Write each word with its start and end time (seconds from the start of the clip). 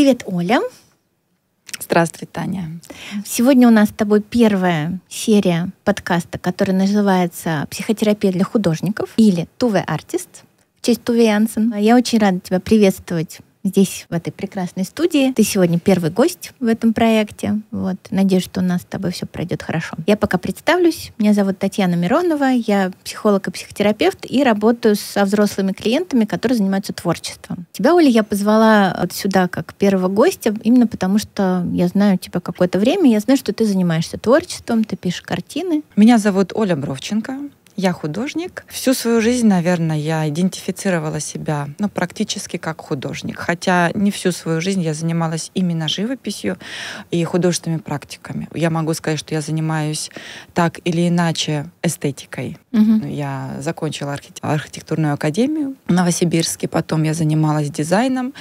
Привет, 0.00 0.22
Оля. 0.24 0.62
Здравствуй, 1.78 2.26
Таня. 2.26 2.80
Сегодня 3.26 3.68
у 3.68 3.70
нас 3.70 3.90
с 3.90 3.92
тобой 3.92 4.22
первая 4.22 4.98
серия 5.10 5.72
подкаста, 5.84 6.38
который 6.38 6.74
называется 6.74 7.66
«Психотерапия 7.70 8.32
для 8.32 8.44
художников» 8.44 9.10
или 9.18 9.46
«Туве 9.58 9.84
Артист» 9.86 10.44
в 10.80 10.86
честь 10.86 11.04
Туве 11.04 11.26
Янсен. 11.26 11.74
Я 11.76 11.96
очень 11.96 12.18
рада 12.18 12.40
тебя 12.40 12.60
приветствовать 12.60 13.40
здесь, 13.64 14.06
в 14.08 14.14
этой 14.14 14.32
прекрасной 14.32 14.84
студии. 14.84 15.32
Ты 15.32 15.42
сегодня 15.42 15.78
первый 15.78 16.10
гость 16.10 16.52
в 16.60 16.66
этом 16.66 16.92
проекте. 16.92 17.60
Вот. 17.70 17.96
Надеюсь, 18.10 18.44
что 18.44 18.60
у 18.60 18.62
нас 18.62 18.82
с 18.82 18.84
тобой 18.84 19.12
все 19.12 19.26
пройдет 19.26 19.62
хорошо. 19.62 19.96
Я 20.06 20.16
пока 20.16 20.38
представлюсь. 20.38 21.12
Меня 21.18 21.34
зовут 21.34 21.58
Татьяна 21.58 21.94
Миронова. 21.94 22.50
Я 22.50 22.90
психолог 23.04 23.48
и 23.48 23.50
психотерапевт 23.50 24.18
и 24.28 24.42
работаю 24.42 24.96
со 24.96 25.24
взрослыми 25.24 25.72
клиентами, 25.72 26.24
которые 26.24 26.58
занимаются 26.58 26.92
творчеством. 26.92 27.66
Тебя, 27.72 27.94
Оля, 27.94 28.08
я 28.08 28.22
позвала 28.22 28.96
вот 29.00 29.12
сюда 29.12 29.48
как 29.48 29.74
первого 29.74 30.08
гостя 30.08 30.54
именно 30.62 30.86
потому, 30.86 31.18
что 31.18 31.66
я 31.72 31.88
знаю 31.88 32.18
тебя 32.18 32.40
какое-то 32.40 32.78
время. 32.78 33.10
Я 33.10 33.20
знаю, 33.20 33.38
что 33.38 33.52
ты 33.52 33.64
занимаешься 33.64 34.18
творчеством, 34.18 34.84
ты 34.84 34.96
пишешь 34.96 35.22
картины. 35.22 35.82
Меня 35.96 36.18
зовут 36.18 36.52
Оля 36.54 36.76
Бровченко. 36.76 37.38
Я 37.76 37.92
художник. 37.92 38.64
Всю 38.68 38.94
свою 38.94 39.20
жизнь, 39.20 39.46
наверное, 39.46 39.96
я 39.96 40.28
идентифицировала 40.28 41.20
себя 41.20 41.68
ну, 41.78 41.88
практически 41.88 42.56
как 42.56 42.80
художник. 42.80 43.38
Хотя 43.38 43.90
не 43.94 44.10
всю 44.10 44.32
свою 44.32 44.60
жизнь 44.60 44.82
я 44.82 44.94
занималась 44.94 45.50
именно 45.54 45.88
живописью 45.88 46.58
и 47.10 47.22
художественными 47.24 47.80
практиками. 47.80 48.48
Я 48.54 48.70
могу 48.70 48.92
сказать, 48.94 49.18
что 49.18 49.34
я 49.34 49.40
занимаюсь 49.40 50.10
так 50.52 50.80
или 50.84 51.08
иначе 51.08 51.70
эстетикой. 51.82 52.58
Угу. 52.72 53.06
Я 53.06 53.56
закончила 53.58 54.16
архитектурную 54.42 55.14
академию 55.14 55.74
в 55.88 55.92
Новосибирске, 55.92 56.68
потом 56.68 57.02
я 57.02 57.14
занималась 57.14 57.68
дизайном, 57.68 58.32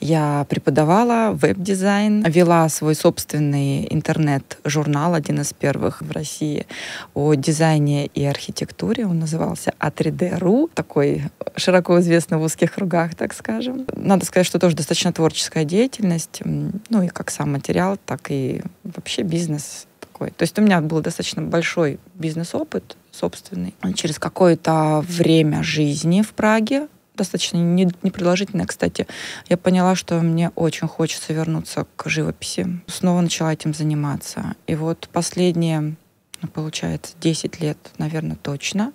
я 0.00 0.44
преподавала 0.50 1.32
веб-дизайн, 1.32 2.22
вела 2.24 2.68
свой 2.68 2.94
собственный 2.94 3.86
интернет-журнал, 3.90 5.14
один 5.14 5.40
из 5.40 5.54
первых 5.54 6.02
в 6.02 6.10
России, 6.12 6.66
о 7.14 7.32
дизайне 7.34 8.06
и 8.06 8.24
архитектуре. 8.24 9.06
Он 9.06 9.18
назывался 9.18 9.72
А3D.ру, 9.80 10.70
такой 10.74 11.22
широко 11.56 11.98
известный 12.00 12.36
в 12.36 12.42
узких 12.42 12.74
кругах, 12.74 13.14
так 13.14 13.32
скажем. 13.32 13.86
Надо 13.94 14.26
сказать, 14.26 14.46
что 14.46 14.58
тоже 14.58 14.76
достаточно 14.76 15.12
творческая 15.14 15.64
деятельность, 15.64 16.42
ну 16.44 17.02
и 17.02 17.08
как 17.08 17.30
сам 17.30 17.52
материал, 17.52 17.96
так 18.04 18.30
и 18.30 18.62
вообще 18.84 19.22
бизнес 19.22 19.87
такой. 20.18 20.30
То 20.30 20.42
есть 20.42 20.58
у 20.58 20.62
меня 20.62 20.80
был 20.80 21.00
достаточно 21.00 21.42
большой 21.42 21.98
бизнес-опыт 22.14 22.96
собственный. 23.12 23.74
Через 23.94 24.18
какое-то 24.18 25.04
время 25.06 25.62
жизни 25.62 26.22
в 26.22 26.32
Праге, 26.32 26.88
достаточно 27.14 27.56
непродолжительное, 27.56 28.66
кстати, 28.66 29.06
я 29.48 29.56
поняла, 29.56 29.94
что 29.94 30.20
мне 30.20 30.50
очень 30.54 30.88
хочется 30.88 31.32
вернуться 31.32 31.86
к 31.96 32.08
живописи. 32.08 32.80
Снова 32.86 33.20
начала 33.20 33.52
этим 33.52 33.74
заниматься. 33.74 34.54
И 34.66 34.74
вот 34.74 35.08
последние 35.12 35.96
получается, 36.46 37.14
10 37.20 37.60
лет, 37.60 37.78
наверное, 37.98 38.36
точно. 38.36 38.92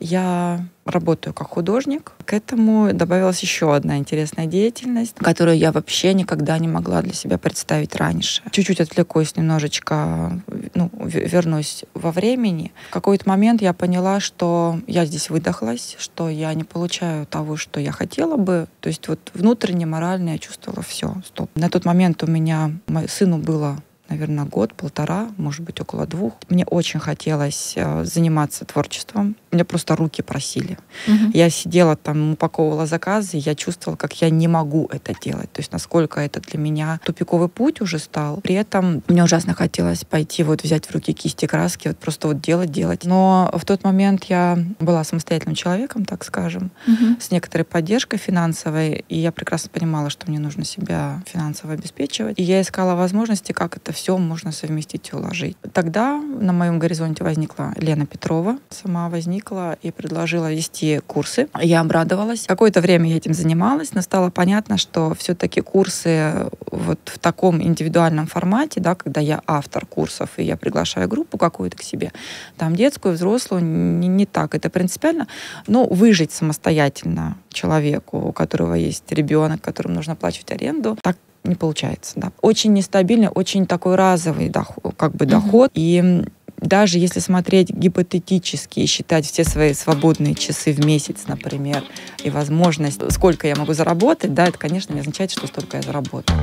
Я 0.00 0.66
работаю 0.84 1.32
как 1.32 1.48
художник. 1.48 2.12
К 2.24 2.34
этому 2.34 2.92
добавилась 2.92 3.40
еще 3.40 3.74
одна 3.74 3.98
интересная 3.98 4.46
деятельность, 4.46 5.14
которую 5.16 5.56
я 5.56 5.70
вообще 5.70 6.12
никогда 6.12 6.58
не 6.58 6.66
могла 6.66 7.02
для 7.02 7.12
себя 7.12 7.38
представить 7.38 7.94
раньше. 7.94 8.42
Чуть-чуть 8.50 8.80
отвлекусь 8.80 9.36
немножечко, 9.36 10.42
ну, 10.74 10.90
вернусь 11.04 11.84
во 11.94 12.10
времени. 12.10 12.72
В 12.90 12.92
какой-то 12.92 13.28
момент 13.28 13.62
я 13.62 13.72
поняла, 13.72 14.18
что 14.18 14.80
я 14.88 15.04
здесь 15.06 15.30
выдохлась, 15.30 15.96
что 16.00 16.28
я 16.28 16.52
не 16.54 16.64
получаю 16.64 17.26
того, 17.26 17.56
что 17.56 17.78
я 17.78 17.92
хотела 17.92 18.36
бы. 18.36 18.66
То 18.80 18.88
есть 18.88 19.06
вот 19.06 19.30
внутренне, 19.34 19.86
морально 19.86 20.30
я 20.30 20.38
чувствовала 20.38 20.82
все, 20.82 21.14
стоп. 21.24 21.50
На 21.54 21.70
тот 21.70 21.84
момент 21.84 22.22
у 22.24 22.26
меня, 22.26 22.72
сыну 23.08 23.38
было 23.38 23.78
наверное, 24.12 24.44
год, 24.44 24.74
полтора, 24.74 25.28
может 25.38 25.62
быть, 25.62 25.80
около 25.80 26.06
двух. 26.06 26.34
Мне 26.48 26.64
очень 26.66 27.00
хотелось 27.00 27.72
э, 27.76 28.04
заниматься 28.04 28.64
творчеством. 28.64 29.36
Меня 29.50 29.64
просто 29.64 29.96
руки 29.96 30.22
просили. 30.22 30.78
Угу. 31.08 31.30
Я 31.32 31.48
сидела 31.50 31.96
там, 31.96 32.32
упаковывала 32.32 32.86
заказы, 32.86 33.38
и 33.38 33.40
я 33.40 33.54
чувствовала, 33.54 33.96
как 33.96 34.20
я 34.20 34.30
не 34.30 34.48
могу 34.48 34.88
это 34.92 35.14
делать. 35.18 35.50
То 35.52 35.60
есть 35.60 35.72
насколько 35.72 36.20
это 36.20 36.40
для 36.40 36.58
меня 36.58 37.00
тупиковый 37.04 37.48
путь 37.48 37.80
уже 37.80 37.98
стал. 37.98 38.40
При 38.42 38.54
этом 38.54 39.02
мне 39.08 39.24
ужасно 39.24 39.54
хотелось 39.54 40.04
пойти 40.04 40.42
вот 40.42 40.62
взять 40.62 40.86
в 40.86 40.92
руки 40.92 41.12
кисти 41.12 41.46
краски, 41.46 41.88
вот 41.88 41.98
просто 41.98 42.28
вот 42.28 42.40
делать, 42.40 42.70
делать. 42.70 43.04
Но 43.04 43.50
в 43.54 43.64
тот 43.64 43.84
момент 43.84 44.24
я 44.24 44.58
была 44.78 45.04
самостоятельным 45.04 45.54
человеком, 45.54 46.04
так 46.04 46.24
скажем, 46.24 46.70
угу. 46.86 47.16
с 47.18 47.30
некоторой 47.30 47.64
поддержкой 47.64 48.18
финансовой, 48.18 49.04
и 49.08 49.18
я 49.18 49.32
прекрасно 49.32 49.70
понимала, 49.70 50.10
что 50.10 50.28
мне 50.28 50.38
нужно 50.38 50.64
себя 50.64 51.22
финансово 51.26 51.72
обеспечивать. 51.72 52.38
И 52.38 52.42
я 52.42 52.60
искала 52.60 52.94
возможности, 52.94 53.52
как 53.52 53.76
это 53.76 53.92
все 53.92 54.01
все 54.02 54.18
можно 54.18 54.50
совместить 54.50 55.10
и 55.12 55.16
уложить. 55.16 55.56
Тогда 55.72 56.20
на 56.20 56.52
моем 56.52 56.80
горизонте 56.80 57.22
возникла 57.22 57.72
Лена 57.76 58.04
Петрова, 58.04 58.58
сама 58.68 59.08
возникла 59.08 59.78
и 59.80 59.92
предложила 59.92 60.52
вести 60.52 61.00
курсы. 61.06 61.48
Я 61.60 61.80
обрадовалась. 61.80 62.46
Какое-то 62.48 62.80
время 62.80 63.08
я 63.08 63.18
этим 63.18 63.32
занималась, 63.32 63.94
но 63.94 64.02
стало 64.02 64.30
понятно, 64.30 64.76
что 64.76 65.14
все-таки 65.14 65.60
курсы 65.60 66.48
вот 66.72 66.98
в 67.04 67.20
таком 67.20 67.62
индивидуальном 67.62 68.26
формате, 68.26 68.80
да, 68.80 68.96
когда 68.96 69.20
я 69.20 69.40
автор 69.46 69.86
курсов 69.86 70.30
и 70.36 70.42
я 70.42 70.56
приглашаю 70.56 71.08
группу 71.08 71.38
какую-то 71.38 71.76
к 71.76 71.82
себе, 71.82 72.10
там 72.56 72.74
детскую, 72.74 73.14
взрослую, 73.14 73.62
не, 73.62 74.08
не 74.08 74.26
так 74.26 74.56
это 74.56 74.68
принципиально, 74.68 75.28
но 75.68 75.86
выжить 75.86 76.32
самостоятельно 76.32 77.36
человеку, 77.50 78.18
у 78.18 78.32
которого 78.32 78.74
есть 78.74 79.12
ребенок, 79.12 79.60
которому 79.60 79.94
нужно 79.94 80.14
оплачивать 80.14 80.50
аренду, 80.50 80.98
так 81.02 81.16
не 81.44 81.54
получается. 81.54 82.12
Да. 82.16 82.32
Очень 82.40 82.72
нестабильный, 82.72 83.28
очень 83.28 83.66
такой 83.66 83.96
разовый 83.96 84.48
доход, 84.48 84.94
как 84.96 85.14
бы 85.14 85.26
доход. 85.26 85.70
Угу. 85.70 85.80
И 85.80 86.24
даже 86.58 86.98
если 86.98 87.20
смотреть 87.20 87.70
гипотетически 87.70 88.80
и 88.80 88.86
считать 88.86 89.26
все 89.26 89.44
свои 89.44 89.74
свободные 89.74 90.34
часы 90.34 90.72
в 90.72 90.84
месяц, 90.84 91.24
например, 91.26 91.82
и 92.22 92.30
возможность, 92.30 93.00
сколько 93.12 93.48
я 93.48 93.56
могу 93.56 93.72
заработать, 93.74 94.32
да, 94.32 94.46
это, 94.46 94.58
конечно, 94.58 94.94
не 94.94 95.00
означает, 95.00 95.32
что 95.32 95.46
столько 95.46 95.78
я 95.78 95.82
заработаю. 95.82 96.38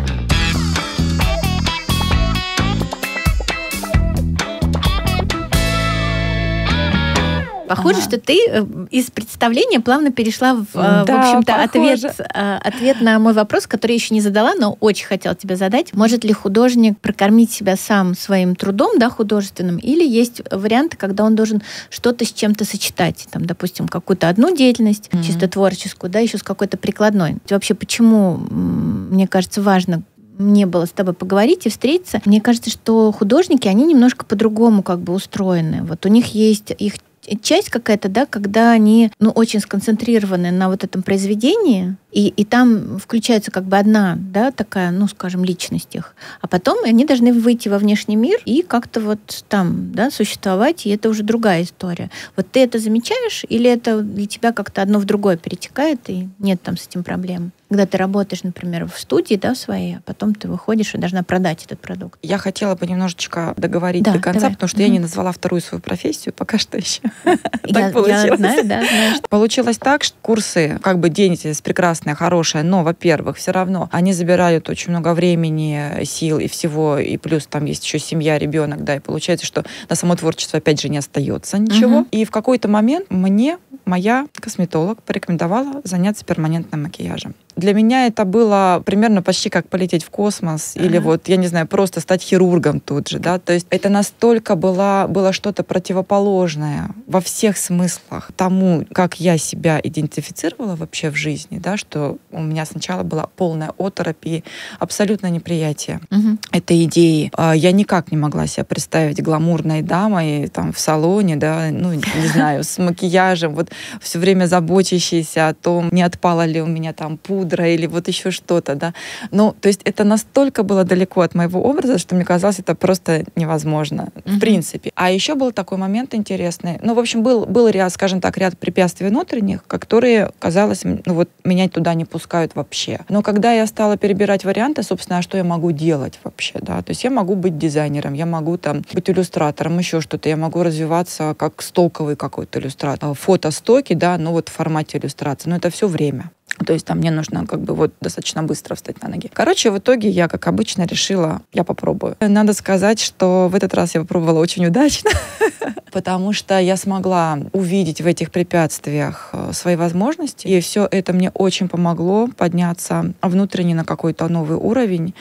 Похоже, 7.70 8.00
ага. 8.00 8.08
что 8.10 8.20
ты 8.20 8.40
э, 8.50 8.66
из 8.90 9.12
представления 9.12 9.80
плавно 9.80 10.12
перешла 10.12 10.56
в, 10.56 10.66
э, 10.74 11.04
да, 11.06 11.06
в 11.06 11.20
общем-то, 11.20 11.56
ответ, 11.62 12.04
э, 12.04 12.56
ответ 12.64 13.00
на 13.00 13.20
мой 13.20 13.34
вопрос, 13.34 13.68
который 13.68 13.92
я 13.92 13.96
еще 13.98 14.16
не 14.16 14.22
задала, 14.22 14.56
но 14.56 14.76
очень 14.80 15.06
хотела 15.06 15.36
тебе 15.36 15.56
задать. 15.56 15.94
Может 15.94 16.24
ли 16.24 16.34
художник 16.34 17.00
прокормить 17.00 17.52
себя 17.52 17.76
сам 17.76 18.16
своим 18.16 18.56
трудом, 18.56 18.98
да, 18.98 19.12
художественным, 19.12 19.78
или 19.78 20.04
есть 20.04 20.42
варианты, 20.50 20.98
когда 20.98 21.24
он 21.24 21.36
должен 21.36 21.62
что-то 21.92 22.26
с 22.26 22.34
чем-то 22.34 22.66
сочетать, 22.66 23.28
там, 23.30 23.46
допустим, 23.46 23.88
какую-то 23.88 24.30
одну 24.30 24.56
деятельность, 24.56 25.10
mm-hmm. 25.12 25.24
чисто 25.24 25.48
творческую, 25.48 26.10
да, 26.10 26.18
еще 26.18 26.40
с 26.40 26.44
какой-то 26.44 26.76
прикладной. 26.76 27.38
Вообще, 27.52 27.76
почему, 27.76 28.38
мне 28.50 29.28
кажется, 29.28 29.62
важно 29.62 30.02
мне 30.40 30.66
было 30.66 30.86
с 30.86 30.92
тобой 30.92 31.14
поговорить 31.14 31.66
и 31.66 31.70
встретиться. 31.70 32.22
Мне 32.26 32.40
кажется, 32.40 32.70
что 32.70 33.12
художники, 33.12 33.68
они 33.68 33.84
немножко 33.84 34.26
по-другому 34.26 34.84
как 34.84 35.02
бы 35.02 35.14
устроены. 35.14 35.84
Вот 35.84 36.06
у 36.06 36.10
них 36.10 36.34
есть 36.34 36.72
их 36.78 36.94
часть 37.38 37.70
какая-то, 37.70 38.10
да, 38.10 38.26
когда 38.26 38.72
они, 38.72 39.12
ну, 39.20 39.30
очень 39.32 39.60
сконцентрированы 39.60 40.52
на 40.52 40.70
вот 40.70 40.84
этом 40.84 41.04
произведении, 41.04 41.96
и, 42.12 42.30
и 42.30 42.46
там 42.46 42.98
включается 43.00 43.52
как 43.52 43.66
бы 43.66 43.78
одна, 43.78 44.18
да, 44.18 44.52
такая, 44.52 44.92
ну, 44.92 45.08
скажем, 45.08 45.44
личность 45.44 45.96
их. 45.96 46.16
А 46.42 46.48
потом 46.48 46.84
они 46.84 47.06
должны 47.06 47.34
выйти 47.34 47.70
во 47.70 47.78
внешний 47.78 48.16
мир 48.16 48.40
и 48.46 48.62
как-то 48.62 49.00
вот 49.00 49.46
там, 49.48 49.92
да, 49.94 50.10
существовать, 50.10 50.86
и 50.86 50.90
это 50.90 51.10
уже 51.10 51.24
другая 51.24 51.64
история. 51.64 52.10
Вот 52.36 52.50
ты 52.52 52.62
это 52.62 52.80
замечаешь, 52.80 53.46
или 53.48 53.70
это 53.70 54.02
для 54.02 54.26
тебя 54.26 54.52
как-то 54.52 54.82
одно 54.82 55.00
в 55.00 55.06
другое 55.06 55.38
перетекает, 55.38 56.10
и 56.10 56.28
нет 56.40 56.62
там 56.62 56.78
с 56.78 56.88
этим 56.88 57.04
проблем? 57.04 57.52
Когда 57.70 57.86
ты 57.86 57.98
работаешь, 57.98 58.44
например, 58.44 58.86
в 58.86 59.00
студии, 59.00 59.36
да, 59.36 59.54
своей, 59.54 59.98
а 59.98 60.02
потом 60.04 60.34
ты 60.34 60.48
выходишь 60.48 60.96
и 60.96 60.98
должна 60.98 61.22
продать 61.22 61.66
этот 61.66 61.80
продукт. 61.80 62.20
Я 62.24 62.40
хотела 62.40 62.76
бы 62.76 62.88
немножечко 62.88 63.54
договорить 63.58 64.04
да, 64.04 64.14
до 64.14 64.20
конца, 64.20 64.40
давай. 64.42 64.54
потому 64.56 64.68
что 64.70 64.80
mm-hmm. 64.80 64.84
я 64.84 64.90
не 64.90 65.00
назвала 65.00 65.32
вторую 65.32 65.62
свою 65.62 65.82
профессию 65.82 66.34
пока 66.34 66.58
что 66.58 66.78
еще. 66.78 67.02
Так 67.72 67.94
получилось. 67.94 69.22
Получилось 69.30 69.78
так, 69.78 70.04
что 70.04 70.18
курсы, 70.22 70.80
как 70.82 71.00
бы 71.00 71.10
деятельность 71.10 71.62
прекрасная, 71.62 72.16
хорошая, 72.16 72.64
но, 72.64 72.84
во-первых, 72.84 73.38
все 73.38 73.52
равно 73.52 73.88
они 73.92 74.12
забирают 74.12 74.70
очень 74.70 74.90
много 74.90 75.14
времени, 75.14 76.04
сил 76.06 76.40
и 76.40 76.48
всего, 76.48 76.98
и 76.98 77.18
плюс 77.18 77.46
там 77.46 77.66
есть 77.66 77.86
еще 77.86 78.00
семья, 78.00 78.40
ребенок, 78.40 78.84
да, 78.84 78.96
и 78.96 79.00
получается, 79.00 79.46
что 79.46 79.64
на 79.88 79.96
само 79.96 80.16
творчество 80.16 80.58
опять 80.58 80.82
же 80.82 80.90
не 80.90 80.98
остается 80.98 81.60
ничего. 81.60 82.06
И 82.12 82.26
в 82.26 82.32
какой-то 82.32 82.68
момент 82.68 83.06
мне 83.10 83.60
моя 83.86 84.28
косметолог 84.34 85.02
порекомендовала 85.04 85.82
заняться 85.84 86.26
перманентным 86.26 86.84
макияжем. 86.84 87.36
Для 87.60 87.74
меня 87.74 88.08
это 88.08 88.26
было 88.26 88.82
примерно 88.86 89.22
почти 89.22 89.50
как 89.50 89.68
полететь 89.68 90.04
в 90.04 90.10
космос 90.10 90.76
uh-huh. 90.76 90.86
или 90.86 90.98
вот, 90.98 91.28
я 91.28 91.36
не 91.36 91.48
знаю, 91.48 91.68
просто 91.68 92.00
стать 92.00 92.22
хирургом 92.22 92.80
тут 92.80 93.10
же, 93.10 93.20
да, 93.20 93.38
то 93.40 93.54
есть 93.54 93.68
это 93.70 93.90
настолько 93.90 94.56
было, 94.56 95.08
было 95.10 95.34
что-то 95.34 95.64
противоположное 95.64 96.90
во 97.08 97.20
всех 97.20 97.58
смыслах 97.58 98.32
тому, 98.36 98.86
как 98.94 99.20
я 99.20 99.38
себя 99.38 99.80
идентифицировала 99.84 100.76
вообще 100.76 101.10
в 101.10 101.16
жизни, 101.16 101.60
да, 101.60 101.76
что 101.76 102.18
у 102.32 102.42
меня 102.42 102.66
сначала 102.66 103.04
была 103.04 103.28
полная 103.36 103.74
оторопь 103.78 104.26
и 104.26 104.44
абсолютное 104.80 105.32
неприятие 105.32 106.00
uh-huh. 106.10 106.38
этой 106.52 106.86
идеи. 106.86 107.32
А, 107.36 107.54
я 107.56 107.72
никак 107.72 108.12
не 108.12 108.18
могла 108.18 108.48
себя 108.48 108.64
представить 108.64 109.22
гламурной 109.22 109.82
дамой 109.82 110.48
там 110.48 110.72
в 110.72 110.80
салоне, 110.80 111.36
да, 111.36 111.68
ну, 111.72 111.94
не 111.94 112.28
знаю, 112.28 112.64
с 112.64 112.78
макияжем, 112.78 113.54
вот 113.54 113.70
все 114.02 114.20
время 114.20 114.46
заботящейся 114.46 115.50
о 115.50 115.54
том, 115.54 115.90
не 115.92 116.02
отпала 116.02 116.46
ли 116.46 116.62
у 116.62 116.66
меня 116.66 116.94
там 116.94 117.18
пудра, 117.18 117.49
пудра 117.50 117.68
или 117.68 117.88
вот 117.88 118.08
еще 118.08 118.32
что-то, 118.32 118.76
да. 118.76 118.94
Ну, 119.32 119.56
то 119.60 119.68
есть 119.68 119.82
это 119.84 120.04
настолько 120.04 120.64
было 120.64 120.84
далеко 120.84 121.22
от 121.22 121.36
моего 121.36 121.62
образа, 121.62 121.98
что 121.98 122.16
мне 122.16 122.26
казалось, 122.26 122.60
это 122.60 122.76
просто 122.76 123.24
невозможно, 123.36 124.10
mm-hmm. 124.16 124.36
в 124.36 124.40
принципе. 124.40 124.92
А 124.96 125.12
еще 125.12 125.36
был 125.36 125.52
такой 125.52 125.78
момент 125.78 126.14
интересный. 126.14 126.80
Ну, 126.84 126.94
в 126.94 127.00
общем, 127.00 127.24
был, 127.24 127.46
был 127.46 127.68
ряд, 127.68 127.92
скажем 127.92 128.22
так, 128.22 128.38
ряд 128.38 128.58
препятствий 128.58 129.08
внутренних, 129.08 129.64
которые, 129.68 130.32
казалось, 130.40 130.84
ну 130.84 131.14
вот 131.14 131.30
меня 131.44 131.68
туда 131.70 131.94
не 131.94 132.06
пускают 132.06 132.56
вообще. 132.56 133.00
Но 133.10 133.22
когда 133.22 133.54
я 133.54 133.66
стала 133.68 133.98
перебирать 133.98 134.46
варианты, 134.46 134.84
собственно, 134.84 135.20
а 135.20 135.22
что 135.22 135.38
я 135.38 135.44
могу 135.44 135.72
делать 135.72 136.20
вообще, 136.24 136.60
да, 136.62 136.82
то 136.82 136.92
есть 136.92 137.04
я 137.04 137.10
могу 137.10 137.36
быть 137.36 137.58
дизайнером, 137.58 138.14
я 138.14 138.26
могу 138.26 138.58
там 138.58 138.84
быть 138.94 139.10
иллюстратором, 139.10 139.80
еще 139.80 140.02
что-то, 140.02 140.30
я 140.30 140.38
могу 140.38 140.64
развиваться 140.64 141.36
как 141.38 141.62
стоковый 141.62 142.16
какой-то 142.16 142.60
иллюстратор, 142.60 143.14
фотостоки, 143.14 143.94
да, 143.94 144.18
но 144.18 144.32
вот 144.32 144.50
в 144.50 144.52
формате 144.52 144.98
иллюстрации, 144.98 145.50
но 145.50 145.56
это 145.56 145.70
все 145.70 145.88
время. 145.88 146.32
То 146.66 146.74
есть 146.74 146.86
там 146.86 146.98
мне 146.98 147.12
нужно 147.12 147.46
как 147.46 147.62
бы 147.62 147.74
вот 147.74 147.94
достаточно 148.02 148.44
быстро 148.44 148.76
встать 148.76 149.02
на 149.02 149.10
ноги. 149.10 149.30
Короче, 149.34 149.72
в 149.72 149.78
итоге 149.78 150.10
я, 150.10 150.28
как 150.28 150.48
обычно, 150.48 150.84
решила, 150.84 151.42
я 151.54 151.64
попробую. 151.64 152.16
Надо 152.20 152.54
сказать, 152.54 153.00
что 153.00 153.48
в 153.50 153.56
этот 153.56 153.74
раз 153.74 153.96
я 153.96 154.02
попробовала 154.02 154.40
очень 154.40 154.66
удачно, 154.66 155.12
потому 155.92 156.34
что 156.34 156.60
я 156.60 156.78
смогла 156.78 157.40
увидеть 157.54 158.02
в 158.02 158.08
этих 158.08 158.32
препятствиях 158.32 159.30
э, 159.34 159.52
свои 159.54 159.76
возможности, 159.76 160.48
и 160.48 160.60
все 160.60 160.88
это 160.90 161.14
мне 161.14 161.32
очень 161.32 161.68
помогло 161.68 162.28
подняться 162.28 163.14
внутренне 163.22 163.76
на 163.76 163.86
какой-то 163.86 164.28
новый 164.28 164.58
уровень. 164.58 165.14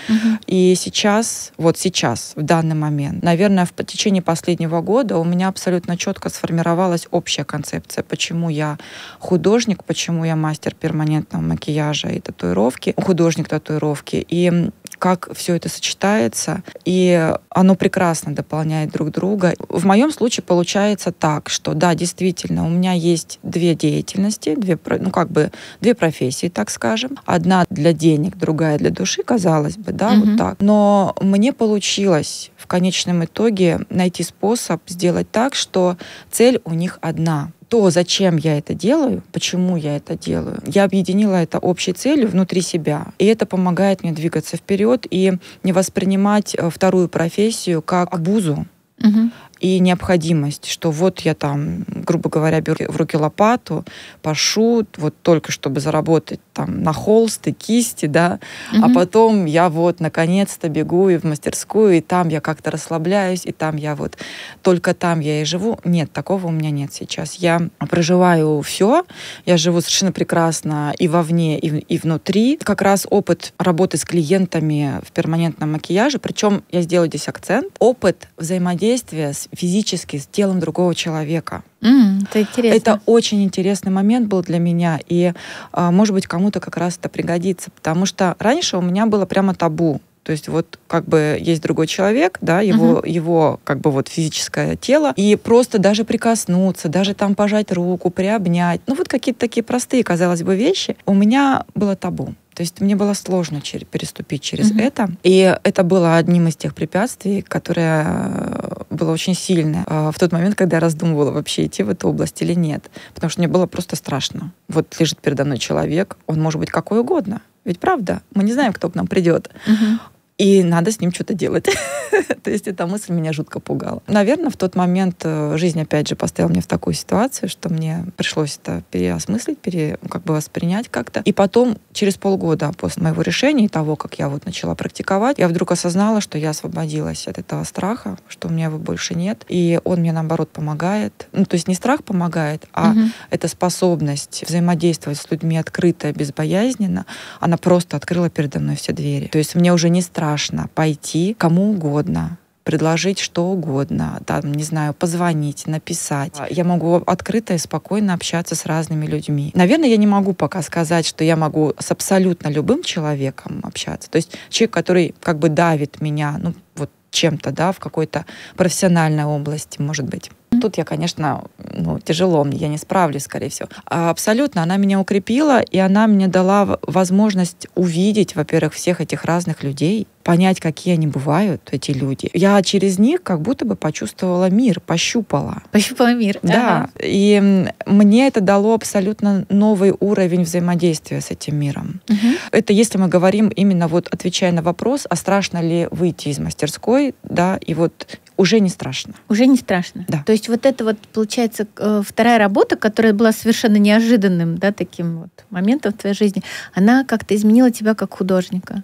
И 0.47 0.75
сейчас, 0.75 1.53
вот 1.57 1.79
сейчас, 1.79 2.33
в 2.37 2.43
данный 2.43 2.75
момент, 2.75 3.23
наверное, 3.23 3.67
в 3.67 3.85
течение 3.85 4.23
последнего 4.23 4.81
года 4.81 5.19
у 5.19 5.25
меня 5.25 5.49
абсолютно 5.49 5.97
четко 5.97 6.29
сформировалась 6.29 7.07
общая 7.11 7.45
концепция, 7.45 8.03
почему 8.03 8.49
я 8.49 8.79
художник, 9.19 9.85
почему 9.85 10.25
я 10.25 10.37
мастер 10.37 10.75
перманент 10.75 11.28
там, 11.29 11.49
макияжа 11.49 12.09
и 12.09 12.21
татуировки, 12.21 12.95
художник 12.97 13.49
татуировки, 13.49 14.25
и 14.29 14.71
как 14.99 15.29
все 15.35 15.55
это 15.55 15.69
сочетается, 15.69 16.63
и 16.85 17.33
оно 17.51 17.75
прекрасно 17.75 18.35
дополняет 18.35 18.91
друг 18.91 19.11
друга. 19.11 19.55
В 19.69 19.87
моем 19.87 20.11
случае 20.11 20.45
получается 20.45 21.13
так, 21.13 21.49
что 21.49 21.75
да, 21.75 21.95
действительно, 21.95 22.67
у 22.67 22.69
меня 22.69 22.93
есть 22.93 23.39
две 23.43 23.75
деятельности, 23.75 24.55
две, 24.55 24.79
ну 25.01 25.11
как 25.11 25.31
бы 25.31 25.53
две 25.81 25.95
профессии, 25.95 26.49
так 26.49 26.71
скажем. 26.71 27.19
Одна 27.25 27.65
для 27.71 27.93
денег, 27.93 28.37
другая 28.37 28.79
для 28.79 28.91
души, 28.91 29.23
казалось 29.23 29.77
бы, 29.77 29.93
да, 29.93 30.13
угу. 30.13 30.27
вот 30.27 30.39
так. 30.39 30.57
Но 30.61 31.15
мне 31.21 31.53
получилось 31.53 32.51
в 32.57 32.67
конечном 32.67 33.25
итоге 33.25 33.81
найти 33.91 34.23
способ 34.23 34.83
сделать 34.87 35.31
так, 35.31 35.55
что 35.55 35.97
цель 36.31 36.61
у 36.65 36.75
них 36.75 36.99
одна 37.01 37.53
то, 37.69 37.91
зачем 37.91 38.37
я 38.37 38.59
это 38.59 38.75
делаю, 38.75 39.23
почему 39.33 39.77
я 39.77 39.97
это 39.97 40.17
делаю, 40.17 40.61
я 40.67 40.85
объединила 40.85 41.37
это 41.37 41.59
общей 41.59 41.93
целью 41.93 42.29
внутри 42.29 42.61
себя. 42.61 43.09
И 43.19 43.27
это 43.27 43.47
помогает 43.47 44.03
мне 44.03 44.13
двигаться 44.13 44.57
вперед 44.57 45.07
и 45.11 45.35
не 45.63 45.73
воспринимать 45.73 46.55
э, 46.55 46.71
вторую 46.71 47.09
профессию 47.09 47.83
как 47.83 48.13
обузу. 48.15 48.67
Угу 49.03 49.31
и 49.61 49.79
необходимость, 49.81 50.67
что 50.67 50.91
вот 50.91 51.21
я 51.21 51.35
там, 51.35 51.85
грубо 51.89 52.31
говоря, 52.31 52.61
беру 52.61 52.91
в 52.91 52.97
руки 52.97 53.17
лопату, 53.17 53.85
пашу, 54.23 54.87
вот 54.97 55.15
только 55.23 55.53
чтобы 55.53 55.81
заработать 55.81 56.41
там 56.53 56.83
на 56.83 56.93
холсты, 56.93 57.53
кисти, 57.53 58.07
да, 58.07 58.39
угу. 58.73 58.85
а 58.85 58.89
потом 58.95 59.45
я 59.45 59.69
вот 59.69 60.01
наконец-то 60.01 60.69
бегу 60.69 61.09
и 61.09 61.17
в 61.17 61.25
мастерскую, 61.25 61.97
и 61.97 62.01
там 62.01 62.29
я 62.29 62.41
как-то 62.41 62.71
расслабляюсь, 62.71 63.47
и 63.47 63.53
там 63.53 63.77
я 63.77 63.95
вот, 63.95 64.17
только 64.63 64.95
там 64.95 65.21
я 65.21 65.43
и 65.43 65.45
живу. 65.45 65.79
Нет, 65.85 66.13
такого 66.13 66.47
у 66.47 66.51
меня 66.51 66.71
нет 66.71 66.93
сейчас. 66.93 67.35
Я 67.35 67.69
проживаю 67.91 68.61
все, 68.63 69.05
я 69.47 69.57
живу 69.57 69.81
совершенно 69.81 70.13
прекрасно 70.13 70.95
и 70.99 71.09
вовне, 71.09 71.59
и, 71.59 71.69
и 71.69 71.99
внутри. 71.99 72.57
Как 72.57 72.83
раз 72.83 73.07
опыт 73.11 73.53
работы 73.59 73.97
с 73.97 74.05
клиентами 74.05 75.01
в 75.07 75.13
перманентном 75.13 75.73
макияже, 75.73 76.19
причем 76.19 76.63
я 76.71 76.83
сделаю 76.83 77.09
здесь 77.09 77.29
акцент, 77.29 77.75
опыт 77.79 78.29
взаимодействия 78.37 79.33
с 79.33 79.48
физически 79.53 80.19
с 80.19 80.27
телом 80.27 80.61
другого 80.61 80.95
человека. 80.95 81.63
Mm, 81.81 82.25
это 82.29 82.41
интересно. 82.41 82.77
Это 82.77 83.01
очень 83.07 83.43
интересный 83.43 83.93
момент 83.93 84.29
был 84.29 84.43
для 84.43 84.59
меня, 84.59 85.01
и, 85.07 85.33
а, 85.73 85.91
может 85.91 86.15
быть, 86.15 86.27
кому-то 86.27 86.61
как 86.61 86.77
раз 86.77 86.97
это 86.99 87.09
пригодится, 87.09 87.71
потому 87.71 88.07
что 88.07 88.37
раньше 88.39 88.77
у 88.77 88.83
меня 88.83 89.07
было 89.07 89.27
прямо 89.27 89.55
табу. 89.55 90.01
То 90.29 90.33
есть 90.33 90.49
вот 90.49 90.79
как 90.89 91.07
бы 91.07 91.39
есть 91.41 91.63
другой 91.63 91.87
человек, 91.87 92.37
да, 92.43 92.61
его, 92.61 92.99
uh-huh. 92.99 93.09
его 93.09 93.61
как 93.65 93.81
бы 93.81 93.91
вот 93.91 94.09
физическое 94.09 94.77
тело, 94.77 95.15
и 95.17 95.37
просто 95.37 95.79
даже 95.79 96.05
прикоснуться, 96.05 96.91
даже 96.91 97.15
там 97.15 97.35
пожать 97.35 97.73
руку, 97.73 98.11
приобнять, 98.11 98.83
ну 98.87 98.95
вот 98.95 99.09
какие-то 99.09 99.41
такие 99.41 99.63
простые, 99.63 100.05
казалось 100.05 100.43
бы, 100.43 100.55
вещи, 100.55 100.99
у 101.07 101.15
меня 101.15 101.65
было 101.75 101.97
табу. 101.97 102.35
То 102.59 102.63
есть 102.63 102.81
мне 102.81 102.97
было 102.97 103.15
сложно 103.15 103.63
переступить 103.63 104.43
через 104.43 104.73
mm-hmm. 104.73 104.83
это. 104.83 105.09
И 105.23 105.57
это 105.63 105.85
было 105.85 106.17
одним 106.17 106.49
из 106.49 106.57
тех 106.57 106.75
препятствий, 106.75 107.41
которое 107.41 108.05
э, 108.05 108.78
было 108.99 109.13
очень 109.13 109.35
сильное 109.35 109.85
э, 109.87 110.11
в 110.13 110.19
тот 110.19 110.33
момент, 110.33 110.55
когда 110.55 110.77
я 110.77 110.81
раздумывала 110.81 111.31
вообще 111.31 111.67
идти 111.67 111.83
в 111.83 111.91
эту 111.91 112.09
область 112.09 112.41
или 112.43 112.55
нет. 112.55 112.91
Потому 113.15 113.31
что 113.31 113.41
мне 113.41 113.49
было 113.49 113.67
просто 113.67 113.97
страшно. 113.97 114.53
Вот 114.69 114.95
лежит 114.99 115.21
передо 115.21 115.45
мной 115.45 115.59
человек, 115.59 116.17
он 116.27 116.41
может 116.41 116.61
быть 116.61 116.71
какой 116.71 117.01
угодно. 117.01 117.41
Ведь 117.65 117.81
правда, 117.81 118.23
мы 118.35 118.45
не 118.45 118.53
знаем, 118.53 118.73
кто 118.73 118.91
к 118.91 118.95
нам 118.95 119.07
придет. 119.07 119.51
Угу 119.67 119.99
и 120.39 120.63
надо 120.63 120.93
с 120.93 121.01
ним 121.01 121.13
что-то 121.13 121.35
делать. 121.35 121.69
То 122.45 122.51
есть 122.51 122.69
эта 122.69 122.87
мысль 122.87 123.13
меня 123.13 123.33
жутко 123.33 123.59
пугала. 123.59 124.03
Наверное, 124.07 124.51
в 124.51 124.57
тот 124.57 124.77
момент 124.77 125.21
э, 125.25 125.57
жизнь 125.57 125.81
опять 125.83 126.09
же 126.09 126.15
поставила 126.15 126.51
меня 126.51 126.63
в 126.63 126.67
такую 126.67 126.95
ситуацию, 126.95 127.49
что 127.49 127.69
мне 127.69 128.07
пришлось 128.17 128.59
это 128.63 128.85
переосмыслить, 128.93 129.59
пере, 129.59 129.99
как 130.09 130.23
бы 130.23 130.35
воспринять 130.35 130.89
как-то. 130.89 131.23
И 131.25 131.33
потом, 131.33 131.77
через 131.93 132.17
полгода 132.17 132.73
после 132.79 133.03
моего 133.03 133.23
решения 133.23 133.65
и 133.65 133.69
того, 133.69 133.97
как 133.97 134.15
я 134.21 134.29
вот 134.29 134.47
начала 134.47 134.77
практиковать, 134.77 135.39
я 135.39 135.49
вдруг 135.49 135.73
осознала, 135.73 136.21
что 136.21 136.39
я 136.39 136.51
освободилась 136.51 137.27
от 137.27 137.39
этого 137.39 137.65
страха, 137.65 138.17
что 138.29 138.47
у 138.47 138.53
меня 138.53 138.67
его 138.67 138.79
больше 138.79 139.15
нет. 139.15 139.45
И 139.49 139.81
он 139.83 140.01
мне, 140.01 140.13
наоборот, 140.13 140.51
помогает. 140.51 141.27
Ну, 141.33 141.47
то 141.47 141.55
есть 141.55 141.67
не 141.67 141.75
страх 141.75 142.05
помогает, 142.05 142.65
а 142.73 142.93
угу. 142.93 143.01
эта 143.31 143.49
способность 143.49 144.45
взаимодействовать 144.47 145.19
с 145.19 145.29
людьми 145.33 145.59
открыто, 145.59 146.13
безбоязненно, 146.13 147.07
она 147.41 147.57
просто 147.57 147.97
открыла 147.97 148.31
передо 148.31 148.61
мной 148.61 148.77
все 148.77 148.93
двери. 148.93 149.27
То 149.27 149.39
есть 149.39 149.57
мне 149.57 149.73
уже 149.73 149.89
не 149.89 150.01
страшно 150.01 150.28
страшно 150.29 150.69
пойти 150.75 151.35
кому 151.39 151.71
угодно, 151.71 152.37
предложить 152.65 153.19
что 153.19 153.47
угодно, 153.47 154.21
там, 154.27 154.53
не 154.53 154.63
знаю, 154.63 154.93
позвонить, 154.93 155.67
написать. 155.67 156.35
Я 156.51 156.65
могу 156.65 156.97
открыто 157.07 157.55
и 157.55 157.59
спокойно 157.59 158.13
общаться 158.13 158.55
с 158.55 158.67
разными 158.67 159.07
людьми. 159.07 159.53
Наверное, 159.55 159.89
я 159.89 159.97
не 159.97 160.07
могу 160.07 160.35
пока 160.35 160.61
сказать, 160.61 161.07
что 161.07 161.25
я 161.25 161.37
могу 161.37 161.73
с 161.79 161.91
абсолютно 161.91 162.49
любым 162.49 162.83
человеком 162.83 163.61
общаться. 163.63 164.11
То 164.11 164.17
есть 164.17 164.33
человек, 164.51 164.75
который 164.75 165.15
как 165.23 165.39
бы 165.39 165.49
давит 165.49 166.03
меня, 166.03 166.37
ну, 166.39 166.53
вот 166.77 166.91
чем-то, 167.11 167.51
да, 167.53 167.73
в 167.73 167.79
какой-то 167.79 168.27
профессиональной 168.55 169.25
области, 169.25 169.81
может 169.81 170.07
быть. 170.07 170.31
Тут 170.61 170.79
я, 170.79 170.85
конечно, 170.85 171.45
ну, 171.59 171.99
тяжело 171.99 172.43
мне, 172.45 172.57
я 172.57 172.69
не 172.69 172.79
справлюсь, 172.79 173.25
скорее 173.25 173.51
всего. 173.51 173.69
А 173.87 174.11
абсолютно, 174.11 174.63
она 174.63 174.77
меня 174.77 174.99
укрепила, 175.01 175.61
и 175.61 175.79
она 175.79 176.07
мне 176.07 176.27
дала 176.27 176.79
возможность 176.83 177.69
увидеть, 177.75 178.35
во-первых, 178.35 178.73
всех 178.73 179.01
этих 179.01 179.25
разных 179.25 179.63
людей, 179.63 180.07
понять, 180.29 180.61
какие 180.61 180.95
они 180.95 181.07
бывают, 181.07 181.69
эти 181.73 181.91
люди. 181.91 182.29
Я 182.35 182.61
через 182.63 182.99
них 182.99 183.23
как 183.23 183.41
будто 183.41 183.65
бы 183.65 183.77
почувствовала 183.77 184.51
мир, 184.51 184.81
пощупала. 184.81 185.63
Пощупала 185.71 186.13
мир. 186.13 186.39
Да. 186.43 186.77
Ага. 186.77 186.91
И 187.03 187.71
мне 187.87 188.27
это 188.27 188.43
дало 188.43 188.75
абсолютно 188.75 189.47
новый 189.49 189.95
уровень 189.99 190.43
взаимодействия 190.43 191.23
с 191.23 191.31
этим 191.31 191.57
миром. 191.57 192.03
Угу. 192.11 192.29
Это 192.53 192.73
если 192.75 192.99
мы 192.99 193.09
говорим 193.09 193.49
именно 193.49 193.89
вот 193.89 194.09
отвечая 194.09 194.53
на 194.53 194.61
вопрос, 194.61 195.07
а 195.09 195.17
страшно 195.17 195.63
ли 195.63 195.89
выйти 195.91 196.29
из 196.29 196.39
мастерской, 196.39 197.15
да, 197.23 197.57
и 197.57 197.73
вот 197.73 198.19
уже 198.39 198.61
не 198.61 198.71
страшно. 198.71 199.15
Уже 199.29 199.47
не 199.47 199.57
страшно. 199.57 200.07
Да. 200.09 200.23
То 200.25 200.33
есть 200.33 200.49
вот 200.49 200.65
это 200.65 200.85
вот, 200.85 200.97
получается, 201.13 201.67
э, 201.77 202.03
вторая 202.07 202.39
работа, 202.39 202.77
которая 202.77 203.13
была 203.13 203.33
совершенно 203.33 203.77
неожиданным, 203.77 204.57
да, 204.57 204.73
таким 204.73 205.23
вот 205.23 205.45
моментом 205.51 205.93
в 205.93 205.99
твоей 205.99 206.15
жизни, 206.15 206.43
она 206.73 207.05
как-то 207.05 207.35
изменила 207.35 207.71
тебя 207.71 207.95
как 207.95 208.15
художника. 208.15 208.83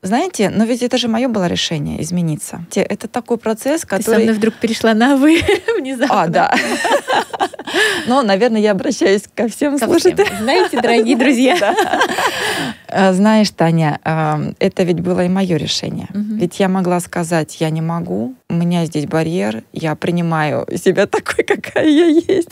Знаете, 0.00 0.48
но 0.48 0.64
ведь 0.64 0.82
это 0.82 0.96
же 0.96 1.08
мое 1.08 1.28
было 1.28 1.48
решение 1.48 2.00
измениться. 2.02 2.64
Это 2.74 3.08
такой 3.08 3.36
процесс, 3.36 3.84
который... 3.84 4.04
Ты 4.04 4.10
со 4.10 4.18
мной 4.18 4.34
вдруг 4.34 4.54
перешла 4.54 4.94
на 4.94 5.16
«вы» 5.16 5.42
внезапно. 5.78 6.22
А, 6.22 6.28
да. 6.28 6.54
Но, 8.06 8.22
наверное, 8.22 8.60
я 8.60 8.72
обращаюсь 8.72 9.24
ко 9.34 9.48
всем 9.48 9.78
слушателям. 9.78 10.36
Знаете, 10.40 10.80
дорогие 10.80 11.16
друзья. 11.18 11.74
Э, 12.88 13.12
знаешь, 13.12 13.50
Таня, 13.50 14.00
эм, 14.04 14.56
это 14.58 14.82
ведь 14.82 15.00
было 15.00 15.24
и 15.24 15.28
мое 15.28 15.56
решение. 15.56 16.08
Ведь 16.12 16.58
я 16.58 16.68
могла 16.68 17.00
сказать, 17.00 17.60
я 17.60 17.70
не 17.70 17.80
могу, 17.80 18.34
у 18.48 18.54
меня 18.54 18.86
здесь 18.86 19.06
барьер, 19.06 19.62
я 19.72 19.94
принимаю 19.94 20.66
себя 20.76 21.06
такой, 21.06 21.44
какая 21.44 21.86
я 21.86 22.06
есть, 22.06 22.50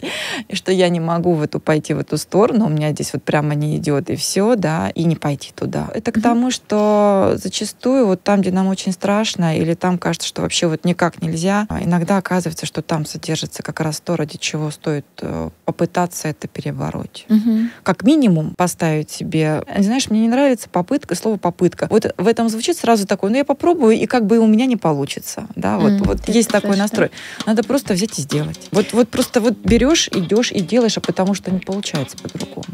и 0.48 0.54
что 0.54 0.72
я 0.72 0.88
не 0.90 1.00
могу 1.00 1.32
в 1.32 1.42
эту 1.42 1.58
пойти 1.58 1.94
в 1.94 2.00
эту 2.00 2.18
сторону, 2.18 2.66
у 2.66 2.68
меня 2.68 2.90
здесь 2.92 3.12
вот 3.14 3.22
прямо 3.22 3.54
не 3.54 3.76
идет, 3.76 4.10
и 4.10 4.16
все, 4.16 4.56
да, 4.56 4.90
и 4.94 5.04
не 5.04 5.16
пойти 5.16 5.52
туда. 5.54 5.88
Это 5.94 6.12
к 6.12 6.20
тому, 6.20 6.50
что 6.50 7.34
зачастую 7.36 8.06
вот 8.06 8.22
там, 8.22 8.42
где 8.42 8.50
нам 8.50 8.66
очень 8.66 8.92
страшно, 8.92 9.56
или 9.56 9.72
там 9.74 9.96
кажется, 9.96 10.28
что 10.28 10.42
вообще 10.42 10.66
вот 10.66 10.84
никак 10.84 11.22
нельзя, 11.22 11.66
иногда 11.80 12.18
оказывается, 12.18 12.66
что 12.66 12.82
там 12.82 13.06
содержится 13.06 13.62
как 13.62 13.80
раз 13.80 14.00
то, 14.00 14.16
ради 14.16 14.36
чего 14.36 14.70
стоит 14.70 15.06
э, 15.15 15.15
попытаться 15.64 16.28
это 16.28 16.48
перебороть. 16.48 17.26
Угу. 17.28 17.58
Как 17.82 18.02
минимум 18.02 18.54
поставить 18.56 19.10
себе, 19.10 19.62
знаешь, 19.78 20.10
мне 20.10 20.20
не 20.20 20.28
нравится 20.28 20.68
попытка, 20.68 21.14
слово 21.14 21.36
попытка. 21.36 21.86
Вот 21.90 22.14
в 22.16 22.26
этом 22.26 22.48
звучит 22.48 22.76
сразу 22.76 23.06
такое, 23.06 23.30
ну 23.30 23.36
я 23.36 23.44
попробую, 23.44 23.96
и 23.96 24.06
как 24.06 24.26
бы 24.26 24.38
у 24.38 24.46
меня 24.46 24.66
не 24.66 24.76
получится, 24.76 25.46
да, 25.54 25.78
вот, 25.78 25.92
mm, 25.92 26.04
вот 26.04 26.28
есть 26.28 26.50
такой 26.50 26.76
настрой. 26.76 27.10
Надо 27.46 27.62
просто 27.62 27.94
взять 27.94 28.18
и 28.18 28.22
сделать. 28.22 28.68
Вот, 28.72 28.92
вот 28.92 29.08
просто 29.08 29.40
вот 29.40 29.54
берешь, 29.58 30.08
идешь 30.08 30.52
и 30.52 30.60
делаешь, 30.60 30.96
а 30.98 31.00
потому 31.00 31.34
что 31.34 31.50
не 31.50 31.60
получается 31.60 32.16
по-другому. 32.18 32.66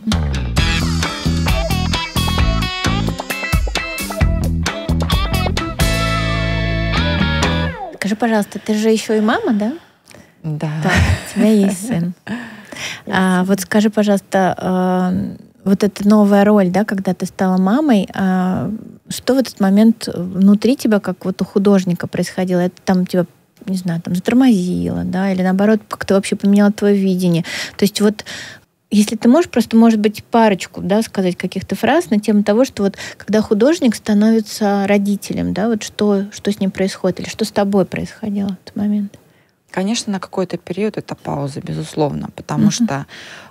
Скажи, 7.96 8.16
пожалуйста, 8.16 8.58
ты 8.58 8.74
же 8.74 8.90
еще 8.90 9.16
и 9.16 9.20
мама, 9.20 9.52
да? 9.52 9.74
Да. 10.42 10.70
да 10.82 10.90
у 10.90 11.34
тебя 11.34 11.52
есть 11.52 11.86
сын. 11.86 12.14
А, 13.06 13.44
вот 13.44 13.60
скажи, 13.60 13.90
пожалуйста, 13.90 14.56
э, 14.58 15.36
вот 15.64 15.84
эта 15.84 16.08
новая 16.08 16.44
роль, 16.44 16.70
да, 16.70 16.84
когда 16.84 17.14
ты 17.14 17.26
стала 17.26 17.58
мамой, 17.58 18.08
а, 18.14 18.70
что 19.08 19.34
в 19.34 19.38
этот 19.38 19.60
момент 19.60 20.08
внутри 20.08 20.76
тебя, 20.76 21.00
как 21.00 21.24
вот 21.24 21.40
у 21.42 21.44
художника 21.44 22.06
происходило? 22.06 22.60
Это 22.60 22.80
там 22.84 23.06
тебя 23.06 23.26
не 23.66 23.76
знаю, 23.76 24.00
там 24.02 24.16
затормозило, 24.16 25.04
да, 25.04 25.30
или 25.30 25.42
наоборот, 25.42 25.80
как-то 25.88 26.14
вообще 26.14 26.34
поменяло 26.34 26.72
твое 26.72 26.96
видение. 26.96 27.44
То 27.76 27.84
есть 27.84 28.00
вот 28.00 28.24
если 28.90 29.16
ты 29.16 29.28
можешь 29.28 29.50
просто, 29.50 29.76
может 29.76 30.00
быть, 30.00 30.22
парочку, 30.22 30.82
да, 30.82 31.00
сказать 31.02 31.36
каких-то 31.36 31.74
фраз 31.74 32.10
на 32.10 32.20
тему 32.20 32.42
того, 32.42 32.64
что 32.64 32.82
вот 32.82 32.96
когда 33.16 33.40
художник 33.40 33.94
становится 33.94 34.84
родителем, 34.86 35.54
да, 35.54 35.68
вот 35.68 35.82
что, 35.82 36.24
что 36.30 36.52
с 36.52 36.60
ним 36.60 36.70
происходит, 36.70 37.20
или 37.20 37.28
что 37.28 37.44
с 37.44 37.50
тобой 37.50 37.86
происходило 37.86 38.48
в 38.48 38.52
этот 38.52 38.76
момент? 38.76 39.18
Конечно, 39.72 40.12
на 40.12 40.20
какой-то 40.20 40.58
период 40.58 40.98
это 40.98 41.14
пауза, 41.14 41.60
безусловно, 41.62 42.28
потому 42.36 42.68
uh-huh. 42.68 42.84
что, 42.84 43.06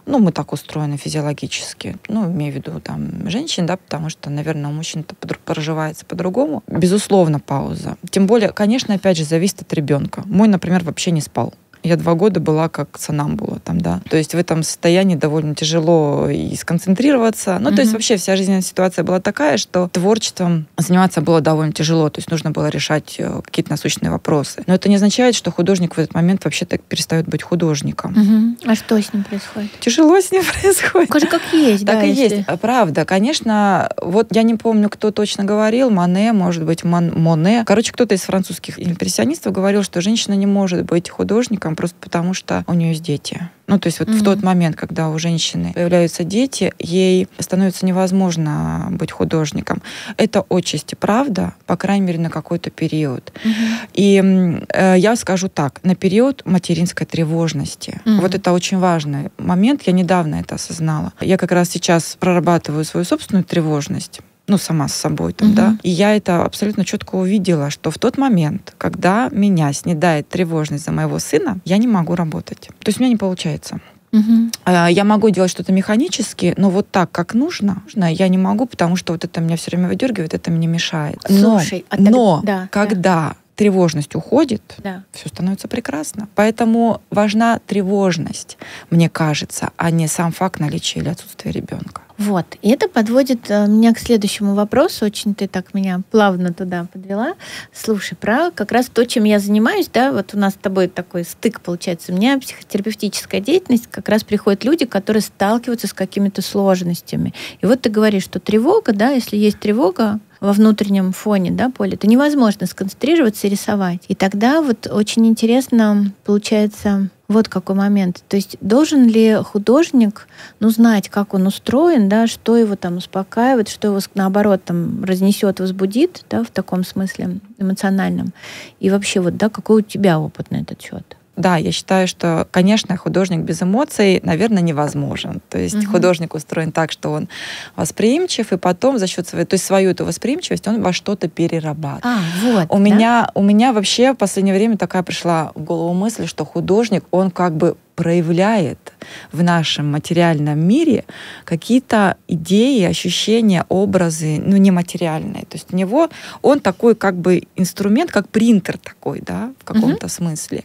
ну, 0.06 0.20
мы 0.20 0.32
так 0.32 0.54
устроены 0.54 0.96
физиологически, 0.96 1.98
ну, 2.08 2.32
имею 2.32 2.54
в 2.54 2.56
виду 2.56 2.80
там 2.80 3.28
женщин, 3.28 3.66
да, 3.66 3.76
потому 3.76 4.10
что, 4.10 4.30
наверное, 4.30 4.70
у 4.70 4.74
мужчин 4.74 5.02
это 5.02 5.16
проживается 5.16 6.06
по-другому. 6.06 6.64
Безусловно, 6.68 7.40
пауза. 7.40 7.98
Тем 8.12 8.28
более, 8.28 8.50
конечно, 8.50 8.94
опять 8.94 9.18
же, 9.18 9.24
зависит 9.24 9.64
от 9.64 9.74
ребенка. 9.74 10.22
Мой, 10.28 10.48
например, 10.48 10.84
вообще 10.84 11.10
не 11.10 11.22
спал. 11.22 11.56
Я 11.84 11.96
два 11.98 12.14
года 12.14 12.40
была 12.40 12.70
как 12.70 12.90
была 13.36 13.60
там, 13.64 13.82
да. 13.82 14.02
То 14.10 14.18
есть 14.18 14.34
в 14.34 14.38
этом 14.38 14.64
состоянии 14.64 15.16
довольно 15.16 15.56
тяжело 15.56 16.30
и 16.30 16.56
сконцентрироваться. 16.56 17.58
Ну, 17.60 17.70
mm-hmm. 17.70 17.76
то 17.76 17.82
есть 17.82 17.94
вообще 17.94 18.18
вся 18.18 18.36
жизненная 18.36 18.62
ситуация 18.62 19.04
была 19.04 19.20
такая, 19.20 19.58
что 19.58 19.90
творчеством 19.90 20.68
заниматься 20.78 21.22
было 21.22 21.42
довольно 21.42 21.74
тяжело. 21.74 22.10
То 22.10 22.20
есть 22.20 22.30
нужно 22.32 22.52
было 22.52 22.70
решать 22.70 23.16
э, 23.18 23.42
какие-то 23.44 23.72
насущные 23.72 24.12
вопросы. 24.12 24.64
Но 24.68 24.76
это 24.76 24.90
не 24.90 24.96
означает, 24.96 25.36
что 25.36 25.52
художник 25.52 25.96
в 25.96 26.00
этот 26.00 26.14
момент 26.14 26.44
вообще 26.46 26.66
так 26.66 26.82
перестает 26.82 27.28
быть 27.28 27.44
художником. 27.44 28.14
Mm-hmm. 28.14 28.70
А 28.72 28.76
что 28.76 29.02
с 29.02 29.14
ним 29.14 29.24
происходит? 29.24 29.72
Тяжело 29.80 30.20
с 30.20 30.32
ним 30.32 30.44
происходит. 30.62 31.10
Скажи, 31.10 31.28
как 31.28 31.42
есть, 31.54 31.86
Так 31.86 31.96
да, 31.96 32.04
и 32.04 32.10
если... 32.10 32.38
есть. 32.38 32.62
Правда, 32.62 33.06
конечно. 33.06 33.92
Вот 34.02 34.28
я 34.36 34.44
не 34.44 34.56
помню, 34.56 34.90
кто 34.90 35.12
точно 35.12 35.44
говорил, 35.44 35.90
Мане, 35.90 36.34
может 36.34 36.66
быть, 36.66 36.84
Мон... 36.84 37.12
Моне. 37.16 37.64
Короче, 37.66 37.92
кто-то 37.92 38.16
из 38.16 38.22
французских 38.22 38.80
импрессионистов 38.80 39.54
говорил, 39.54 39.84
что 39.84 40.02
женщина 40.02 40.34
не 40.34 40.46
может 40.46 40.84
быть 40.84 41.10
художником, 41.10 41.71
художником 41.72 41.76
просто 41.76 41.96
потому, 42.00 42.34
что 42.34 42.64
у 42.68 42.74
нее 42.74 42.90
есть 42.90 43.04
дети. 43.04 43.50
Ну, 43.68 43.80
то 43.80 43.88
есть 43.88 44.00
вот 44.00 44.10
mm-hmm. 44.10 44.20
в 44.20 44.24
тот 44.24 44.44
момент, 44.44 44.76
когда 44.76 45.10
у 45.10 45.18
женщины 45.18 45.72
появляются 45.74 46.24
дети, 46.24 46.74
ей 46.80 47.28
становится 47.40 47.86
невозможно 47.86 48.88
быть 48.92 49.12
художником. 49.12 49.82
Это 50.18 50.44
отчасти 50.50 50.96
правда, 50.96 51.54
по 51.66 51.78
крайней 51.78 52.06
мере, 52.06 52.20
на 52.20 52.30
какой-то 52.30 52.70
период. 52.70 53.32
Mm-hmm. 53.32 53.90
И 53.94 54.66
э, 54.74 54.96
я 54.98 55.16
скажу 55.16 55.48
так, 55.48 55.80
на 55.84 55.96
период 55.96 56.44
материнской 56.46 57.06
тревожности. 57.06 58.02
Mm-hmm. 58.06 58.22
Вот 58.22 58.36
это 58.36 58.52
очень 58.52 58.80
важный 58.80 59.32
момент. 59.38 59.84
Я 59.88 59.94
недавно 59.94 60.36
это 60.36 60.56
осознала. 60.56 61.14
Я 61.22 61.38
как 61.38 61.52
раз 61.52 61.70
сейчас 61.70 62.18
прорабатываю 62.20 62.84
свою 62.84 63.06
собственную 63.06 63.44
тревожность 63.46 64.22
ну, 64.52 64.58
сама 64.58 64.88
с 64.90 64.94
собой 64.94 65.34
там, 65.34 65.50
угу. 65.50 65.56
да. 65.56 65.78
И 65.82 65.90
я 65.90 66.16
это 66.16 66.44
абсолютно 66.44 66.84
четко 66.84 67.16
увидела, 67.16 67.70
что 67.70 67.90
в 67.90 67.98
тот 67.98 68.18
момент, 68.18 68.74
когда 68.78 69.30
меня 69.32 69.72
снедает 69.74 70.28
тревожность 70.28 70.86
за 70.86 70.92
моего 70.92 71.20
сына, 71.20 71.60
я 71.64 71.78
не 71.78 71.88
могу 71.88 72.16
работать. 72.16 72.68
То 72.68 72.90
есть 72.90 73.00
у 73.00 73.02
меня 73.02 73.12
не 73.12 73.18
получается. 73.18 73.80
Угу. 74.12 74.52
Я 74.90 75.04
могу 75.06 75.30
делать 75.30 75.52
что-то 75.52 75.72
механически, 75.72 76.54
но 76.58 76.70
вот 76.70 76.92
так, 76.92 77.12
как 77.12 77.34
нужно, 77.34 77.82
я 77.96 78.28
не 78.28 78.38
могу, 78.38 78.66
потому 78.66 78.98
что 78.98 79.14
вот 79.14 79.24
это 79.24 79.40
меня 79.40 79.56
все 79.56 79.72
время 79.72 79.88
выдергивает, 79.88 80.34
это 80.34 80.52
мне 80.52 80.68
мешает. 80.68 81.20
Но, 81.30 81.60
Слушай, 81.60 81.86
а 81.90 81.96
но 81.98 82.42
да, 82.44 82.68
когда 82.72 83.30
да. 83.30 83.36
тревожность 83.56 84.16
уходит, 84.16 84.76
да. 84.80 85.06
все 85.14 85.30
становится 85.30 85.70
прекрасно. 85.70 86.28
Поэтому 86.36 87.02
важна 87.10 87.60
тревожность, 87.66 88.58
мне 88.90 89.10
кажется, 89.10 89.70
а 89.78 89.92
не 89.92 90.08
сам 90.08 90.34
факт 90.34 90.60
наличия 90.60 91.00
или 91.00 91.08
отсутствия 91.08 91.52
ребенка. 91.52 92.02
Вот. 92.22 92.46
И 92.62 92.70
это 92.70 92.88
подводит 92.88 93.50
э, 93.50 93.66
меня 93.66 93.96
к 93.96 94.00
следующему 94.00 94.54
вопросу. 94.54 95.06
Очень 95.06 95.34
ты 95.34 95.48
так 95.48 95.74
меня 95.74 96.02
плавно 96.12 96.54
туда 96.54 96.86
подвела. 96.94 97.34
Слушай, 97.74 98.16
про 98.16 98.52
как 98.52 98.72
раз 98.72 98.90
то, 98.90 99.08
чем 99.08 99.24
я 99.24 99.40
занимаюсь, 99.40 99.90
да, 99.92 100.12
вот 100.12 100.36
у 100.36 100.38
нас 100.38 100.54
с 100.54 100.58
тобой 100.58 100.88
такой 100.88 101.24
стык 101.24 101.62
получается. 101.62 102.14
У 102.14 102.16
меня 102.16 102.38
психотерапевтическая 102.38 103.42
деятельность, 103.42 103.88
как 103.90 104.08
раз 104.08 104.24
приходят 104.24 104.64
люди, 104.64 104.86
которые 104.86 105.24
сталкиваются 105.24 105.88
с 105.88 105.94
какими-то 105.94 106.44
сложностями. 106.44 107.34
И 107.60 107.66
вот 107.66 107.82
ты 107.82 107.90
говоришь, 107.90 108.26
что 108.26 108.40
тревога, 108.40 108.94
да, 108.94 109.10
если 109.10 109.36
есть 109.36 109.60
тревога, 109.60 110.20
во 110.42 110.54
внутреннем 110.54 111.14
фоне, 111.14 111.52
да, 111.52 111.70
поле, 111.70 111.96
то 111.96 112.08
невозможно 112.08 112.66
сконцентрироваться 112.66 113.48
и 113.48 113.50
рисовать. 113.52 114.04
И 114.08 114.16
тогда 114.16 114.62
вот 114.62 114.88
очень 114.88 115.28
интересно 115.28 116.12
получается 116.26 117.10
вот 117.30 117.48
какой 117.48 117.76
момент. 117.76 118.24
То 118.28 118.36
есть 118.36 118.58
должен 118.60 119.08
ли 119.08 119.36
художник 119.36 120.28
ну, 120.60 120.70
знать, 120.70 121.10
как 121.10 121.34
он 121.34 121.48
устроен, 121.48 122.10
да, 122.10 122.28
что 122.28 122.58
его 122.58 122.76
там 122.76 122.98
успокаивает, 122.98 123.70
что 123.70 123.88
его, 123.88 124.00
наоборот, 124.16 124.64
там 124.66 125.04
разнесет, 125.06 125.60
возбудит, 125.60 126.26
да, 126.30 126.44
в 126.44 126.50
таком 126.50 126.84
смысле 126.84 127.40
эмоциональном. 127.58 128.34
И 128.80 128.90
вообще, 128.90 129.22
вот, 129.22 129.38
да, 129.38 129.48
какой 129.48 129.82
у 129.82 129.86
тебя 129.86 130.20
опыт 130.20 130.52
на 130.52 130.58
этот 130.58 130.82
счет? 130.82 131.16
Да, 131.38 131.56
я 131.56 131.72
считаю, 131.72 132.08
что, 132.08 132.48
конечно, 132.52 132.96
художник 132.98 133.40
без 133.40 133.62
эмоций, 133.64 134.20
наверное, 134.24 134.62
невозможен. 134.62 135.42
То 135.50 135.58
есть 135.58 135.76
угу. 135.76 135.94
художник 135.94 136.34
устроен 136.36 136.72
так, 136.72 136.92
что 136.92 137.12
он 137.12 137.30
восприимчив, 137.76 138.52
и 138.52 138.58
потом 138.58 139.00
за 139.00 139.08
счет 139.08 139.28
своей, 139.28 139.46
то 139.46 139.54
есть 139.54 139.66
свою 139.66 139.92
эту 139.92 140.06
восприимчивость 140.06 140.68
он 140.68 140.82
во 140.82 140.92
что-то 140.92 141.30
перерабатывает. 141.30 142.04
А, 142.04 142.20
вот, 142.44 142.66
у 142.70 142.76
да? 142.76 142.80
меня, 142.80 143.32
у 143.34 143.44
меня 143.44 143.72
вообще 143.72 144.14
в 144.14 144.18
последнее 144.18 144.54
время 144.54 144.78
такая 144.78 145.04
пришла 145.04 145.52
в 145.56 145.64
голову 145.64 145.94
мысль, 145.94 146.28
что 146.28 146.44
художник, 146.46 147.06
он 147.12 147.32
как 147.32 147.56
бы 147.56 147.78
проявляет 147.96 148.94
в 149.32 149.44
нашем 149.44 149.92
материальном 149.92 150.60
мире 150.60 151.06
какие-то 151.46 152.18
идеи, 152.28 152.84
ощущения, 152.84 153.66
образы, 153.70 154.42
ну, 154.44 154.58
нематериальные. 154.58 155.44
То 155.44 155.58
есть 155.58 155.68
у 155.72 155.76
него 155.76 156.10
он 156.42 156.60
такой 156.60 156.96
как 156.96 157.16
бы 157.16 157.44
инструмент, 157.56 158.12
как 158.12 158.30
принтер 158.30 158.78
такой, 158.78 159.22
да, 159.22 159.52
в 159.60 159.64
каком-то 159.64 160.08
uh-huh. 160.08 160.10
смысле. 160.10 160.64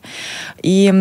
И 0.63 0.93